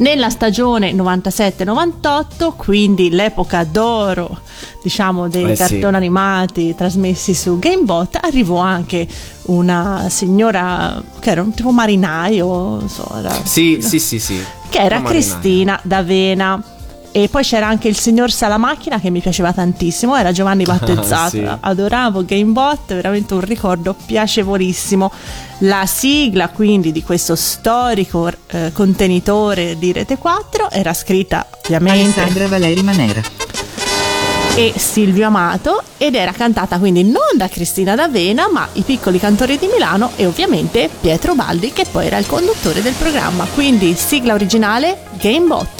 Nella 0.00 0.30
stagione 0.30 0.92
97-98, 0.94 2.52
quindi 2.56 3.10
l'epoca 3.10 3.64
d'oro, 3.64 4.38
diciamo, 4.82 5.28
dei 5.28 5.44
Eh 5.50 5.56
sì. 5.56 5.62
cartoni 5.74 5.94
animati 5.96 6.74
trasmessi 6.74 7.34
su 7.34 7.58
Gamebot, 7.58 8.18
arrivò 8.22 8.56
anche 8.60 9.06
una 9.44 10.06
signora 10.08 11.02
che 11.18 11.30
era 11.30 11.42
un 11.42 11.52
tipo 11.52 11.70
marinaio, 11.70 12.88
so, 12.88 13.12
era- 13.14 13.44
Sì, 13.44 13.80
sì, 13.82 13.98
sì, 13.98 14.18
sì. 14.18 14.42
che 14.70 14.78
era. 14.78 15.02
Cristina 15.02 15.78
D'Avena. 15.82 16.62
E 17.12 17.28
poi 17.28 17.42
c'era 17.42 17.66
anche 17.66 17.88
il 17.88 17.96
signor 17.98 18.30
Salamacchina 18.30 19.00
che 19.00 19.10
mi 19.10 19.20
piaceva 19.20 19.52
tantissimo, 19.52 20.16
era 20.16 20.30
Giovanni 20.30 20.62
Battezzato. 20.66 21.14
Ah, 21.14 21.28
sì. 21.28 21.48
Adoravo 21.60 22.24
Gamebot, 22.24 22.94
veramente 22.94 23.34
un 23.34 23.40
ricordo 23.40 23.94
piacevolissimo. 24.06 25.10
La 25.60 25.84
sigla 25.86 26.48
quindi 26.50 26.92
di 26.92 27.02
questo 27.02 27.34
storico 27.34 28.30
eh, 28.46 28.70
contenitore 28.72 29.76
di 29.78 29.92
Rete 29.92 30.16
4 30.16 30.70
era 30.70 30.94
scritta 30.94 31.46
ovviamente 31.64 32.20
Alessandra 32.20 32.48
Valeri 32.48 32.82
Manera. 32.82 33.20
e 34.54 34.72
Silvio 34.76 35.26
Amato 35.26 35.82
ed 35.98 36.14
era 36.14 36.32
cantata 36.32 36.78
quindi 36.78 37.02
non 37.04 37.36
da 37.36 37.48
Cristina 37.48 37.94
D'Avena 37.94 38.48
ma 38.50 38.66
i 38.74 38.82
piccoli 38.82 39.18
cantori 39.18 39.58
di 39.58 39.66
Milano 39.66 40.12
e 40.16 40.24
ovviamente 40.26 40.88
Pietro 41.00 41.34
Baldi 41.34 41.72
che 41.72 41.84
poi 41.90 42.06
era 42.06 42.16
il 42.16 42.26
conduttore 42.26 42.80
del 42.80 42.94
programma. 42.94 43.44
Quindi 43.52 43.94
sigla 43.94 44.32
originale 44.32 45.02
Gamebot. 45.18 45.79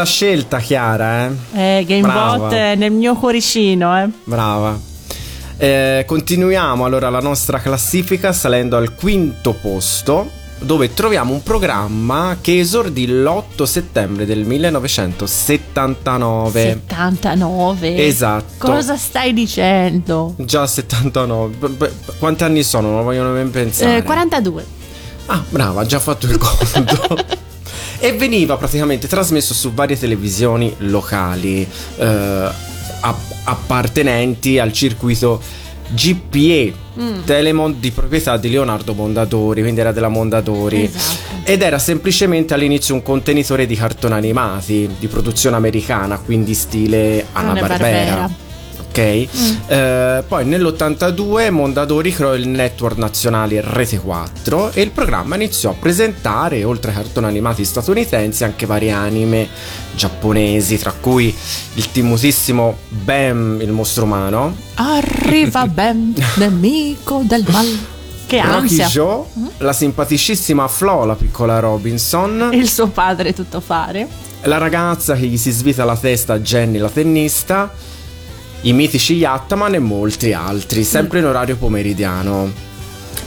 Bella 0.00 0.04
scelta, 0.04 0.58
Chiara, 0.58 1.26
eh? 1.26 1.30
Eh, 1.78 1.84
Gamebot 1.84 2.52
nel 2.76 2.90
mio 2.92 3.14
cuoricino, 3.14 4.02
eh. 4.02 4.08
Brava. 4.24 4.78
Eh, 5.56 6.04
continuiamo 6.06 6.84
allora 6.86 7.10
la 7.10 7.20
nostra 7.20 7.60
classifica 7.60 8.32
salendo 8.32 8.76
al 8.78 8.94
quinto 8.94 9.52
posto 9.52 10.38
dove 10.60 10.92
troviamo 10.94 11.32
un 11.34 11.42
programma 11.42 12.36
che 12.40 12.60
esordì 12.60 13.06
l'8 13.06 13.64
settembre 13.64 14.24
del 14.26 14.44
1979. 14.44 16.62
79. 16.62 18.06
Esatto. 18.06 18.54
Cosa 18.58 18.96
stai 18.96 19.32
dicendo? 19.34 20.34
Già 20.36 20.66
79. 20.66 21.54
B- 21.56 21.68
b- 21.68 21.90
quanti 22.18 22.44
anni 22.44 22.62
sono? 22.62 22.90
Non 22.90 23.04
voglio 23.04 23.24
nemmeno 23.24 23.50
pensare. 23.50 23.98
Eh, 23.98 24.02
42. 24.02 24.64
Ah, 25.26 25.44
brava, 25.48 25.82
ha 25.82 25.86
già 25.86 25.98
fatto 25.98 26.24
il 26.26 26.38
conto. 26.38 27.38
e 28.00 28.12
veniva 28.12 28.56
praticamente 28.56 29.06
trasmesso 29.06 29.54
su 29.54 29.72
varie 29.72 29.98
televisioni 29.98 30.74
locali 30.78 31.66
eh, 31.96 32.48
app- 33.00 33.32
appartenenti 33.44 34.58
al 34.58 34.72
circuito 34.72 35.40
GPE 35.90 36.88
Mm. 37.00 37.22
Telemon 37.24 37.76
di 37.80 37.92
proprietà 37.92 38.36
di 38.36 38.50
Leonardo 38.50 38.92
Mondadori, 38.92 39.62
quindi 39.62 39.80
era 39.80 39.90
della 39.90 40.08
Mondadori. 40.08 40.84
Esatto. 40.84 41.18
Ed 41.44 41.62
era 41.62 41.78
semplicemente 41.78 42.52
all'inizio 42.52 42.94
un 42.94 43.02
contenitore 43.02 43.64
di 43.64 43.74
cartoni 43.74 44.14
animati 44.14 44.88
di 44.98 45.06
produzione 45.06 45.56
americana, 45.56 46.18
quindi 46.18 46.52
stile 46.52 47.24
Anna 47.32 47.50
Hanna 47.52 47.60
Barbera. 47.66 48.30
Ok? 48.90 48.98
Eh, 48.98 50.24
poi 50.26 50.44
nell'82 50.44 51.50
Mondadori 51.52 52.12
creò 52.12 52.34
il 52.34 52.48
network 52.48 52.96
nazionale 52.96 53.60
Rete 53.64 54.00
4 54.00 54.72
e 54.72 54.82
il 54.82 54.90
programma 54.90 55.36
iniziò 55.36 55.70
a 55.70 55.74
presentare, 55.78 56.64
oltre 56.64 56.90
ai 56.90 56.96
cartoni 56.96 57.26
animati 57.26 57.64
statunitensi, 57.64 58.42
anche 58.42 58.66
varie 58.66 58.90
anime 58.90 59.48
giapponesi, 59.94 60.76
tra 60.76 60.92
cui 60.92 61.32
il 61.74 61.92
timosissimo 61.92 62.78
Bam, 62.88 63.60
il 63.60 63.70
mostro 63.70 64.04
umano, 64.04 64.56
Arriva 64.74 65.66
Ben, 65.72 66.12
nemico 66.34 67.22
del 67.24 67.44
mal. 67.48 67.66
Che 68.26 68.40
Rocky 68.42 68.52
ansia. 68.80 68.86
Joe, 68.86 69.24
la 69.58 69.72
simpaticissima 69.72 70.66
Flo, 70.68 71.04
la 71.04 71.14
piccola 71.14 71.60
Robinson, 71.60 72.50
Il 72.52 72.68
suo 72.68 72.88
padre 72.88 73.32
tutto 73.34 73.60
fare. 73.60 74.06
la 74.42 74.58
ragazza 74.58 75.14
che 75.14 75.26
gli 75.26 75.36
si 75.36 75.50
svita 75.52 75.84
la 75.84 75.96
testa 75.96 76.38
Jenny 76.40 76.78
la 76.78 76.88
tennista, 76.90 77.72
i 78.62 78.72
mitici 78.72 79.14
Yattaman 79.14 79.74
e 79.74 79.78
molti 79.78 80.32
altri, 80.32 80.84
sempre 80.84 81.18
in 81.20 81.24
orario 81.26 81.56
pomeridiano. 81.56 82.68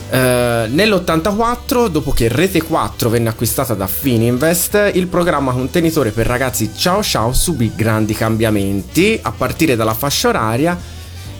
Eh, 0.09 0.67
nell'84, 0.69 1.87
dopo 1.87 2.11
che 2.11 2.27
Rete 2.27 2.61
4 2.61 3.09
venne 3.09 3.29
acquistata 3.29 3.73
da 3.73 3.87
Fininvest, 3.87 4.91
il 4.93 5.07
programma 5.07 5.51
contenitore 5.53 6.11
per 6.11 6.27
ragazzi 6.27 6.71
Ciao 6.75 7.01
Ciao 7.01 7.33
subì 7.33 7.71
grandi 7.75 8.13
cambiamenti 8.13 9.17
a 9.21 9.31
partire 9.31 9.75
dalla 9.75 9.95
fascia 9.95 10.27
oraria 10.27 10.77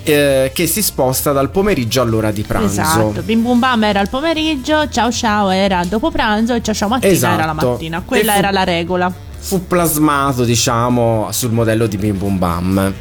eh, 0.02 0.50
che 0.54 0.66
si 0.68 0.82
sposta 0.82 1.32
dal 1.32 1.52
pomeriggio 1.52 2.02
all'ora 2.02 2.32
di 2.32 2.42
pranzo. 2.42 2.82
Esatto. 2.82 3.22
Bim 3.22 3.44
Bum 3.44 3.60
Bam 3.60 3.84
era 3.84 4.00
al 4.00 4.10
pomeriggio, 4.10 4.90
Ciao 4.90 5.12
Ciao 5.12 5.50
era 5.52 5.84
dopo 5.86 6.10
pranzo 6.10 6.56
e 6.56 6.64
Ciao 6.64 6.74
Ciao 6.74 6.90
Mattina 6.90 7.14
era 7.14 7.46
la 7.46 7.52
Esatto. 7.52 7.70
mattina. 7.70 8.02
Quella 8.04 8.32
fu- 8.32 8.38
era 8.40 8.50
la 8.52 8.64
regola. 8.64 9.14
Fu 9.46 9.68
plasmato, 9.68 10.46
diciamo, 10.46 11.28
sul 11.32 11.52
modello 11.52 11.86
di 11.86 11.98
Bim 11.98 12.18
Bum 12.18 12.38
Bam. 12.38 12.94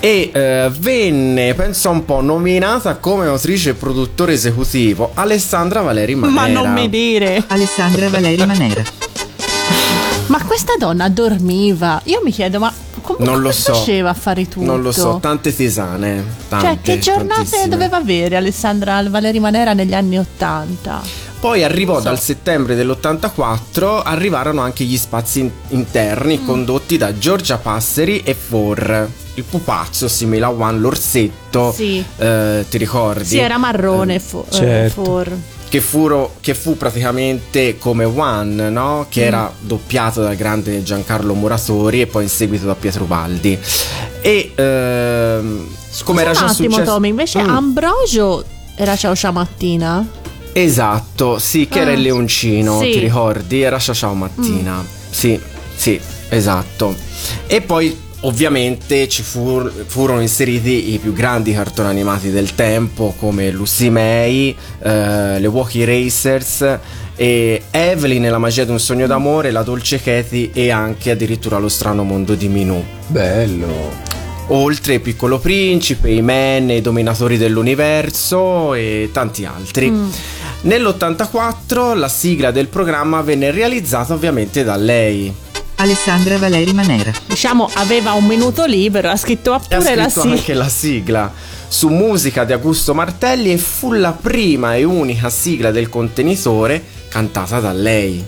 E 0.00 0.30
eh, 0.32 0.70
venne, 0.78 1.52
penso 1.54 1.90
un 1.90 2.04
po', 2.06 2.22
nominata 2.22 2.96
come 2.96 3.26
autrice 3.26 3.70
e 3.70 3.74
produttore 3.74 4.32
esecutivo 4.32 5.10
Alessandra 5.14 5.82
Valeri 5.82 6.14
Manera. 6.14 6.40
Ma 6.40 6.46
non 6.48 6.72
mi 6.72 6.88
dire. 6.88 7.44
Alessandra 7.46 8.08
Valeri 8.08 8.46
Manera. 8.46 8.82
Ma 10.28 10.42
questa 10.44 10.74
donna 10.78 11.08
dormiva. 11.10 12.00
Io 12.04 12.20
mi 12.24 12.32
chiedo, 12.32 12.58
ma 12.58 12.72
come 13.02 13.24
Non 13.24 13.36
lo 13.36 13.50
come 13.50 13.52
so. 13.52 13.74
faceva 13.74 14.10
a 14.10 14.14
fare 14.14 14.48
tutto? 14.48 14.64
Non 14.64 14.80
lo 14.82 14.92
so, 14.92 15.18
tante 15.20 15.54
tisane. 15.54 16.24
Tante, 16.48 16.66
Cioè, 16.66 16.78
che 16.80 16.98
giornate 16.98 17.34
tantissime. 17.34 17.68
doveva 17.68 17.96
avere 17.98 18.36
Alessandra 18.36 19.02
Valeri 19.08 19.38
Manera 19.40 19.72
negli 19.74 19.92
anni 19.94 20.18
Ottanta? 20.18 21.00
Poi 21.38 21.62
arrivò 21.62 22.00
dal 22.00 22.18
settembre 22.18 22.74
dell'84, 22.74 24.00
arrivarono 24.02 24.62
anche 24.62 24.84
gli 24.84 24.96
spazi 24.96 25.40
in- 25.40 25.50
interni 25.68 26.38
Mm. 26.42 26.46
condotti 26.46 26.96
da 26.96 27.16
Giorgia 27.16 27.58
Passeri 27.58 28.22
e 28.24 28.34
For. 28.34 29.08
Il 29.34 29.44
pupazzo 29.44 30.08
simile 30.08 30.46
a 30.46 30.48
Juan 30.50 30.80
l'orsetto, 30.80 31.72
Sì. 31.72 32.02
eh, 32.16 32.64
ti 32.68 32.78
ricordi? 32.78 33.24
Sì, 33.26 33.38
era 33.38 33.58
marrone 33.58 34.18
fo- 34.18 34.46
eh, 34.50 34.54
certo. 34.54 35.04
for. 35.04 35.36
che, 35.68 35.80
furo- 35.80 36.36
che 36.40 36.54
fu 36.54 36.76
praticamente 36.76 37.76
come 37.76 38.04
One, 38.04 38.70
no? 38.70 39.06
che 39.10 39.22
Mm. 39.24 39.26
era 39.26 39.52
doppiato 39.60 40.22
dal 40.22 40.36
grande 40.36 40.82
Giancarlo 40.82 41.34
Muratori 41.34 42.00
e 42.00 42.06
poi 42.06 42.22
in 42.22 42.28
seguito 42.30 42.64
da 42.66 42.74
Pietro 42.76 43.04
Baldi. 43.04 43.58
E 44.22 44.52
ehm, 44.54 45.66
come 46.04 46.20
era 46.22 46.30
un 46.30 46.36
già 46.36 46.44
attimo, 46.46 46.70
successo... 46.70 46.90
Tommy, 46.92 47.08
invece 47.08 47.42
Mm, 47.42 47.48
Ambrogio 47.50 48.44
era 48.76 48.96
Ciao 48.96 49.14
Ciao 49.14 49.32
Mattina? 49.32 50.06
Esatto, 50.58 51.38
sì, 51.38 51.68
che 51.68 51.80
era 51.80 51.90
Ah, 51.90 51.94
il 51.94 52.00
leoncino, 52.00 52.80
sì. 52.80 52.92
ti 52.92 52.98
ricordi? 52.98 53.60
Era 53.60 53.78
Ciao 53.78 53.94
Ciao 53.94 54.14
Mattina. 54.14 54.82
Sì, 55.10 55.38
sì, 55.76 56.00
esatto. 56.30 56.94
E 57.46 57.60
poi 57.60 57.94
ovviamente 58.20 59.06
ci 59.06 59.22
fur- 59.22 59.70
furono 59.86 60.22
inseriti 60.22 60.94
i 60.94 60.98
più 60.98 61.12
grandi 61.12 61.52
cartoni 61.52 61.90
animati 61.90 62.30
del 62.30 62.54
tempo 62.54 63.14
come 63.18 63.50
Lucy 63.50 63.90
May, 63.90 64.56
eh, 64.82 65.38
le 65.38 65.46
Walkie 65.46 65.84
Racers 65.84 66.78
e 67.14 67.62
Evelyn 67.70 68.24
e 68.24 68.30
la 68.30 68.38
magia 68.38 68.64
di 68.64 68.70
un 68.70 68.80
sogno 68.80 69.06
d'amore, 69.06 69.50
la 69.50 69.62
dolce 69.62 70.00
Katie 70.00 70.50
e 70.54 70.70
anche 70.70 71.10
addirittura 71.10 71.58
lo 71.58 71.68
strano 71.68 72.02
mondo 72.02 72.34
di 72.34 72.48
Minù. 72.48 72.82
Bello. 73.08 74.05
Oltre 74.48 74.94
il 74.94 75.00
Piccolo 75.00 75.38
Principe, 75.40 76.08
i 76.10 76.22
Men, 76.22 76.70
i 76.70 76.80
Dominatori 76.80 77.36
dell'Universo 77.36 78.74
e 78.74 79.10
tanti 79.12 79.44
altri. 79.44 79.92
Nell'84 80.60 81.96
la 81.96 82.08
sigla 82.08 82.50
del 82.52 82.68
programma 82.68 83.22
venne 83.22 83.50
realizzata 83.50 84.14
ovviamente 84.14 84.62
da 84.62 84.76
lei. 84.76 85.34
Alessandra 85.78 86.38
Valeri 86.38 86.72
Manera. 86.72 87.10
Diciamo, 87.26 87.68
aveva 87.74 88.12
un 88.12 88.24
minuto 88.24 88.64
libero, 88.66 89.10
ha 89.10 89.16
scritto 89.16 89.60
E 89.68 89.74
ha 89.74 89.78
pure 89.78 89.94
la 89.96 90.02
scritto 90.04 90.20
sigla. 90.20 90.36
anche 90.36 90.54
la 90.54 90.68
sigla 90.68 91.32
su 91.68 91.88
musica 91.88 92.44
di 92.44 92.52
Augusto 92.52 92.94
Martelli 92.94 93.50
e 93.52 93.58
fu 93.58 93.92
la 93.92 94.12
prima 94.12 94.76
e 94.76 94.84
unica 94.84 95.28
sigla 95.28 95.72
del 95.72 95.88
contenitore 95.88 96.82
cantata 97.08 97.58
da 97.60 97.72
lei, 97.72 98.24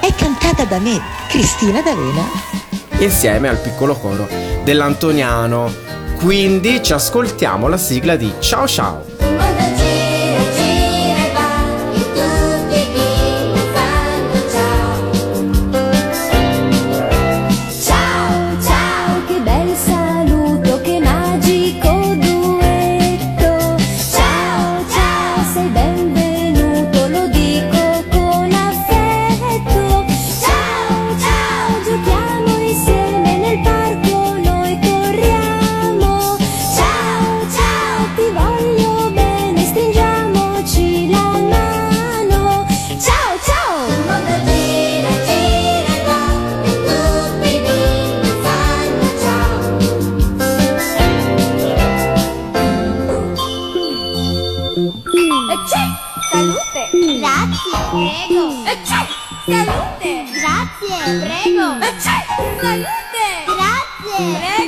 È 0.00 0.14
cantata 0.14 0.64
da 0.64 0.78
me, 0.78 1.00
Cristina 1.28 1.82
D'Avena. 1.82 2.53
Insieme 2.98 3.48
al 3.48 3.58
piccolo 3.58 3.94
coro 3.94 4.28
dell'Antoniano. 4.64 5.72
Quindi 6.16 6.82
ci 6.82 6.92
ascoltiamo 6.92 7.68
la 7.68 7.76
sigla 7.76 8.16
di 8.16 8.32
Ciao 8.40 8.66
Ciao. 8.66 9.13
Grazie. 61.64 62.84
Grazie. 63.46 64.63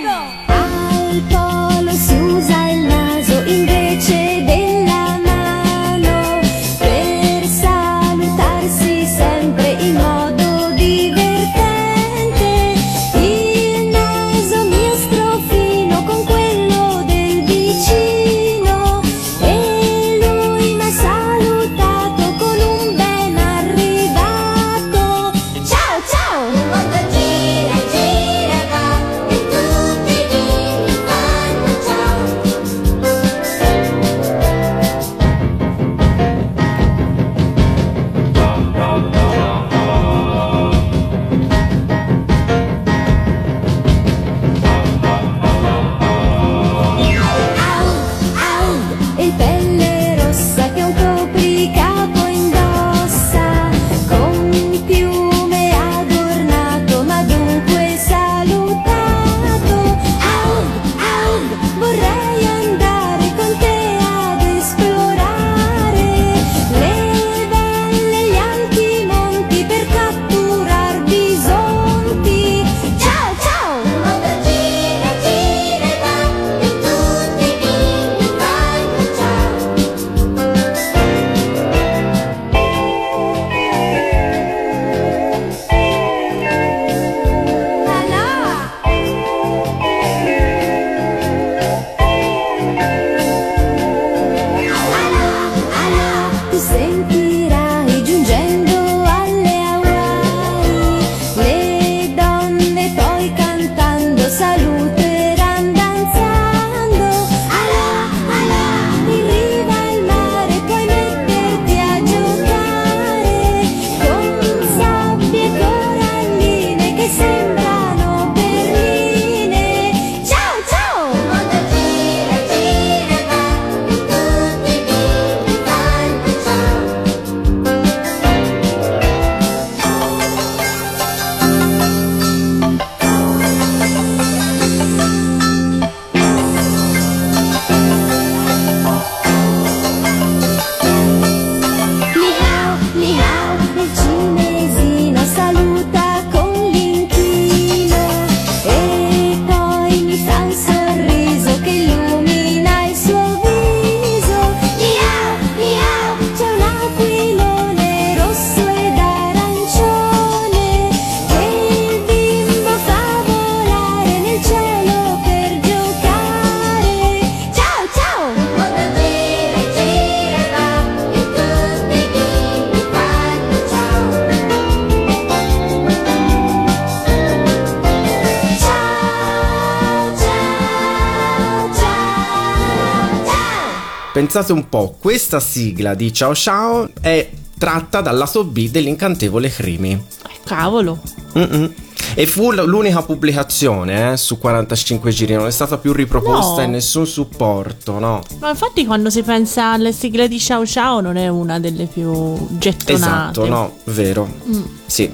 Pensate 184.37 184.53
un 184.53 184.69
po', 184.69 184.95
questa 185.01 185.41
sigla 185.41 185.95
di 185.95 186.13
Ciao 186.13 186.35
Ciao 186.35 186.91
è 187.01 187.27
tratta 187.57 188.03
dal 188.03 188.19
lato 188.19 188.45
B 188.45 188.69
dell'incantevole 188.69 189.49
Crimi. 189.49 189.93
Eh, 189.93 190.41
Cavolo. 190.45 191.01
Mm-mm. 191.39 191.73
E 192.13 192.27
fu 192.27 192.53
l'unica 192.53 193.01
pubblicazione 193.01 194.13
eh, 194.13 194.17
su 194.19 194.37
45 194.37 195.11
giri, 195.11 195.33
non 195.33 195.47
è 195.47 195.51
stata 195.51 195.79
più 195.79 195.95
riproposta 195.95 196.61
No. 196.61 196.67
in 196.67 196.71
nessun 196.73 197.07
supporto, 197.07 197.99
no? 197.99 198.23
Ma 198.39 198.51
infatti 198.51 198.85
quando 198.85 199.09
si 199.09 199.23
pensa 199.23 199.73
alle 199.73 199.93
sigle 199.93 200.29
di 200.29 200.39
Ciao 200.39 200.67
Ciao 200.67 201.01
non 201.01 201.17
è 201.17 201.29
una 201.29 201.59
delle 201.59 201.87
più 201.87 202.37
gettonate. 202.59 202.93
Esatto, 202.93 203.47
no, 203.47 203.77
vero. 203.85 204.29
Mm. 204.51 204.63
Sì. 204.85 205.11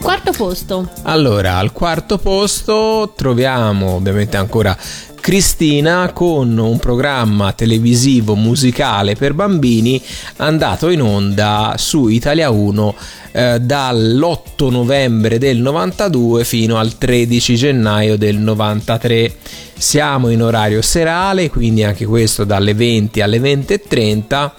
Quarto 0.00 0.32
posto. 0.32 0.88
Allora, 1.02 1.58
al 1.58 1.72
quarto 1.72 2.16
posto 2.16 3.12
troviamo 3.14 3.96
ovviamente 3.96 4.38
ancora 4.38 4.74
Cristina 5.20 6.10
con 6.12 6.56
un 6.56 6.78
programma 6.78 7.52
televisivo 7.52 8.34
musicale 8.34 9.14
per 9.14 9.34
bambini 9.34 10.02
andato 10.36 10.88
in 10.88 11.02
onda 11.02 11.74
su 11.76 12.08
Italia 12.08 12.50
1 12.50 12.94
eh, 13.32 13.60
dall'8 13.60 14.70
novembre 14.70 15.38
del 15.38 15.58
92 15.58 16.44
fino 16.44 16.78
al 16.78 16.96
13 16.96 17.54
gennaio 17.54 18.16
del 18.16 18.38
93. 18.38 19.36
Siamo 19.76 20.30
in 20.30 20.42
orario 20.42 20.82
serale, 20.82 21.50
quindi 21.50 21.84
anche 21.84 22.06
questo 22.06 22.44
dalle 22.44 22.74
20 22.74 23.20
alle 23.20 23.38
20.30, 23.38 24.50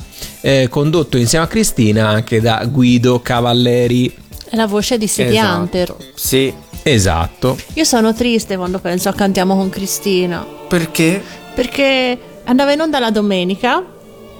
eh, 0.41 0.67
condotto 0.69 1.17
insieme 1.17 1.45
a 1.45 1.47
Cristina 1.47 2.07
anche 2.07 2.39
da 2.39 2.63
Guido 2.65 3.19
Cavalleri. 3.19 4.15
È 4.49 4.55
la 4.55 4.67
voce 4.67 4.97
di 4.97 5.07
City 5.07 5.37
Hunter. 5.37 5.95
Esatto. 5.97 6.05
Sì. 6.15 6.53
Esatto. 6.83 7.57
Io 7.73 7.83
sono 7.83 8.13
triste 8.13 8.57
quando 8.57 8.79
penso 8.79 9.09
a 9.09 9.13
Cantiamo 9.13 9.55
con 9.55 9.69
Cristina. 9.69 10.45
Perché? 10.67 11.21
Perché 11.53 12.17
andava 12.45 12.71
in 12.73 12.81
onda 12.81 12.99
la 12.99 13.11
domenica 13.11 13.83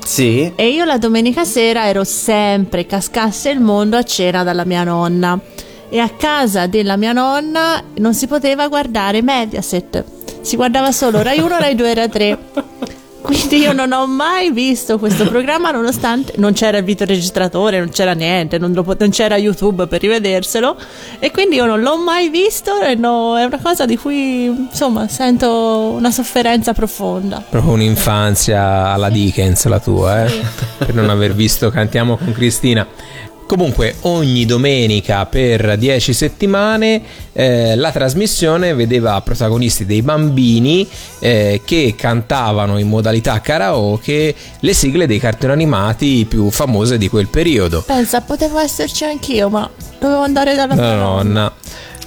Sì. 0.04 0.52
e 0.56 0.70
io 0.70 0.86
la 0.86 0.98
domenica 0.98 1.44
sera 1.46 1.88
ero 1.88 2.04
sempre 2.04 2.86
cascasse 2.86 3.50
il 3.52 3.60
mondo 3.60 3.98
a 3.98 4.04
cena 4.04 4.44
dalla 4.44 4.66
mia 4.66 4.84
nonna. 4.84 5.39
E 5.89 6.00
a 6.00 6.10
casa 6.10 6.68
della 6.68 6.96
mia 6.96 7.12
nonna 7.12 7.84
non 7.98 8.14
si 8.14 8.26
poteva 8.26 8.68
guardare 8.70 9.22
Mediaset. 9.22 10.04
Si 10.42 10.56
guardava 10.56 10.92
solo 10.94 11.22
Rai 11.22 11.39
1, 11.39 11.58
Rai 11.60 11.76
2 11.76 11.92
e 11.92 11.94
Rai 11.94 12.10
3. 12.10 12.38
Quindi 13.22 13.57
io 13.59 13.72
non 13.72 13.91
ho 13.91 14.07
mai 14.07 14.51
visto 14.51 14.97
questo 14.97 15.28
programma 15.28 15.72
nonostante 15.72 16.34
non 16.38 16.53
c'era 16.53 16.80
il 16.80 16.84
videoregistratore, 16.84 17.78
non 17.80 17.89
c'era 17.89 18.13
niente, 18.13 18.57
non, 18.57 18.74
pot- 18.74 18.99
non 18.99 19.09
c'era 19.11 19.38
YouTube 19.38 19.86
per 19.88 20.01
rivederselo 20.01 20.76
e 21.19 21.32
quindi 21.32 21.55
io 21.55 21.65
non 21.65 21.82
l'ho 21.82 21.97
mai 21.97 22.30
visto 22.30 22.82
e 22.82 22.95
no- 22.95 23.38
è 23.38 23.43
una 23.43 23.59
cosa 23.61 23.86
di 23.86 23.95
cui 23.97 24.45
insomma 24.45 25.07
sento 25.07 25.93
una 25.95 26.11
sofferenza 26.11 26.74
profonda. 26.74 27.43
Proprio 27.47 27.74
un'infanzia 27.74 28.88
alla 28.91 29.09
Dickens 29.09 29.65
la 29.65 29.80
tua, 29.80 30.26
eh? 30.26 30.41
per 30.78 30.93
non 30.93 31.09
aver 31.09 31.34
visto 31.34 31.69
Cantiamo 31.69 32.17
con 32.17 32.32
Cristina. 32.34 32.86
Comunque 33.52 33.95
ogni 34.04 34.45
domenica 34.45 35.26
per 35.26 35.78
10 35.78 36.14
settimane 36.14 37.02
eh, 37.34 37.76
la 37.76 37.91
trasmissione 37.91 38.74
vedeva 38.74 39.20
protagonisti 39.20 39.86
dei 39.86 40.02
bambini 40.02 40.88
eh, 41.20 41.60
che 41.66 41.93
cantavano 41.97 42.78
in 42.78 42.88
modalità 42.88 43.41
karaoke 43.41 44.34
le 44.58 44.74
sigle 44.74 45.06
dei 45.06 45.20
cartoni 45.20 45.52
animati 45.52 46.26
più 46.30 46.49
famose 46.49 46.97
di 46.97 47.10
quel 47.10 47.28
periodo. 47.28 47.82
Pensa, 47.82 48.22
potevo 48.22 48.58
esserci 48.58 49.04
anch'io, 49.04 49.49
ma 49.49 49.70
dovevo 49.99 50.22
andare 50.22 50.56
dalla 50.56 50.74
nonna. 50.74 51.54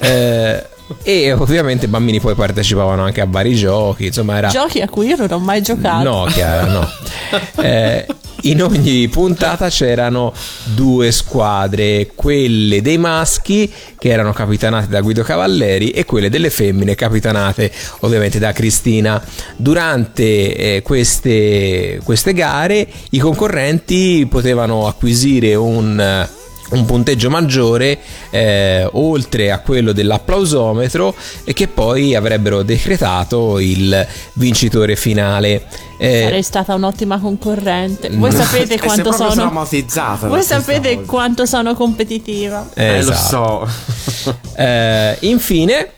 Eh, 0.01 0.63
e 1.03 1.31
ovviamente 1.33 1.85
i 1.85 1.87
bambini 1.87 2.19
poi 2.19 2.35
partecipavano 2.35 3.03
anche 3.03 3.21
a 3.21 3.25
vari 3.27 3.55
giochi, 3.55 4.07
insomma 4.07 4.37
era... 4.37 4.47
Giochi 4.49 4.81
a 4.81 4.89
cui 4.89 5.07
io 5.07 5.15
non 5.15 5.31
ho 5.31 5.39
mai 5.39 5.61
giocato. 5.61 6.03
No, 6.03 6.25
Chiara, 6.25 6.65
no. 6.65 6.89
Eh, 7.57 8.05
in 8.45 8.61
ogni 8.61 9.07
puntata 9.07 9.69
c'erano 9.69 10.31
due 10.65 11.11
squadre, 11.11 12.11
quelle 12.13 12.81
dei 12.81 12.99
maschi 12.99 13.71
che 13.97 14.09
erano 14.09 14.33
capitanate 14.33 14.87
da 14.87 15.01
Guido 15.01 15.23
Cavalleri 15.23 15.89
e 15.89 16.05
quelle 16.05 16.29
delle 16.29 16.51
femmine 16.51 16.93
capitanate 16.93 17.71
ovviamente 18.01 18.37
da 18.37 18.51
Cristina. 18.51 19.21
Durante 19.55 20.55
eh, 20.55 20.81
queste, 20.83 21.99
queste 22.03 22.33
gare 22.33 22.87
i 23.11 23.17
concorrenti 23.17 24.27
potevano 24.29 24.85
acquisire 24.85 25.55
un 25.55 26.27
un 26.71 26.83
punteggio 26.85 27.29
maggiore 27.29 27.99
eh, 28.31 28.87
oltre 28.93 29.51
a 29.51 29.59
quello 29.59 29.91
dell'applausometro 29.91 31.13
e 31.43 31.53
che 31.53 31.67
poi 31.67 32.15
avrebbero 32.15 32.63
decretato 32.63 33.59
il 33.59 34.05
vincitore 34.33 34.95
finale. 34.95 35.63
Eh, 35.97 36.21
Sarei 36.23 36.41
stata 36.43 36.73
un'ottima 36.73 37.19
concorrente. 37.19 38.09
Voi 38.09 38.31
No. 38.31 38.37
sapete 38.43 38.73
E 38.75 38.77
sei 38.77 38.87
quanto 38.87 39.11
sono. 39.11 39.31
traumatizzata 39.33 40.21
da 40.23 40.27
Voi 40.27 40.41
sapete 40.41 40.95
cosa. 40.95 41.07
quanto 41.07 41.45
sono 41.45 41.73
competitiva. 41.75 42.67
Eh, 42.73 43.03
lo 43.03 43.11
esatto. 43.11 43.67
so. 43.67 44.33
Eh, 44.57 45.17
infine, 45.21 45.91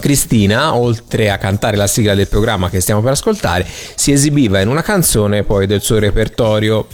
Cristina, 0.00 0.74
oltre 0.74 1.30
a 1.30 1.36
cantare 1.38 1.76
la 1.76 1.86
sigla 1.86 2.14
del 2.14 2.28
programma 2.28 2.70
che 2.70 2.80
stiamo 2.80 3.00
per 3.02 3.12
ascoltare, 3.12 3.66
si 3.94 4.10
esibiva 4.12 4.60
in 4.60 4.68
una 4.68 4.82
canzone 4.82 5.42
poi 5.42 5.66
del 5.66 5.82
suo 5.82 5.98
repertorio. 5.98 6.86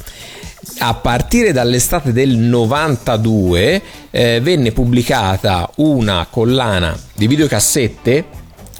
A 0.80 0.94
partire 0.94 1.52
dall'estate 1.52 2.12
del 2.12 2.36
92 2.36 3.82
eh, 4.10 4.40
venne 4.42 4.72
pubblicata 4.72 5.68
una 5.76 6.26
collana 6.28 6.96
di 7.14 7.26
videocassette 7.26 8.24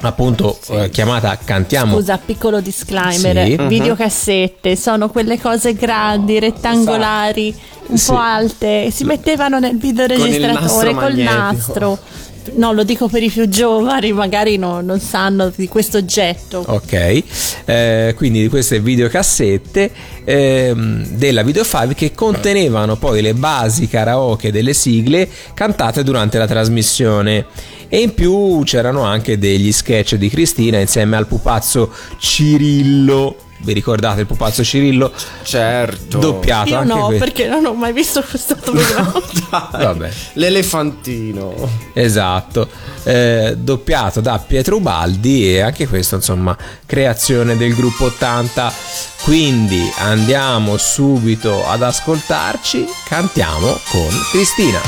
appunto 0.02 0.58
eh, 0.70 0.88
chiamata 0.90 1.36
Cantiamo 1.42 1.96
Scusa, 1.96 2.18
piccolo 2.18 2.60
disclaimer: 2.60 3.46
Sì. 3.46 3.56
Mhm. 3.58 3.68
videocassette 3.68 4.76
sono 4.76 5.08
quelle 5.10 5.38
cose 5.40 5.74
grandi, 5.74 6.38
rettangolari, 6.38 7.54
un 7.86 7.96
Sì. 7.98 8.10
po' 8.10 8.18
alte. 8.18 8.90
Si 8.90 9.04
mettevano 9.04 9.58
nel 9.58 9.76
videoregistratore 9.78 10.94
col 10.94 11.14
nastro. 11.16 11.98
No, 12.54 12.72
lo 12.72 12.84
dico 12.84 13.08
per 13.08 13.22
i 13.22 13.30
più 13.30 13.48
giovani, 13.48 14.12
magari 14.12 14.56
no- 14.56 14.80
non 14.80 15.00
sanno 15.00 15.52
di 15.54 15.68
questo 15.68 15.98
oggetto. 15.98 16.64
Ok, 16.66 17.22
eh, 17.64 18.14
quindi 18.16 18.42
di 18.42 18.48
queste 18.48 18.80
videocassette 18.80 19.90
ehm, 20.24 21.06
della 21.08 21.42
Video 21.42 21.64
5 21.64 21.94
che 21.94 22.12
contenevano 22.12 22.96
poi 22.96 23.22
le 23.22 23.34
basi 23.34 23.88
karaoke 23.88 24.50
delle 24.50 24.74
sigle 24.74 25.28
cantate 25.54 26.02
durante 26.02 26.38
la 26.38 26.46
trasmissione. 26.46 27.46
E 27.88 28.00
in 28.00 28.14
più 28.14 28.62
c'erano 28.64 29.02
anche 29.02 29.38
degli 29.38 29.72
sketch 29.72 30.14
di 30.14 30.28
Cristina 30.28 30.78
insieme 30.78 31.16
al 31.16 31.26
pupazzo 31.26 31.92
Cirillo. 32.18 33.48
Vi 33.62 33.72
ricordate 33.74 34.20
il 34.22 34.26
pupazzo 34.26 34.64
Cirillo? 34.64 35.12
Certo. 35.42 36.18
Doppiato 36.18 36.68
Io 36.70 36.78
anche 36.78 36.92
no, 36.94 37.06
que- 37.08 37.18
perché 37.18 37.46
non 37.46 37.64
ho 37.66 37.74
mai 37.74 37.92
visto 37.92 38.22
questo 38.22 38.56
programma. 38.60 39.12
Vabbè. 39.72 40.10
L'elefantino. 40.34 41.54
Esatto, 41.92 42.68
eh, 43.04 43.54
doppiato 43.58 44.20
da 44.20 44.38
Pietro 44.44 44.76
Ubaldi 44.76 45.54
e 45.54 45.60
anche 45.60 45.86
questo 45.86 46.16
insomma 46.16 46.56
creazione 46.86 47.56
del 47.56 47.74
gruppo 47.74 48.06
80. 48.06 48.72
Quindi 49.22 49.82
andiamo 49.98 50.78
subito 50.78 51.66
ad 51.66 51.82
ascoltarci, 51.82 52.86
cantiamo 53.06 53.78
con 53.90 54.08
Cristina. 54.30 54.80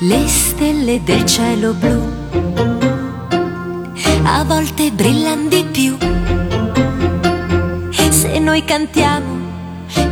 Le 0.00 0.28
stelle 0.86 1.02
del 1.02 1.24
cielo 1.24 1.72
blu 1.72 2.00
a 4.22 4.44
volte 4.44 4.92
brillano 4.92 5.48
di 5.48 5.64
più. 5.64 5.96
Se 8.10 8.38
noi 8.38 8.64
cantiamo, 8.64 9.34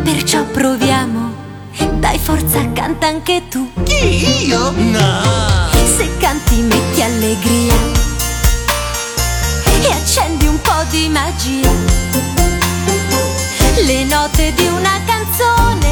perciò 0.03 0.43
proviamo. 0.45 1.33
Dai 1.99 2.19
forza, 2.19 2.73
canta 2.73 3.07
anche 3.07 3.43
tu. 3.49 3.71
Chi 3.85 4.47
io? 4.47 4.73
No! 4.73 5.23
Se 5.97 6.09
canti 6.19 6.57
metti 6.63 7.03
allegria 7.03 7.75
e 9.83 9.93
accendi 9.93 10.47
un 10.49 10.61
po' 10.61 10.83
di 10.91 11.09
magia. 11.09 11.71
Le 13.85 14.05
note 14.05 14.53
di 14.55 14.67
una 14.67 15.01
canzone 15.07 15.84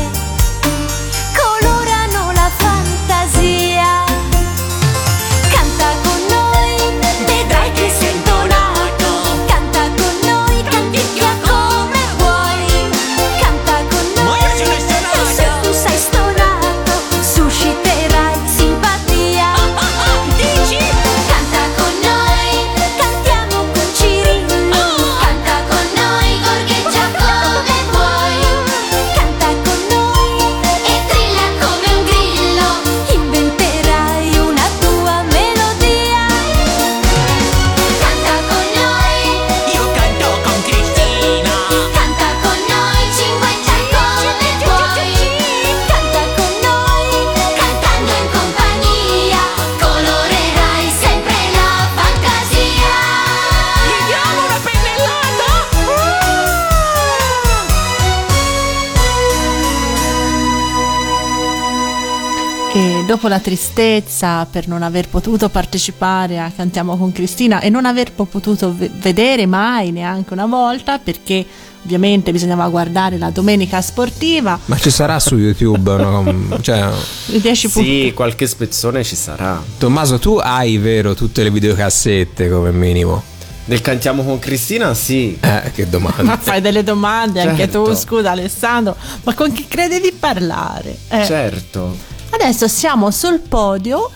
la 63.33 63.39
tristezza 63.41 64.45
per 64.45 64.69
non 64.69 64.83
aver 64.83 65.09
potuto 65.09 65.49
partecipare 65.49 66.39
a 66.39 66.53
Cantiamo 66.55 66.99
con 66.99 67.13
Cristina 67.13 67.61
e 67.61 67.71
non 67.71 67.87
aver 67.87 68.13
po- 68.13 68.27
potuto 68.27 68.75
ve- 68.77 68.91
vedere 68.93 69.47
mai 69.47 69.91
neanche 69.91 70.35
una 70.35 70.45
volta 70.45 70.99
perché 70.99 71.43
ovviamente 71.85 72.31
bisognava 72.31 72.69
guardare 72.69 73.17
la 73.17 73.31
domenica 73.31 73.81
sportiva, 73.81 74.59
Ma 74.67 74.77
ci 74.79 74.91
sarà 74.91 75.19
su 75.19 75.37
YouTube? 75.39 75.97
no? 75.97 76.59
Cioè, 76.61 76.91
i 77.29 77.41
10 77.41 77.69
punti. 77.71 77.89
Sì, 78.05 78.13
qualche 78.15 78.47
spezzone 78.47 79.03
ci 79.03 79.17
sarà. 79.17 79.61
Tommaso, 79.79 80.19
tu 80.19 80.37
hai 80.37 80.77
vero 80.77 81.15
tutte 81.15 81.43
le 81.43 81.51
videocassette 81.51 82.51
come 82.51 82.71
minimo? 82.71 83.23
Del 83.65 83.81
cantiamo 83.81 84.23
con 84.25 84.39
Cristina, 84.41 84.93
sì. 84.93 85.39
Eh, 85.41 85.71
che 85.73 85.85
Ma 85.85 85.89
domanda. 85.91 86.37
fai 86.37 86.61
delle 86.61 86.83
domande 86.85 87.41
anche 87.41 87.69
tu, 87.69 87.87
Certo. 87.87 87.95
scusa 88.01 88.33
Alessandro, 88.33 88.95
ma 89.25 89.33
con 89.35 89.51
chi 89.53 89.67
credi 89.67 90.01
di 90.01 90.13
parlare? 90.13 90.99
Eh. 91.09 91.25
Certo. 91.25 92.11
Adesso 92.33 92.67
siamo 92.67 93.11
sul 93.11 93.41
podio 93.41 94.11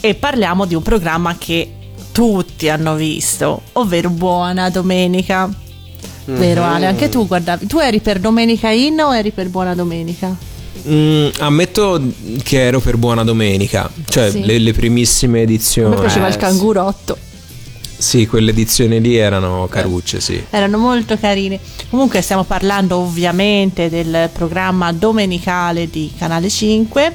e 0.00 0.14
parliamo 0.14 0.64
di 0.66 0.74
un 0.74 0.82
programma 0.82 1.36
che 1.38 1.72
tutti 2.12 2.68
hanno 2.68 2.94
visto, 2.94 3.62
ovvero 3.72 4.10
Buona 4.10 4.68
Domenica. 4.70 5.48
Vero 6.26 6.62
Mhm. 6.62 6.68
Ale? 6.68 6.86
Anche 6.86 7.08
tu 7.08 7.26
guardavi. 7.26 7.66
Tu 7.66 7.78
eri 7.78 8.00
per 8.00 8.18
Domenica 8.18 8.70
In 8.70 9.00
o 9.00 9.14
eri 9.14 9.30
per 9.30 9.48
Buona 9.48 9.74
Domenica? 9.74 10.34
Mm, 10.86 11.28
ammetto 11.38 12.00
che 12.42 12.62
ero 12.66 12.80
per 12.80 12.96
Buona 12.98 13.24
Domenica, 13.24 13.90
cioè 14.08 14.30
Sì. 14.30 14.44
le, 14.44 14.58
le 14.58 14.72
primissime 14.72 15.40
edizioni. 15.42 15.94
me 15.94 16.00
piaceva 16.00 16.26
il 16.26 16.32
sì. 16.34 16.38
cangurotto. 16.38 17.16
Sì, 17.96 18.26
quelle 18.26 18.50
edizioni 18.50 19.00
lì 19.00 19.16
erano 19.16 19.66
carucce, 19.70 20.20
sì. 20.20 20.42
Erano 20.50 20.76
molto 20.76 21.16
carini. 21.16 21.58
Comunque 21.88 22.20
stiamo 22.20 22.44
parlando 22.44 22.98
ovviamente 22.98 23.88
del 23.88 24.28
programma 24.32 24.92
domenicale 24.92 25.88
di 25.88 26.12
Canale 26.18 26.50
5 26.50 27.12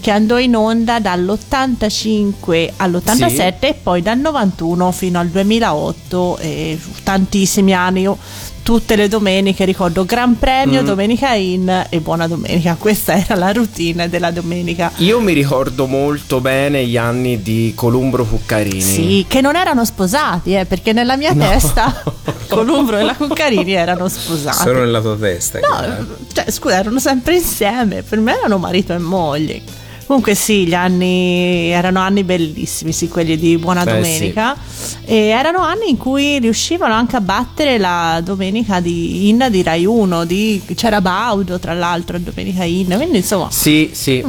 che 0.00 0.10
andò 0.10 0.38
in 0.38 0.56
onda 0.56 0.98
dall'85 0.98 2.70
all'87 2.76 3.54
e 3.60 3.74
poi 3.80 4.02
dal 4.02 4.18
91 4.18 4.90
fino 4.92 5.18
al 5.18 5.28
2008 5.28 6.38
e 6.38 6.78
tantissimi 7.02 7.74
anni. 7.74 8.00
Io 8.00 8.18
tutte 8.62 8.94
le 8.94 9.08
domeniche 9.08 9.64
ricordo 9.64 10.04
Gran 10.04 10.38
Premio, 10.38 10.82
Domenica 10.82 11.34
In 11.34 11.86
e 11.88 12.00
Buona 12.00 12.26
Domenica. 12.26 12.76
Questa 12.78 13.16
era 13.16 13.34
la 13.34 13.52
routine 13.52 14.08
della 14.08 14.30
domenica. 14.30 14.92
Io 14.98 15.20
mi 15.20 15.32
ricordo 15.32 15.86
molto 15.86 16.40
bene 16.40 16.86
gli 16.86 16.96
anni 16.96 17.42
di 17.42 17.72
Columbro 17.74 18.24
Cuccarini. 18.24 18.80
Sì, 18.80 19.24
che 19.28 19.40
non 19.40 19.56
erano 19.56 19.84
sposati, 19.84 20.54
eh, 20.54 20.66
perché 20.66 20.92
nella 20.92 21.16
mia 21.16 21.34
testa 21.34 22.02
Columbro 22.48 22.98
e 22.98 23.02
la 23.02 23.14
Cuccarini 23.14 23.72
erano 23.72 24.08
sposati. 24.08 24.58
Solo 24.58 24.80
nella 24.80 25.00
tua 25.00 25.16
testa. 25.16 25.58
No, 25.58 25.82
eh. 25.82 26.04
cioè, 26.32 26.50
scusa, 26.50 26.78
erano 26.78 27.00
sempre 27.00 27.36
insieme. 27.36 28.02
Per 28.02 28.18
me 28.20 28.36
erano 28.38 28.58
marito 28.58 28.92
e 28.92 28.98
moglie. 28.98 29.62
Comunque, 30.10 30.34
sì, 30.34 30.66
gli 30.66 30.74
anni 30.74 31.68
erano 31.68 32.00
anni 32.00 32.24
bellissimi, 32.24 32.90
sì, 32.90 33.06
quelli 33.06 33.36
di 33.36 33.56
Buona 33.58 33.84
Beh, 33.84 33.92
Domenica. 33.92 34.56
E 35.04 35.14
erano 35.26 35.60
anni 35.60 35.88
in 35.88 35.98
cui 35.98 36.40
riuscivano 36.40 36.92
anche 36.94 37.14
a 37.14 37.20
battere 37.20 37.78
la 37.78 38.20
domenica 38.20 38.80
di 38.80 39.28
In 39.28 39.46
di 39.48 39.62
Rai 39.62 39.84
1. 39.84 40.24
Di, 40.24 40.62
c'era 40.74 41.00
Baudo, 41.00 41.60
tra 41.60 41.74
l'altro, 41.74 42.16
a 42.16 42.18
Domenica 42.18 42.64
In. 42.64 42.92
Quindi, 42.96 43.18
insomma. 43.18 43.52
Sì, 43.52 43.90
sì. 43.92 44.20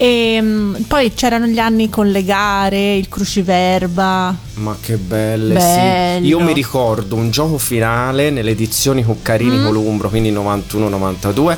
E 0.00 0.38
mm, 0.40 0.74
poi 0.86 1.12
c'erano 1.12 1.46
gli 1.46 1.58
anni 1.58 1.90
con 1.90 2.08
le 2.08 2.22
gare, 2.24 2.94
il 2.94 3.08
cruciverba. 3.08 4.34
Ma 4.54 4.76
che 4.80 4.96
belle, 4.96 5.54
Bello. 5.54 6.20
sì. 6.22 6.28
Io 6.28 6.38
mi 6.40 6.52
ricordo 6.52 7.16
un 7.16 7.30
gioco 7.30 7.58
finale 7.58 8.30
nelle 8.30 8.52
edizioni 8.52 9.02
Cuccarini 9.02 9.56
Mm. 9.58 9.64
Columbro, 9.64 10.08
quindi 10.08 10.30
91-92. 10.32 11.56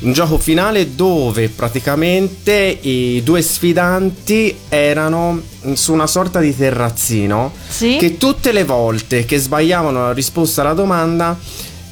Un 0.00 0.12
gioco 0.12 0.38
finale 0.38 0.94
dove 0.94 1.48
praticamente 1.48 2.52
i 2.82 3.20
due 3.24 3.42
sfidanti 3.42 4.54
erano 4.68 5.40
su 5.72 5.92
una 5.92 6.06
sorta 6.06 6.38
di 6.40 6.56
terrazzino 6.56 7.52
Sì. 7.68 7.96
che 7.98 8.16
tutte 8.16 8.52
le 8.52 8.62
volte 8.64 9.24
che 9.24 9.38
sbagliavano 9.38 10.02
la 10.02 10.12
risposta 10.12 10.60
alla 10.60 10.74
domanda 10.74 11.36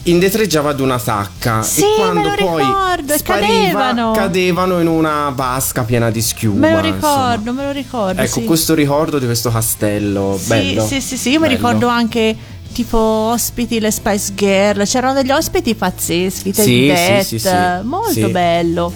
indietreggiava 0.08 0.70
ad 0.70 0.80
una 0.80 0.98
sacca 0.98 1.62
Sì, 1.62 1.82
e 1.82 1.94
quando 1.96 2.32
poi 2.36 2.64
ricordo, 2.64 3.16
spariva 3.16 3.48
cadevano. 3.48 4.10
cadevano 4.12 4.80
in 4.80 4.86
una 4.86 5.30
vasca 5.34 5.82
piena 5.84 6.10
di 6.10 6.20
schiuma 6.22 6.58
Me 6.58 6.70
lo 6.80 6.86
insomma. 6.86 7.32
ricordo, 7.34 7.52
me 7.52 7.64
lo 7.64 7.72
ricordo. 7.72 8.20
Ecco, 8.22 8.40
sì. 8.40 8.44
questo 8.44 8.74
ricordo 8.74 9.18
di 9.18 9.24
questo 9.26 9.50
castello. 9.50 10.38
Sì, 10.40 10.46
bello. 10.48 10.86
sì, 10.86 11.00
sì, 11.00 11.16
sì, 11.16 11.30
io 11.30 11.40
mi 11.40 11.46
bello. 11.48 11.56
ricordo 11.56 11.86
anche 11.88 12.36
tipo 12.72 12.98
ospiti 12.98 13.80
le 13.80 13.90
Spice 13.90 14.34
Girl, 14.34 14.84
c'erano 14.84 15.14
degli 15.14 15.30
ospiti 15.30 15.74
pazzeschi, 15.74 16.52
Sì, 16.52 16.88
That, 16.88 17.22
sì, 17.22 17.38
sì, 17.38 17.48
molto 17.82 18.28
bello. 18.28 18.92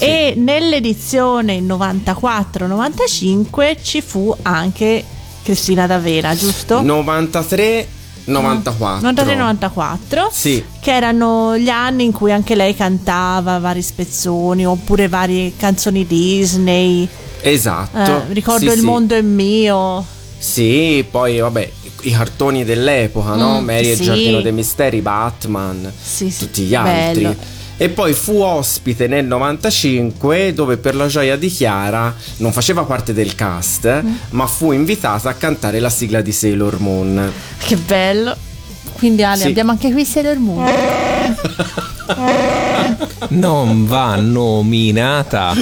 E 0.00 0.34
nell'edizione 0.36 1.58
94-95 1.60 3.76
ci 3.82 4.00
fu 4.02 4.32
anche 4.42 5.02
Cristina 5.42 5.86
D'Avena, 5.86 6.36
giusto? 6.36 6.82
93 6.82 7.88
94. 8.32 9.10
93-94 9.10 10.28
Sì. 10.30 10.64
che 10.80 10.94
erano 10.94 11.56
gli 11.58 11.68
anni 11.68 12.04
in 12.04 12.12
cui 12.12 12.32
anche 12.32 12.54
lei 12.54 12.74
cantava 12.74 13.58
vari 13.58 13.82
spezzoni 13.82 14.66
oppure 14.66 15.08
varie 15.08 15.52
canzoni 15.56 16.06
Disney 16.06 17.08
Esatto. 17.40 17.98
Eh, 18.28 18.32
ricordo 18.32 18.66
Sì, 18.66 18.72
Il 18.74 18.80
sì. 18.80 18.84
mondo 18.84 19.14
è 19.14 19.22
mio 19.22 20.04
Sì, 20.38 21.04
poi 21.10 21.38
vabbè, 21.38 21.70
i 22.02 22.10
cartoni 22.12 22.64
dell'epoca, 22.64 23.34
no? 23.34 23.60
Mm, 23.60 23.64
Mary 23.64 23.90
e 23.90 23.94
sì. 23.94 24.00
il 24.02 24.06
giardino 24.06 24.40
dei 24.40 24.52
misteri, 24.52 25.00
Batman, 25.00 25.92
sì, 26.00 26.34
tutti 26.36 26.62
gli 26.62 26.74
altri. 26.74 27.22
bello. 27.22 27.36
E 27.80 27.88
poi 27.90 28.12
fu 28.12 28.40
ospite 28.40 29.06
nel 29.06 29.24
95 29.24 30.52
dove 30.52 30.78
per 30.78 30.96
la 30.96 31.06
gioia 31.06 31.36
di 31.36 31.48
Chiara 31.48 32.12
non 32.38 32.52
faceva 32.52 32.82
parte 32.82 33.12
del 33.12 33.34
cast, 33.36 34.02
Mm. 34.02 34.14
ma 34.30 34.46
fu 34.48 34.72
invitata 34.72 35.28
a 35.28 35.34
cantare 35.34 35.78
la 35.78 35.88
sigla 35.90 36.20
di 36.20 36.32
Sailor 36.32 36.80
Moon. 36.80 37.32
Che 37.58 37.76
bello. 37.76 38.36
Quindi 38.94 39.22
Ale, 39.22 39.42
Sì. 39.42 39.46
abbiamo 39.46 39.70
anche 39.70 39.92
qui 39.92 40.04
Sailor 40.04 40.38
Moon. 40.38 40.66
Non 43.28 43.86
va 43.86 44.16
nominata. 44.16 45.54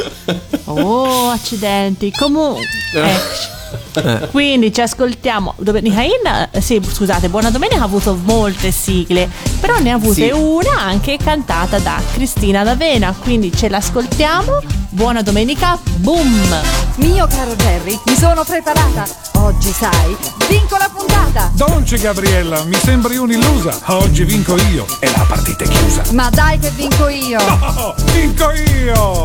Oh, 0.64 1.28
accidenti. 1.28 2.10
Comunque. 2.12 2.64
eccoci. 3.94 4.30
Quindi 4.30 4.72
ci 4.72 4.80
ascoltiamo 4.80 5.54
Domenica 5.58 6.02
In, 6.02 6.48
eh, 6.50 6.60
sì, 6.60 6.80
scusate, 6.82 7.28
Buona 7.28 7.50
Domenica 7.50 7.80
ha 7.80 7.84
avuto 7.84 8.18
molte 8.24 8.70
sigle, 8.70 9.28
però 9.60 9.78
ne 9.78 9.90
ha 9.92 9.94
avute 9.94 10.14
Sì. 10.26 10.30
una 10.32 10.80
anche 10.80 11.16
cantata 11.22 11.78
da 11.78 12.00
Cristina 12.14 12.62
D'Avena, 12.64 13.14
quindi 13.22 13.52
ce 13.54 13.68
l'ascoltiamo. 13.68 14.60
Buona 14.90 15.22
Domenica, 15.22 15.78
boom! 15.96 16.56
Mio 16.96 17.26
caro 17.26 17.54
Jerry, 17.56 17.98
mi 18.06 18.16
sono 18.16 18.44
preparata. 18.44 19.04
Oggi 19.34 19.70
sai, 19.70 20.16
vinco 20.48 20.76
la 20.78 20.90
puntata. 20.92 21.50
Dolce 21.54 21.98
Gabriella, 21.98 22.62
mi 22.64 22.74
sembri 22.76 23.16
un'illusa. 23.18 23.78
Oggi 23.86 24.24
vinco 24.24 24.56
io 24.72 24.86
e 25.00 25.10
la 25.10 25.24
partita 25.28 25.64
è 25.64 25.68
chiusa. 25.68 26.02
Ma 26.12 26.30
dai 26.30 26.58
che 26.58 26.70
vinco 26.70 27.08
io. 27.08 27.38
Oh, 27.40 27.94
vinco 28.12 28.50
io! 28.52 29.20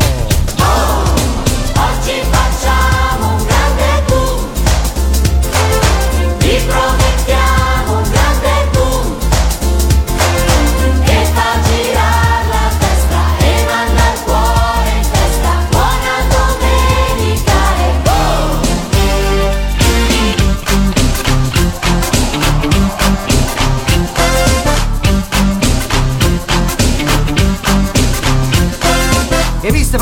Oggi 1.74 2.20
facciamo 2.30 2.91
Vi 6.52 6.58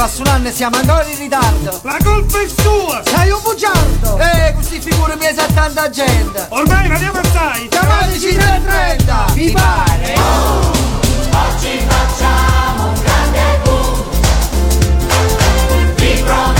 passa 0.00 0.22
un 0.22 0.28
anno 0.28 0.48
e 0.48 0.52
siamo 0.52 0.76
ancora 0.76 1.04
in 1.04 1.18
ritardo. 1.18 1.78
La 1.82 1.98
colpa 2.02 2.40
è 2.40 2.48
sua! 2.48 3.02
Sei 3.04 3.30
un 3.30 3.40
bugiardo! 3.42 4.16
Eh, 4.16 4.54
questi 4.54 4.80
figure 4.80 5.14
mi 5.16 5.26
sa 5.34 5.44
tanta 5.52 5.90
gente. 5.90 6.46
Ormai 6.48 6.88
non 6.88 6.92
andiamo 6.92 7.18
assai! 7.18 7.68
Chiamateci 7.68 8.28
3.30! 8.28 9.32
Vi 9.34 9.50
pare? 9.50 10.14
Oggi 11.32 11.86
facciamo 11.86 12.86
un 12.86 13.00
grande 13.02 13.60
boom 13.62 14.02
Vi 15.96 16.22
promettiamo 16.22 16.59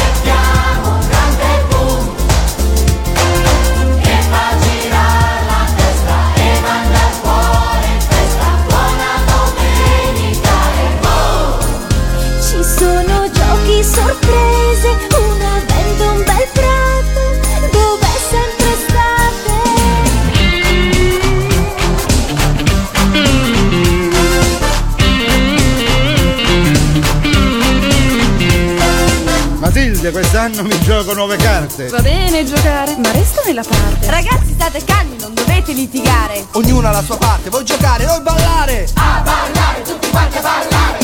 un 14.33 15.41
avvento, 15.41 16.05
un 16.11 16.25
bel 16.25 16.49
prato, 16.53 17.21
dove 17.73 18.07
è 18.07 18.19
sempre 18.31 18.77
state. 18.87 19.59
Matilde, 29.59 30.11
quest'anno 30.11 30.63
mi 30.63 30.81
gioco 30.81 31.13
nuove 31.15 31.37
carte. 31.37 31.89
Va 31.89 32.01
bene 32.01 32.45
giocare, 32.45 32.97
ma 32.97 33.11
resta 33.13 33.43
nella 33.45 33.63
parte. 33.63 34.11
Ragazzi, 34.11 34.53
state 34.53 34.83
calmi, 34.85 35.17
non 35.21 35.35
dovete 35.35 35.73
litigare. 35.73 36.47
Ognuno 36.53 36.89
ha 36.89 36.93
la 36.93 37.03
sua 37.03 37.17
parte, 37.17 37.51
vuoi 37.51 37.65
giocare, 37.65 38.07
o 38.07 38.21
ballare. 38.21 38.89
A 38.95 39.21
ballare, 39.23 39.83
tutti 39.83 40.09
quanti 40.11 40.39
a 40.39 40.41
ballare. 40.41 41.00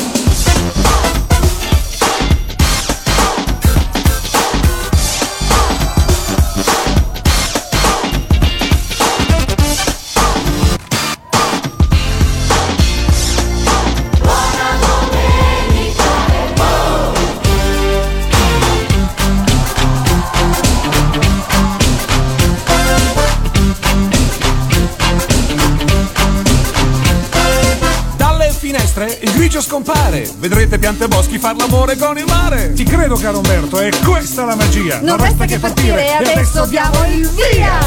Grigio 29.47 29.61
scompare. 29.61 30.29
Vedrete 30.39 30.77
piante 30.77 31.05
e 31.05 31.09
boschi 31.09 31.39
far 31.39 31.55
l'amore 31.55 31.97
con 31.97 32.19
il 32.19 32.25
mare. 32.27 32.73
Ti 32.73 32.83
credo, 32.83 33.15
caro 33.15 33.37
Umberto, 33.37 33.79
è 33.79 33.91
questa 34.05 34.45
la 34.45 34.57
magia. 34.57 34.99
Non 35.01 35.19
resta 35.19 35.45
che 35.45 35.61
partire 35.61 36.05
e 36.05 36.13
adesso 36.15 36.67
diamo 36.67 37.05
il 37.05 37.31
via. 37.31 37.79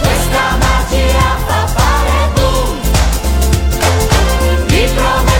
Questa 0.00 0.56
magia 0.58 1.36
fa 1.46 1.66
fare 1.66 2.30
boom 2.34 2.78
Vi 4.66 4.88
promettiamo 4.94 5.33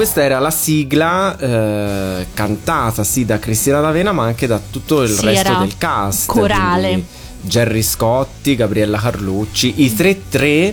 questa 0.00 0.22
era 0.22 0.38
la 0.38 0.50
sigla 0.50 1.36
eh, 1.36 2.26
cantata 2.32 3.04
sì 3.04 3.26
da 3.26 3.38
Cristina 3.38 3.80
D'Avena 3.80 4.12
ma 4.12 4.24
anche 4.24 4.46
da 4.46 4.58
tutto 4.70 5.02
il 5.02 5.10
Sì, 5.10 5.26
resto 5.26 5.58
del 5.58 5.76
cast. 5.76 6.24
corale. 6.26 7.04
Gerry 7.42 7.82
Scotti, 7.82 8.54
Gabriella 8.56 8.98
Carlucci, 8.98 9.82
i 9.82 9.94
3-3 9.94 10.72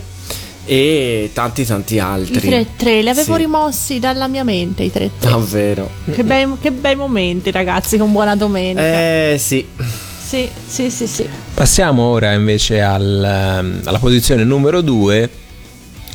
e 0.63 1.31
tanti 1.33 1.65
tanti 1.65 1.99
altri. 1.99 2.47
I 2.47 2.67
3-3 2.79 3.01
li 3.01 3.09
avevo 3.09 3.33
Sì. 3.33 3.37
rimossi 3.41 3.99
dalla 3.99 4.29
mia 4.29 4.45
mente, 4.45 4.83
i 4.83 4.91
3-3. 4.93 5.09
Davvero. 5.19 5.89
Che, 6.09 6.23
bei, 6.23 6.47
che 6.61 6.71
bei 6.71 6.95
momenti, 6.95 7.51
ragazzi, 7.51 7.97
con 7.97 8.13
buona 8.13 8.33
domenica. 8.37 8.79
Eh 8.81 9.35
sì. 9.37 9.67
Sì, 10.25 10.47
sì, 10.65 10.89
sì, 10.89 11.05
sì. 11.05 11.27
Passiamo 11.53 12.03
ora 12.03 12.31
invece 12.31 12.81
al, 12.81 13.23
ehm, 13.25 13.81
alla 13.83 13.99
posizione 13.99 14.45
numero 14.45 14.79
2, 14.79 15.29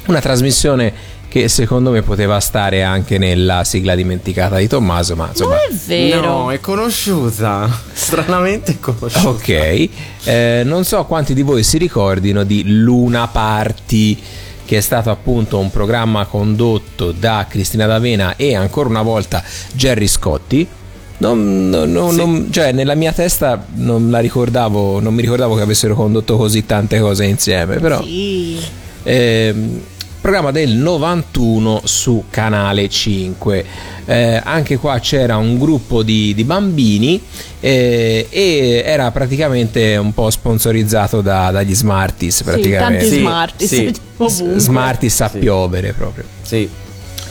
una 0.07 0.21
trasmissione 0.21 1.11
che 1.33 1.49
secondo 1.49 1.91
me 1.91 2.03
poteva 2.03 2.39
stare 2.41 2.83
anche 2.83 3.16
nella 3.16 3.64
sigla 3.64 3.95
dimenticata 3.95 4.59
di 4.59 4.68
Tommaso, 4.68 5.16
ma 5.16 5.28
insomma... 5.28 5.55
Non 5.55 5.64
è 5.70 5.74
vero. 5.87 6.20
No, 6.20 6.53
è 6.53 6.61
conosciuta. 6.61 7.70
Stranamente 7.91 8.72
è 8.72 8.78
conosciuta. 8.78 9.28
Ok, 9.30 9.89
eh, 10.24 10.61
non 10.66 10.85
so 10.85 11.03
quanti 11.07 11.33
di 11.33 11.41
voi 11.41 11.62
si 11.62 11.78
ricordino 11.78 12.45
di 12.45 12.64
Luna 12.66 13.28
Party, 13.28 14.18
che 14.66 14.76
è 14.76 14.80
stato 14.83 15.09
appunto 15.09 15.57
un 15.59 15.70
programma 15.70 16.26
condotto 16.26 17.12
da 17.12 17.47
Cristina 17.49 17.87
D'Avena 17.87 18.37
e 18.37 18.55
ancora 18.55 18.91
una 18.91 19.01
volta 19.03 19.43
Gerry 19.72 20.09
Scotti. 20.09 20.68
Non, 21.16 21.70
non- 21.70 21.91
non- 21.91 22.14
non- 22.14 22.49
cioè, 22.53 22.72
nella 22.72 22.95
mia 22.95 23.12
testa 23.12 23.64
non 23.76 24.11
la 24.11 24.18
ricordavo, 24.18 25.01
non 25.01 25.14
mi 25.14 25.22
ricordavo 25.22 25.55
che 25.55 25.62
avessero 25.62 25.95
condotto 25.95 26.37
così 26.37 26.66
tante 26.66 27.01
cose 27.01 27.24
insieme, 27.24 27.78
però. 27.78 28.03
Sì. 28.03 28.59
Ehm, 29.05 29.80
programma 30.23 30.53
del 30.53 30.70
91 30.70 31.83
su 31.85 32.25
Canale 32.31 32.89
5. 32.89 33.64
Eh, 34.05 34.41
anche 34.43 34.77
qua 34.77 35.01
c'era 35.01 35.37
un 35.37 35.59
gruppo 35.59 36.05
di, 36.05 36.33
di 36.33 36.45
bambini 36.45 37.20
eh, 37.59 38.29
e 38.31 38.83
era 38.87 39.11
praticamente 39.11 39.97
un 39.97 40.14
po' 40.14 40.31
sponsorizzato 40.31 41.20
da- 41.23 41.51
dagli 41.51 41.75
Smarties. 41.75 42.37
Sì, 42.37 42.45
Praticamente. 42.45 43.05
tanti 43.05 43.18
smarties 43.18 43.68
sì. 43.68 43.93
ovunque. 44.16 44.61
Smarties 44.61 45.20
a 45.23 45.29
piovere 45.29 45.93
proprio. 45.93 46.25
Sì. 46.41 46.68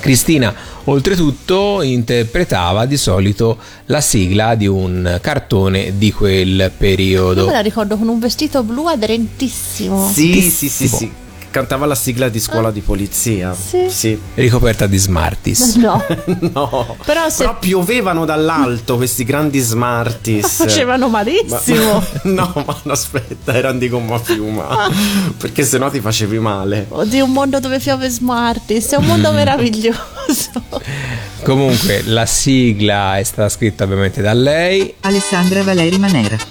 Cristina, 0.01 0.53
oltretutto, 0.85 1.81
interpretava 1.83 2.85
di 2.85 2.97
solito 2.97 3.57
la 3.85 4.01
sigla 4.01 4.55
di 4.55 4.67
un 4.67 5.17
cartone 5.21 5.93
di 5.97 6.11
quel 6.11 6.59
Io 6.59 6.71
periodo. 6.75 7.45
me 7.45 7.51
la 7.53 7.59
ricordo 7.61 7.95
con 7.95 8.09
un 8.09 8.19
vestito 8.19 8.63
blu 8.63 8.87
aderentissimo. 8.87 10.09
Sì, 10.11 10.41
sì, 10.41 10.67
sì, 10.67 10.87
sì. 10.87 11.11
Cantava 11.51 11.85
la 11.85 11.95
sigla 11.95 12.29
di 12.29 12.39
scuola 12.39 12.71
di 12.71 12.79
polizia. 12.79 13.53
Sì. 13.89 14.17
Ricoperta 14.35 14.87
di 14.87 14.97
Smarties. 14.97 15.75
No, 15.81 16.01
No. 16.53 16.95
però 17.05 17.27
se 17.29 17.43
Però 17.43 17.57
piovevano 17.59 18.23
dall'alto 18.25 18.95
questi 18.95 19.23
grandi 19.25 19.59
Smarties. 19.59 20.47
facevano 20.63 21.09
malissimo. 21.09 21.93
Ma- 22.23 22.31
no, 22.31 22.63
ma 22.65 22.77
no, 22.83 22.91
aspetta, 22.93 23.53
erano 23.53 23.79
di 23.79 23.89
gomma 23.89 24.17
piuma. 24.19 24.89
Perché 25.37 25.63
sennò 25.63 25.89
ti 25.89 25.99
facevi 25.99 26.39
male. 26.39 26.85
Oddio, 26.89 27.25
un 27.25 27.31
mondo 27.31 27.59
dove 27.59 27.79
piove 27.79 28.09
Smarties, 28.09 28.91
è 28.91 28.95
un 28.97 29.05
mondo 29.05 29.31
meraviglioso. 29.31 29.99
Comunque, 31.43 32.03
la 32.05 32.25
sigla 32.25 33.17
è 33.17 33.23
stata 33.23 33.49
scritta 33.49 33.83
ovviamente 33.83 34.21
da 34.21 34.33
lei. 34.33 34.93
Alessandra 35.01 35.63
Valeri 35.63 35.97
Manera. 35.97 36.50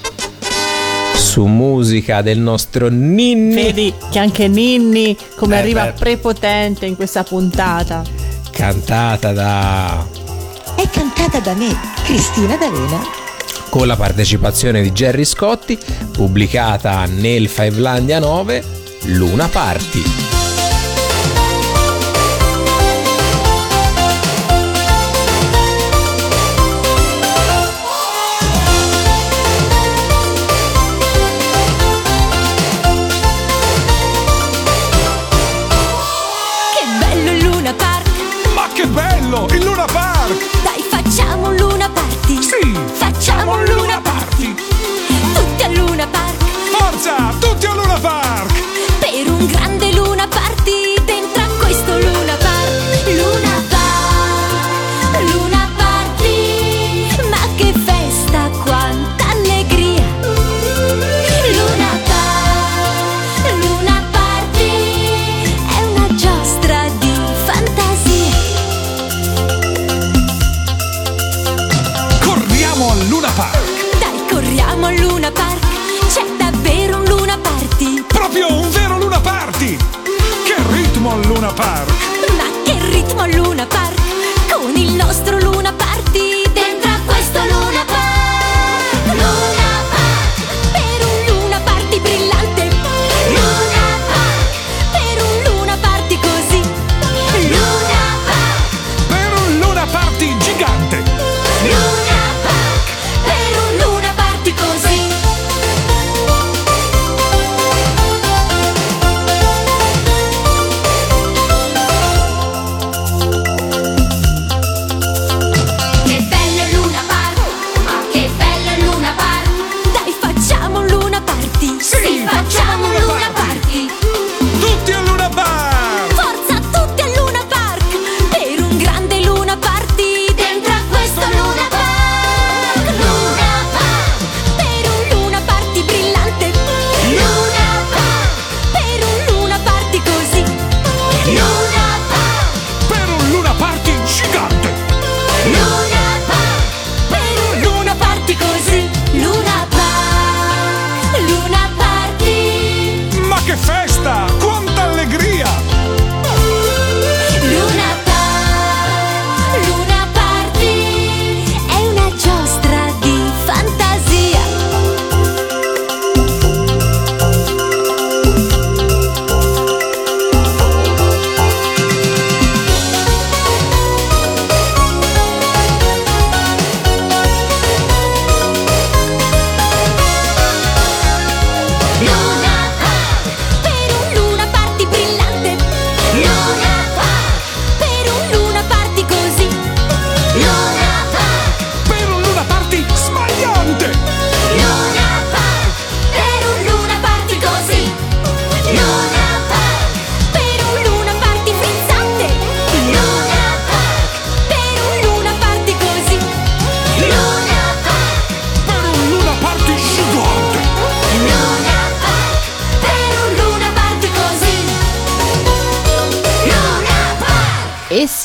Su 1.20 1.44
musica 1.44 2.22
del 2.22 2.38
nostro 2.38 2.88
Ninni. 2.88 3.54
Vedi 3.54 3.94
che 4.10 4.18
anche 4.18 4.48
Ninni 4.48 5.16
come 5.36 5.56
Eh, 5.56 5.58
arriva 5.60 5.84
beh. 5.84 5.92
prepotente 5.92 6.86
in 6.86 6.96
questa 6.96 7.22
puntata. 7.22 8.02
Cantata 8.50 9.32
da. 9.32 10.06
È 10.74 10.88
cantata 10.90 11.38
da 11.40 11.54
me, 11.54 11.76
Cristina 12.04 12.56
D'Avena. 12.56 13.00
con 13.68 13.86
la 13.86 13.94
partecipazione 13.96 14.82
di 14.82 14.92
Gerry 14.92 15.24
Scotti, 15.24 15.78
pubblicata 16.10 17.04
nel 17.06 17.46
Fivelandia 17.48 18.18
9, 18.18 18.64
Luna 19.04 19.46
Party. 19.46 20.29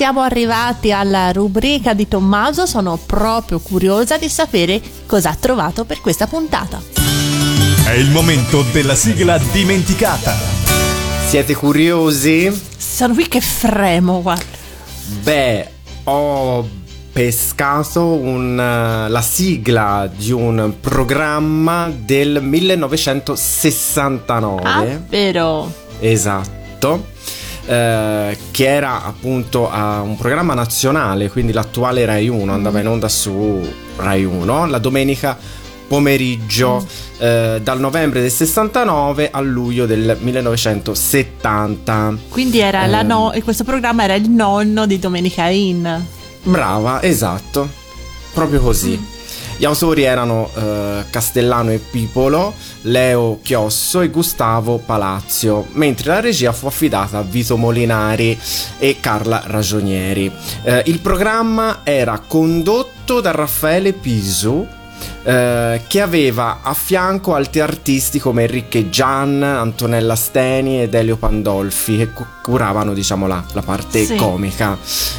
Siamo 0.05 0.21
arrivati 0.21 0.91
alla 0.91 1.31
rubrica 1.31 1.95
di 1.95 2.07
Tommaso, 2.07 2.67
sono 2.67 2.99
proprio 3.03 3.57
curiosa 3.57 4.19
di 4.19 4.29
sapere 4.29 4.79
cosa 5.07 5.31
ha 5.31 5.35
trovato 5.35 5.83
per 5.83 5.99
questa 5.99 6.27
puntata. 6.27 6.79
È 7.83 7.89
il 7.89 8.11
momento 8.11 8.61
della 8.71 8.93
sigla 8.93 9.39
dimenticata. 9.51 10.37
Siete 11.25 11.55
curiosi? 11.55 12.51
Sono 12.77 13.15
qui 13.15 13.27
che 13.27 13.41
fremo, 13.41 14.21
guarda. 14.21 14.45
Beh, 15.23 15.69
ho 16.03 16.69
pescato 17.11 18.05
un, 18.05 18.59
eh, 18.59 19.09
la 19.09 19.21
sigla 19.23 20.07
di 20.15 20.31
un 20.31 20.75
programma 20.81 21.91
del 21.91 22.43
1969. 22.43 24.93
Ah, 24.93 25.01
vero. 25.09 25.73
Esatto. 25.99 27.13
Eh, 27.67 28.37
che 28.51 28.67
era 28.67 29.03
appunto 29.03 29.69
a 29.69 30.01
un 30.01 30.15
programma 30.17 30.53
nazionale, 30.53 31.29
quindi 31.29 31.51
l'attuale 31.53 32.05
Rai 32.05 32.27
1 32.27 32.51
andava 32.51 32.79
in 32.79 32.87
onda 32.87 33.09
su 33.09 33.61
Rai 33.97 34.23
1 34.23 34.65
la 34.67 34.77
domenica 34.77 35.37
pomeriggio 35.87 36.85
eh, 37.19 37.59
dal 37.63 37.79
novembre 37.79 38.19
del 38.21 38.31
69 38.31 39.29
a 39.31 39.39
luglio 39.39 39.85
del 39.85 40.17
1970. 40.19 42.17
Quindi 42.29 42.59
era 42.59 42.85
la 42.87 43.01
Ehm. 43.01 43.07
no- 43.07 43.33
questo 43.43 43.63
programma 43.63 44.03
era 44.03 44.15
il 44.15 44.29
nonno 44.29 44.85
di 44.85 44.99
Domenica 44.99 45.47
In. 45.49 46.03
Brava, 46.43 47.01
esatto, 47.03 47.67
proprio 48.33 48.59
così. 48.61 49.13
Gli 49.57 49.63
autori 49.65 50.03
erano 50.03 50.49
eh, 50.53 51.05
Castellano 51.09 51.71
e 51.71 51.77
Pipolo, 51.77 52.53
Leo 52.81 53.39
Chiosso 53.41 54.01
e 54.01 54.09
Gustavo 54.09 54.77
Palazzo, 54.79 55.67
mentre 55.73 56.09
la 56.11 56.19
regia 56.19 56.51
fu 56.51 56.67
affidata 56.67 57.19
a 57.19 57.21
Vito 57.21 57.55
Molinari 57.57 58.37
e 58.79 58.97
Carla 58.99 59.43
Ragionieri. 59.45 60.31
Eh, 60.63 60.83
il 60.87 60.99
programma 60.99 61.81
era 61.83 62.21
condotto 62.25 63.21
da 63.21 63.31
Raffaele 63.31 63.93
Pisu. 63.93 64.67
eh, 65.23 65.81
che 65.87 66.01
aveva 66.01 66.59
a 66.61 66.73
fianco 66.73 67.33
altri 67.33 67.59
artisti 67.59 68.19
come 68.19 68.43
Enrique 68.43 68.89
Gian, 68.89 69.41
Antonella 69.43 70.15
Steni 70.15 70.81
ed 70.81 70.93
Elio 70.93 71.17
Pandolfi 71.17 71.97
che 71.97 72.09
cu- 72.11 72.25
curavano 72.43 72.93
diciamo 72.93 73.25
la, 73.27 73.43
la 73.53 73.61
parte 73.61 74.05
Sì. 74.05 74.15
comica. 74.15 74.77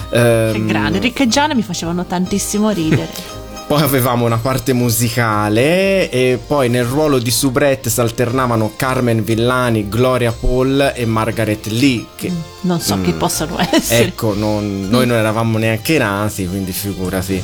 Che 0.08 0.16
Ehm, 0.50 0.66
grande. 0.66 0.98
Rick 1.00 1.20
e 1.20 1.28
Gianna 1.28 1.54
mi 1.54 1.62
facevano 1.62 2.04
tantissimo 2.06 2.70
ridere. 2.70 3.08
poi 3.66 3.82
avevamo 3.82 4.24
una 4.24 4.36
parte 4.38 4.72
musicale 4.72 6.08
e 6.08 6.38
poi 6.44 6.68
nel 6.68 6.84
ruolo 6.84 7.18
di 7.18 7.30
soubrette 7.32 7.90
si 7.90 8.00
alternavano 8.00 8.72
Carmen 8.76 9.24
Villani, 9.24 9.88
Gloria 9.88 10.30
Paul 10.32 10.92
e 10.94 11.04
Margaret 11.04 11.66
Lee. 11.66 12.04
Che, 12.14 12.30
Non 12.60 12.80
so 12.80 12.96
Mm. 12.96 13.02
chi 13.04 13.12
possano 13.12 13.56
essere. 13.58 14.04
ecco, 14.04 14.34
non- 14.34 14.86
noi 14.88 15.06
non 15.06 15.16
eravamo 15.16 15.58
neanche 15.58 15.98
nati, 15.98 16.46
quindi 16.46 16.72
figurati. 16.72 17.42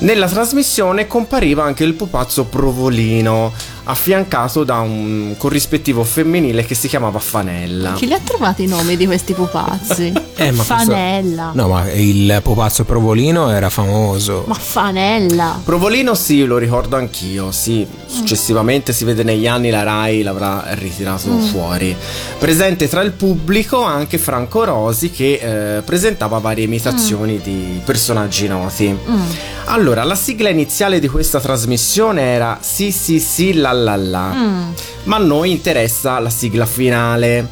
Nella 0.00 0.28
trasmissione 0.28 1.06
compariva 1.06 1.62
anche 1.64 1.84
il 1.84 1.92
pupazzo 1.94 2.44
Provolino, 2.44 3.52
affiancato 3.84 4.64
da 4.64 4.78
un 4.80 5.34
corrispettivo 5.36 6.04
femminile 6.04 6.64
che 6.64 6.74
si 6.74 6.88
chiamava 6.88 7.18
Fanella. 7.18 7.92
Chi 7.92 8.06
li 8.06 8.12
ha 8.14 8.20
trovati 8.22 8.62
i 8.62 8.66
nomi 8.66 8.96
di 8.96 9.06
questi 9.06 9.34
pupazzi? 9.34 10.12
Eh, 10.40 10.52
ma 10.52 10.64
questo- 10.64 10.74
Fanella. 10.74 11.50
No, 11.52 11.68
ma 11.68 11.90
il 11.92 12.40
pupazzo 12.42 12.84
provolino 12.84 13.50
era 13.50 13.68
famoso. 13.68 14.44
Ma 14.46 14.54
Fanella. 14.54 15.59
Provolino 15.64 16.14
sì, 16.14 16.44
lo 16.44 16.58
ricordo 16.58 16.96
anch'io, 16.96 17.52
sì, 17.52 17.86
successivamente 18.06 18.92
si 18.92 19.04
vede 19.04 19.22
negli 19.22 19.46
anni 19.46 19.70
la 19.70 19.82
Rai 19.84 20.22
l'avrà 20.22 20.64
ritirato 20.70 21.28
Mm. 21.30 21.40
fuori. 21.46 21.94
Presente 22.38 22.88
tra 22.88 23.02
il 23.02 23.12
pubblico 23.12 23.82
anche 23.82 24.18
Franco 24.18 24.64
Rosi 24.64 25.10
che 25.10 25.76
eh, 25.78 25.82
presentava 25.82 26.38
varie 26.38 26.64
imitazioni 26.64 27.38
di 27.40 27.80
personaggi 27.84 28.48
noti. 28.48 28.88
Mm. 28.88 29.20
Allora, 29.66 30.02
la 30.02 30.16
sigla 30.16 30.48
iniziale 30.48 30.98
di 30.98 31.06
questa 31.08 31.38
trasmissione 31.40 32.22
era 32.22 32.58
Sì 32.60 32.90
sì 32.90 33.20
sì 33.20 33.52
la 33.54 33.70
la 33.72 33.96
la, 33.96 34.32
Mm. 34.34 34.70
ma 35.04 35.16
a 35.16 35.20
noi 35.20 35.50
interessa 35.52 36.18
la 36.18 36.30
sigla 36.30 36.66
finale. 36.66 37.46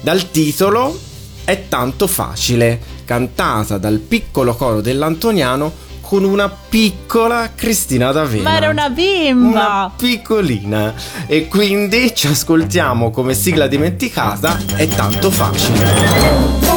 Dal 0.00 0.30
titolo 0.30 0.98
è 1.44 1.64
tanto 1.68 2.06
facile, 2.08 2.80
cantata 3.04 3.78
dal 3.78 3.98
piccolo 3.98 4.54
coro 4.56 4.80
dell'Antoniano 4.80 5.88
con 6.10 6.24
una 6.24 6.48
piccola 6.48 7.52
Cristina 7.54 8.10
D'Avena. 8.10 8.42
Ma 8.42 8.56
era 8.56 8.68
una 8.68 8.90
bimba. 8.90 9.48
Una 9.48 9.92
piccolina. 9.96 10.92
E 11.28 11.46
quindi 11.46 12.12
ci 12.16 12.26
ascoltiamo 12.26 13.12
come 13.12 13.32
sigla 13.32 13.68
dimenticata. 13.68 14.58
È 14.74 14.88
tanto 14.88 15.30
facile. 15.30 16.69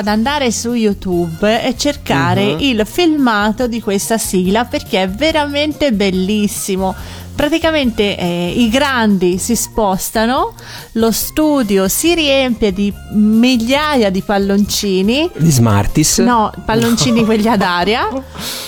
Ad 0.00 0.08
andare 0.08 0.50
su 0.50 0.72
YouTube 0.72 1.62
e 1.62 1.76
cercare 1.76 2.54
Mhm. 2.54 2.58
il 2.60 2.82
filmato 2.86 3.66
di 3.68 3.80
questa 3.80 4.18
sigla 4.18 4.64
perché 4.64 5.02
è 5.04 5.08
veramente 5.08 5.92
bellissimo. 5.92 6.94
praticamente 7.40 8.18
eh, 8.18 8.52
i 8.54 8.68
grandi 8.68 9.38
si 9.38 9.56
spostano, 9.56 10.52
lo 10.92 11.10
studio 11.12 11.88
si 11.88 12.14
riempie 12.14 12.72
di 12.72 12.92
migliaia 13.12 14.10
di 14.10 14.22
palloncini. 14.22 15.30
Di 15.36 15.50
Smartis. 15.50 16.18
No, 16.18 16.52
palloncini 16.64 17.24
quelli 17.24 17.48
ad 17.48 17.62
aria. 17.62 18.08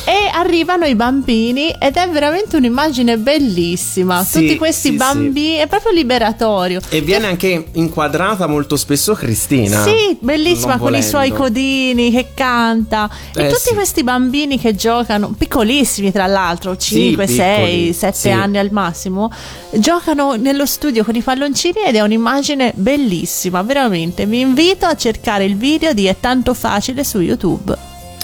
E 0.04 0.30
arrivano 0.32 0.84
i 0.84 0.94
bambini 0.94 1.70
ed 1.78 1.96
è 1.96 2.08
veramente 2.08 2.56
un'immagine 2.56 3.18
bellissima. 3.18 4.22
Sì, 4.24 4.40
Tutti 4.40 4.56
questi 4.56 4.90
sì, 4.90 4.96
bambini, 4.96 5.56
è 5.56 5.66
proprio 5.66 5.92
liberatorio. 5.92 6.80
E 6.88 7.00
viene 7.00 7.26
anche 7.26 7.66
inquadrata 7.72 8.46
molto 8.46 8.76
spesso 8.76 9.14
Cristina. 9.14 9.82
Sì, 9.82 10.16
bellissima 10.20 10.78
con 10.78 10.94
i 10.94 11.02
suoi 11.02 11.30
codini 11.30 12.10
che 12.10 12.28
canta. 12.34 13.08
E 13.34 13.44
Eh, 13.44 13.48
tutti 13.48 13.68
sì. 13.68 13.74
questi 13.74 14.02
bambini 14.02 14.58
che 14.58 14.74
giocano, 14.74 15.34
piccolissimi 15.36 16.10
tra 16.12 16.26
l'altro, 16.26 16.76
5, 16.76 17.26
6, 17.26 17.36
piccoli, 17.36 17.92
7 17.92 18.16
sì. 18.16 18.30
anni 18.30 18.58
al 18.58 18.70
massimo, 18.70 19.30
giocano 19.72 20.34
nello 20.34 20.66
studio 20.66 21.04
con 21.04 21.14
i 21.14 21.22
palloncini 21.22 21.80
ed 21.86 21.96
è 21.96 22.01
un'immagine 22.02 22.72
bellissima, 22.74 23.62
veramente. 23.62 24.26
Vi 24.26 24.40
invito 24.40 24.86
a 24.86 24.96
cercare 24.96 25.44
il 25.44 25.56
video 25.56 25.92
di 25.92 26.06
È 26.06 26.16
tanto 26.18 26.54
facile 26.54 27.04
su 27.04 27.20
YouTube. 27.20 27.76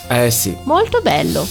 Eh 0.08 0.30
sì. 0.30 0.56
Molto 0.64 1.00
bello. 1.02 1.46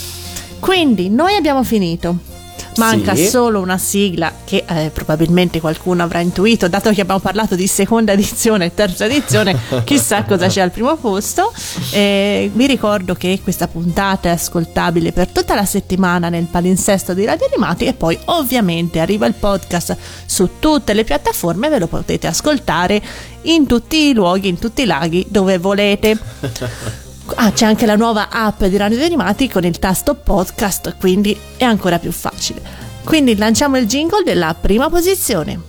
Quindi 0.59 1.09
noi 1.09 1.35
abbiamo 1.35 1.63
finito. 1.63 2.36
Manca 2.77 3.15
Sì. 3.15 3.27
solo 3.27 3.59
una 3.59 3.77
sigla 3.77 4.31
che 4.45 4.63
eh, 4.67 4.89
probabilmente 4.93 5.59
qualcuno 5.59 6.03
avrà 6.03 6.19
intuito, 6.19 6.67
dato 6.67 6.91
che 6.91 7.01
abbiamo 7.01 7.19
parlato 7.19 7.55
di 7.55 7.67
seconda 7.67 8.11
edizione 8.13 8.65
e 8.65 8.73
terza 8.73 9.05
edizione, 9.05 9.57
chissà 9.83 10.23
cosa 10.23 10.47
c'è 10.47 10.61
al 10.61 10.71
primo 10.71 10.95
posto. 10.97 11.51
Eh, 11.91 12.51
vi 12.53 12.67
ricordo 12.67 13.15
che 13.15 13.39
questa 13.41 13.67
puntata 13.67 14.29
è 14.29 14.31
ascoltabile 14.33 15.11
per 15.11 15.27
tutta 15.27 15.55
la 15.55 15.65
settimana 15.65 16.29
nel 16.29 16.45
palinsesto 16.45 17.13
di 17.13 17.25
Radio 17.25 17.47
Animati 17.47 17.85
e 17.85 17.93
poi 17.93 18.17
ovviamente 18.25 18.99
arriva 18.99 19.25
il 19.25 19.33
podcast 19.33 19.95
su 20.25 20.49
tutte 20.59 20.93
le 20.93 21.03
piattaforme, 21.03 21.69
ve 21.69 21.79
lo 21.79 21.87
potete 21.87 22.27
ascoltare 22.27 23.01
in 23.43 23.65
tutti 23.65 24.09
i 24.09 24.13
luoghi, 24.13 24.49
in 24.49 24.59
tutti 24.59 24.83
i 24.83 24.85
laghi 24.85 25.25
dove 25.29 25.57
volete. 25.57 26.17
Ah, 27.35 27.51
c'è 27.51 27.65
anche 27.65 27.85
la 27.85 27.95
nuova 27.95 28.29
app 28.29 28.63
di 28.63 28.77
Radio 28.77 29.03
Animati 29.03 29.49
con 29.49 29.63
il 29.63 29.79
tasto 29.79 30.15
podcast, 30.15 30.95
quindi 30.99 31.37
è 31.57 31.63
ancora 31.63 31.99
più 31.99 32.11
facile. 32.11 32.61
Quindi 33.03 33.35
lanciamo 33.37 33.77
il 33.77 33.85
jingle 33.85 34.23
della 34.23 34.55
prima 34.59 34.89
posizione. 34.89 35.61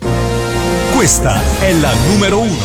Questa 0.95 1.41
è 1.61 1.73
la 1.75 1.93
numero 2.09 2.41
uno. 2.41 2.65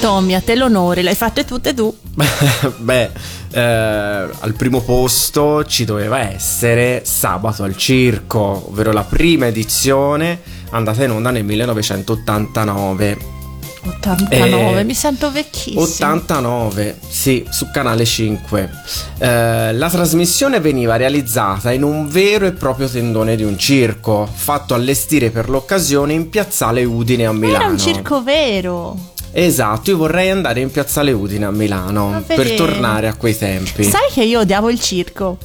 Tommy, 0.00 0.34
a 0.34 0.40
te 0.40 0.56
l'onore, 0.56 1.02
le 1.02 1.10
hai 1.10 1.14
fatte 1.14 1.44
tutte 1.44 1.74
tu. 1.74 1.94
Beh, 2.78 3.10
eh, 3.52 3.60
al 3.60 4.54
primo 4.56 4.80
posto 4.80 5.64
ci 5.64 5.84
doveva 5.84 6.20
essere 6.20 7.02
Sabato 7.04 7.64
al 7.64 7.76
Circo, 7.76 8.68
ovvero 8.68 8.92
la 8.92 9.04
prima 9.04 9.46
edizione 9.46 10.40
andata 10.70 11.04
in 11.04 11.10
onda 11.10 11.30
nel 11.30 11.44
1989. 11.44 13.39
89, 13.82 14.80
Eh, 14.80 14.84
mi 14.84 14.94
sento 14.94 15.30
vecchissimo. 15.30 15.80
89, 15.82 16.98
sì, 17.08 17.44
su 17.48 17.70
Canale 17.72 18.04
5. 18.04 18.70
Eh, 19.18 19.72
la 19.72 19.88
trasmissione 19.88 20.60
veniva 20.60 20.96
realizzata 20.96 21.72
in 21.72 21.82
un 21.82 22.08
vero 22.08 22.46
e 22.46 22.52
proprio 22.52 22.88
tendone 22.88 23.36
di 23.36 23.42
un 23.42 23.58
circo, 23.58 24.28
fatto 24.30 24.74
allestire 24.74 25.30
per 25.30 25.48
l'occasione 25.48 26.12
in 26.12 26.28
Piazzale 26.28 26.84
Udine 26.84 27.26
a 27.26 27.32
Milano. 27.32 27.64
Era 27.64 27.70
un 27.70 27.78
circo 27.78 28.22
vero. 28.22 28.96
Esatto, 29.32 29.90
io 29.90 29.96
vorrei 29.96 30.28
andare 30.30 30.60
in 30.60 30.70
Piazzale 30.70 31.12
Udine 31.12 31.46
a 31.46 31.50
Milano 31.50 32.22
per 32.26 32.54
tornare 32.56 33.06
a 33.08 33.14
quei 33.14 33.36
tempi. 33.38 33.84
Sai 33.84 34.08
che 34.12 34.24
io 34.24 34.40
odiavo 34.40 34.68
il 34.70 34.80
circo? 34.80 35.38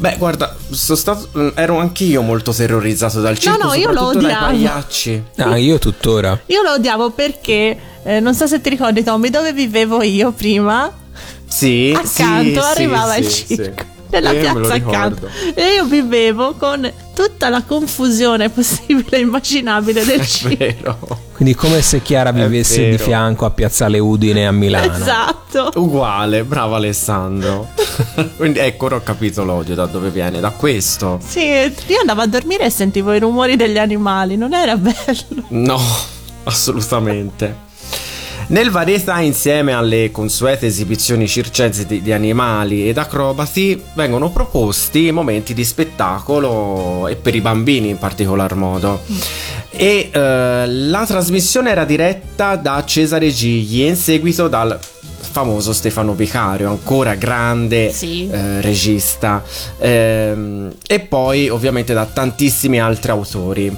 Beh, 0.00 0.16
guarda, 0.16 0.56
sono 0.70 0.96
stato, 0.96 1.28
mm, 1.36 1.48
ero 1.56 1.78
anch'io 1.78 2.22
molto 2.22 2.52
terrorizzato 2.54 3.20
dal 3.20 3.38
circo, 3.38 3.66
no, 3.66 3.74
io 3.74 3.92
lo 3.92 4.06
odiavo. 4.06 4.46
pagliacci. 4.46 5.22
Ah, 5.36 5.58
io 5.58 5.78
tuttora. 5.78 6.40
Io 6.46 6.62
lo 6.62 6.72
odiavo 6.72 7.10
perché, 7.10 7.76
eh, 8.02 8.18
non 8.18 8.34
so 8.34 8.46
se 8.46 8.62
ti 8.62 8.70
ricordi 8.70 9.02
Tommy, 9.02 9.28
dove 9.28 9.52
vivevo 9.52 10.02
io 10.02 10.32
prima? 10.32 10.90
Sì, 11.46 11.92
Accanto 11.94 12.62
sì, 12.62 12.66
arrivava 12.66 13.12
sì, 13.14 13.20
il 13.20 13.28
circo. 13.28 13.82
sì. 13.82 13.88
Nella 14.10 14.32
Io 14.32 14.40
me 14.40 14.58
lo 14.60 14.68
piazza 14.68 14.74
accanto 14.74 15.28
e 15.54 15.74
io 15.74 15.84
vivevo 15.84 16.54
con 16.54 16.90
tutta 17.20 17.50
la 17.50 17.62
confusione 17.62 18.48
possibile 18.48 19.18
e 19.18 19.20
immaginabile 19.20 20.04
del 20.04 20.22
vero. 20.56 20.98
Quindi 21.34 21.54
come 21.54 21.82
se 21.82 22.00
Chiara 22.00 22.32
vivesse 22.32 22.90
di 22.90 22.98
fianco 22.98 23.44
a 23.44 23.50
Piazzale 23.50 23.98
Udine 23.98 24.46
a 24.46 24.52
Milano. 24.52 24.94
Esatto. 24.94 25.70
Uguale, 25.74 26.44
bravo 26.44 26.76
Alessandro. 26.76 27.68
Quindi 28.36 28.58
ecco, 28.60 28.86
ora 28.86 28.96
ho 28.96 29.02
capito 29.02 29.44
l'odio 29.44 29.74
da 29.74 29.84
dove 29.86 30.08
viene, 30.10 30.40
da 30.40 30.50
questo. 30.50 31.18
Sì, 31.22 31.40
io 31.40 32.00
andavo 32.00 32.22
a 32.22 32.26
dormire 32.26 32.64
e 32.64 32.70
sentivo 32.70 33.12
i 33.12 33.18
rumori 33.18 33.56
degli 33.56 33.78
animali, 33.78 34.36
non 34.36 34.54
era 34.54 34.76
bello. 34.78 35.44
No, 35.48 35.80
assolutamente. 36.44 37.68
Nel 38.50 38.70
varietà, 38.70 39.20
insieme 39.20 39.72
alle 39.72 40.10
consuete 40.10 40.66
esibizioni 40.66 41.28
circensi 41.28 41.86
di, 41.86 42.02
di 42.02 42.10
animali 42.10 42.88
ed 42.88 42.98
acrobati, 42.98 43.80
vengono 43.94 44.32
proposti 44.32 45.12
momenti 45.12 45.54
di 45.54 45.64
spettacolo 45.64 47.06
e 47.06 47.14
per 47.14 47.36
i 47.36 47.40
bambini 47.40 47.90
in 47.90 47.98
particolar 47.98 48.56
modo. 48.56 49.02
E 49.70 50.10
eh, 50.12 50.66
la 50.66 51.06
trasmissione 51.06 51.70
era 51.70 51.84
diretta 51.84 52.56
da 52.56 52.82
Cesare 52.84 53.30
Gigli 53.30 53.84
e 53.84 53.86
in 53.86 53.96
seguito 53.96 54.48
dal 54.48 54.76
famoso 55.20 55.72
Stefano 55.72 56.14
Vicario, 56.14 56.68
ancora 56.68 57.14
grande 57.14 57.90
Sì. 57.92 58.28
eh, 58.30 58.60
regista, 58.60 59.42
Ehm, 59.78 60.72
e 60.86 61.00
poi 61.00 61.48
ovviamente 61.48 61.92
da 61.92 62.04
tantissimi 62.06 62.80
altri 62.80 63.10
autori. 63.10 63.76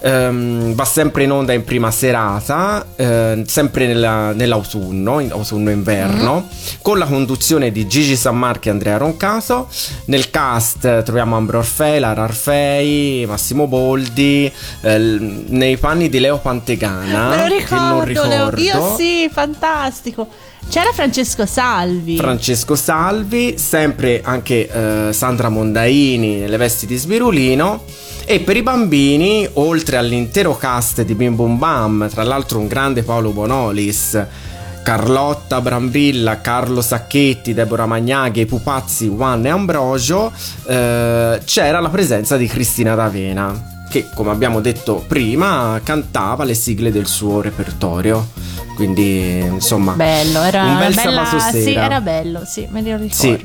Ehm, 0.00 0.74
va 0.74 0.84
sempre 0.84 1.24
in 1.24 1.32
onda 1.32 1.52
in 1.52 1.64
prima 1.64 1.90
serata, 1.90 2.84
eh, 2.96 3.42
sempre 3.46 3.86
nella- 3.86 4.32
nell'autunno, 4.32 5.18
in 5.20 5.32
autunno-inverno, 5.32 6.48
con 6.82 6.98
la 6.98 7.06
conduzione 7.06 7.72
di 7.72 7.86
Gigi 7.86 8.14
Sammarchi 8.16 8.68
e 8.68 8.70
Andrea 8.70 8.96
Roncato. 8.98 9.68
Nel 10.06 10.30
cast 10.30 10.84
eh, 10.84 11.02
troviamo 11.02 11.36
Ambro 11.36 11.58
Orfei, 11.58 11.98
Lara 12.00 12.22
Arfei, 12.24 13.24
Massimo 13.26 13.66
Boldi, 13.66 14.50
eh, 14.82 14.98
nei 14.98 15.76
panni 15.76 16.08
di 16.08 16.20
Leo 16.20 16.38
Pantegana, 16.38 17.28
Me 17.30 17.48
lo 17.48 17.56
che 17.56 17.74
non 17.74 18.04
ricordo, 18.04 18.28
Leo. 18.28 18.50
ricordo. 18.50 18.60
Io 18.60 18.96
sì, 18.96 19.28
fantastico. 19.32 20.28
C'era 20.68 20.92
Francesco 20.92 21.46
Salvi. 21.46 22.16
Francesco 22.16 22.74
Salvi, 22.74 23.56
sempre 23.58 24.20
anche 24.24 24.68
eh, 24.68 25.12
Sandra 25.12 25.48
Mondaini 25.48 26.38
nelle 26.38 26.56
vesti 26.56 26.86
di 26.86 26.96
Sbirulino. 26.96 27.84
E 28.24 28.40
per 28.40 28.56
i 28.56 28.62
bambini, 28.62 29.46
oltre 29.54 29.98
all'intero 29.98 30.56
cast 30.56 31.02
di 31.02 31.14
Bim 31.14 31.34
Bum 31.34 31.58
Bam, 31.58 32.08
tra 32.08 32.22
l'altro 32.22 32.58
un 32.58 32.66
grande 32.66 33.02
Paolo 33.02 33.30
Bonolis, 33.30 34.26
Carlotta 34.82 35.60
Brambilla, 35.60 36.40
Carlo 36.40 36.80
Sacchetti, 36.80 37.54
Deborah 37.54 37.86
Magnaghi, 37.86 38.40
i 38.40 38.46
pupazzi 38.46 39.08
Juan 39.08 39.44
e 39.46 39.48
Ambrogio, 39.50 40.32
eh, 40.66 41.40
c'era 41.44 41.80
la 41.80 41.88
presenza 41.88 42.36
di 42.36 42.46
Cristina 42.46 42.94
D'Avena, 42.94 43.86
che 43.90 44.08
come 44.14 44.30
abbiamo 44.30 44.60
detto 44.60 45.04
prima 45.06 45.80
cantava 45.82 46.44
le 46.44 46.54
sigle 46.54 46.90
del 46.90 47.06
suo 47.06 47.40
repertorio. 47.40 48.28
Quindi, 48.74 49.38
insomma, 49.38 49.92
Bello, 49.92 50.42
era 50.42 50.64
un 50.64 50.78
bel 50.78 50.94
bella, 50.94 51.24
sabato 51.24 51.50
sera. 51.52 51.64
Sì, 51.64 51.74
era 51.74 52.00
bello, 52.00 52.44
sì, 52.44 52.66
me 52.70 52.82
lo 52.82 52.96
ricordo. 52.96 53.12
Sì. 53.12 53.44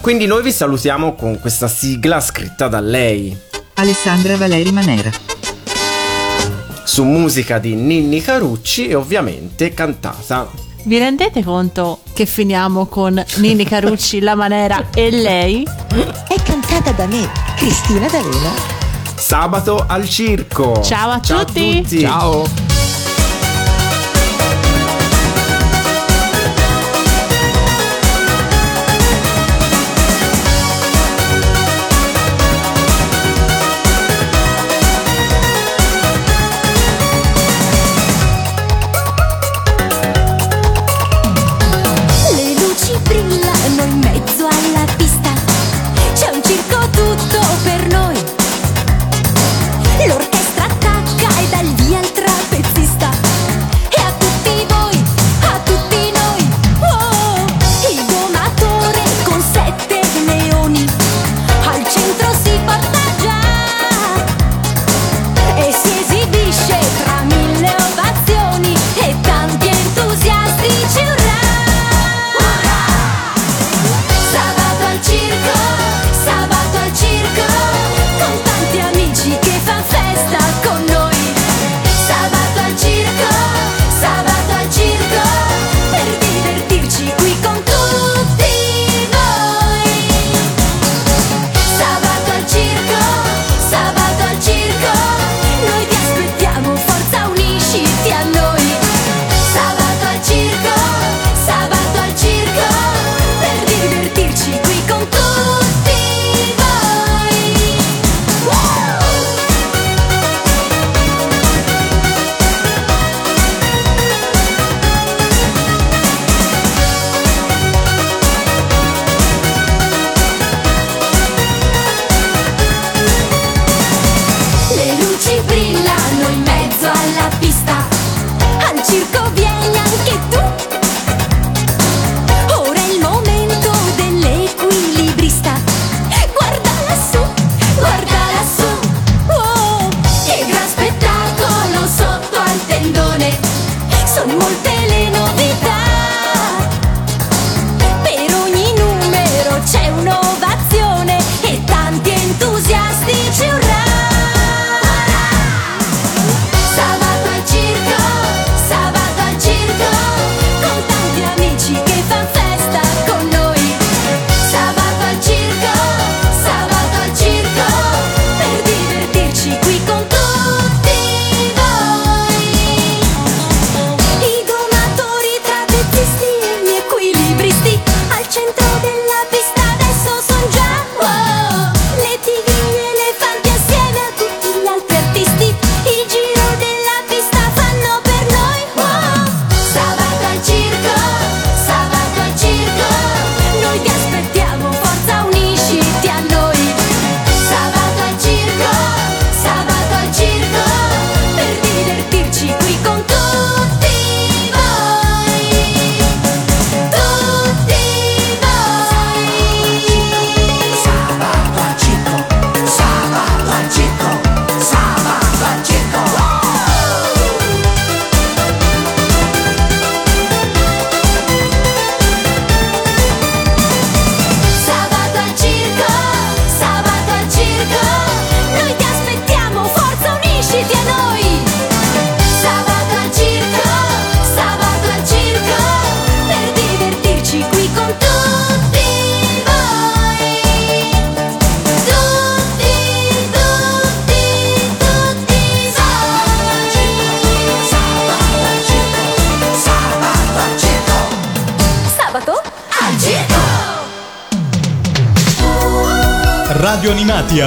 Quindi 0.00 0.26
noi 0.26 0.42
vi 0.42 0.52
salutiamo 0.52 1.14
con 1.14 1.38
questa 1.40 1.68
sigla 1.68 2.20
scritta 2.20 2.68
da 2.68 2.80
lei, 2.80 3.36
Alessandra 3.74 4.36
Valeri 4.36 4.70
Manera. 4.72 5.10
su 6.84 7.04
musica 7.04 7.58
di 7.58 7.74
Ninni 7.74 8.22
Carucci 8.22 8.88
e 8.88 8.94
ovviamente 8.94 9.74
cantata. 9.74 10.48
Vi 10.84 10.98
rendete 10.98 11.42
conto 11.42 11.98
che 12.14 12.26
finiamo 12.26 12.86
con 12.86 13.22
Nini 13.36 13.64
Carucci, 13.64 14.20
La 14.20 14.36
Manera 14.36 14.86
e 14.94 15.10
lei? 15.10 15.66
È 16.28 16.40
cantata 16.42 16.92
da 16.92 17.06
me, 17.06 17.28
Cristina 17.56 18.06
D'Avena. 18.08 18.50
Sabato 19.16 19.84
al 19.86 20.08
circo. 20.08 20.80
Ciao 20.82 21.10
a 21.10 21.20
Ciao 21.20 21.44
tutti. 21.44 21.70
A 21.78 21.82
tutti. 21.82 22.00
Ciao. 22.00 22.65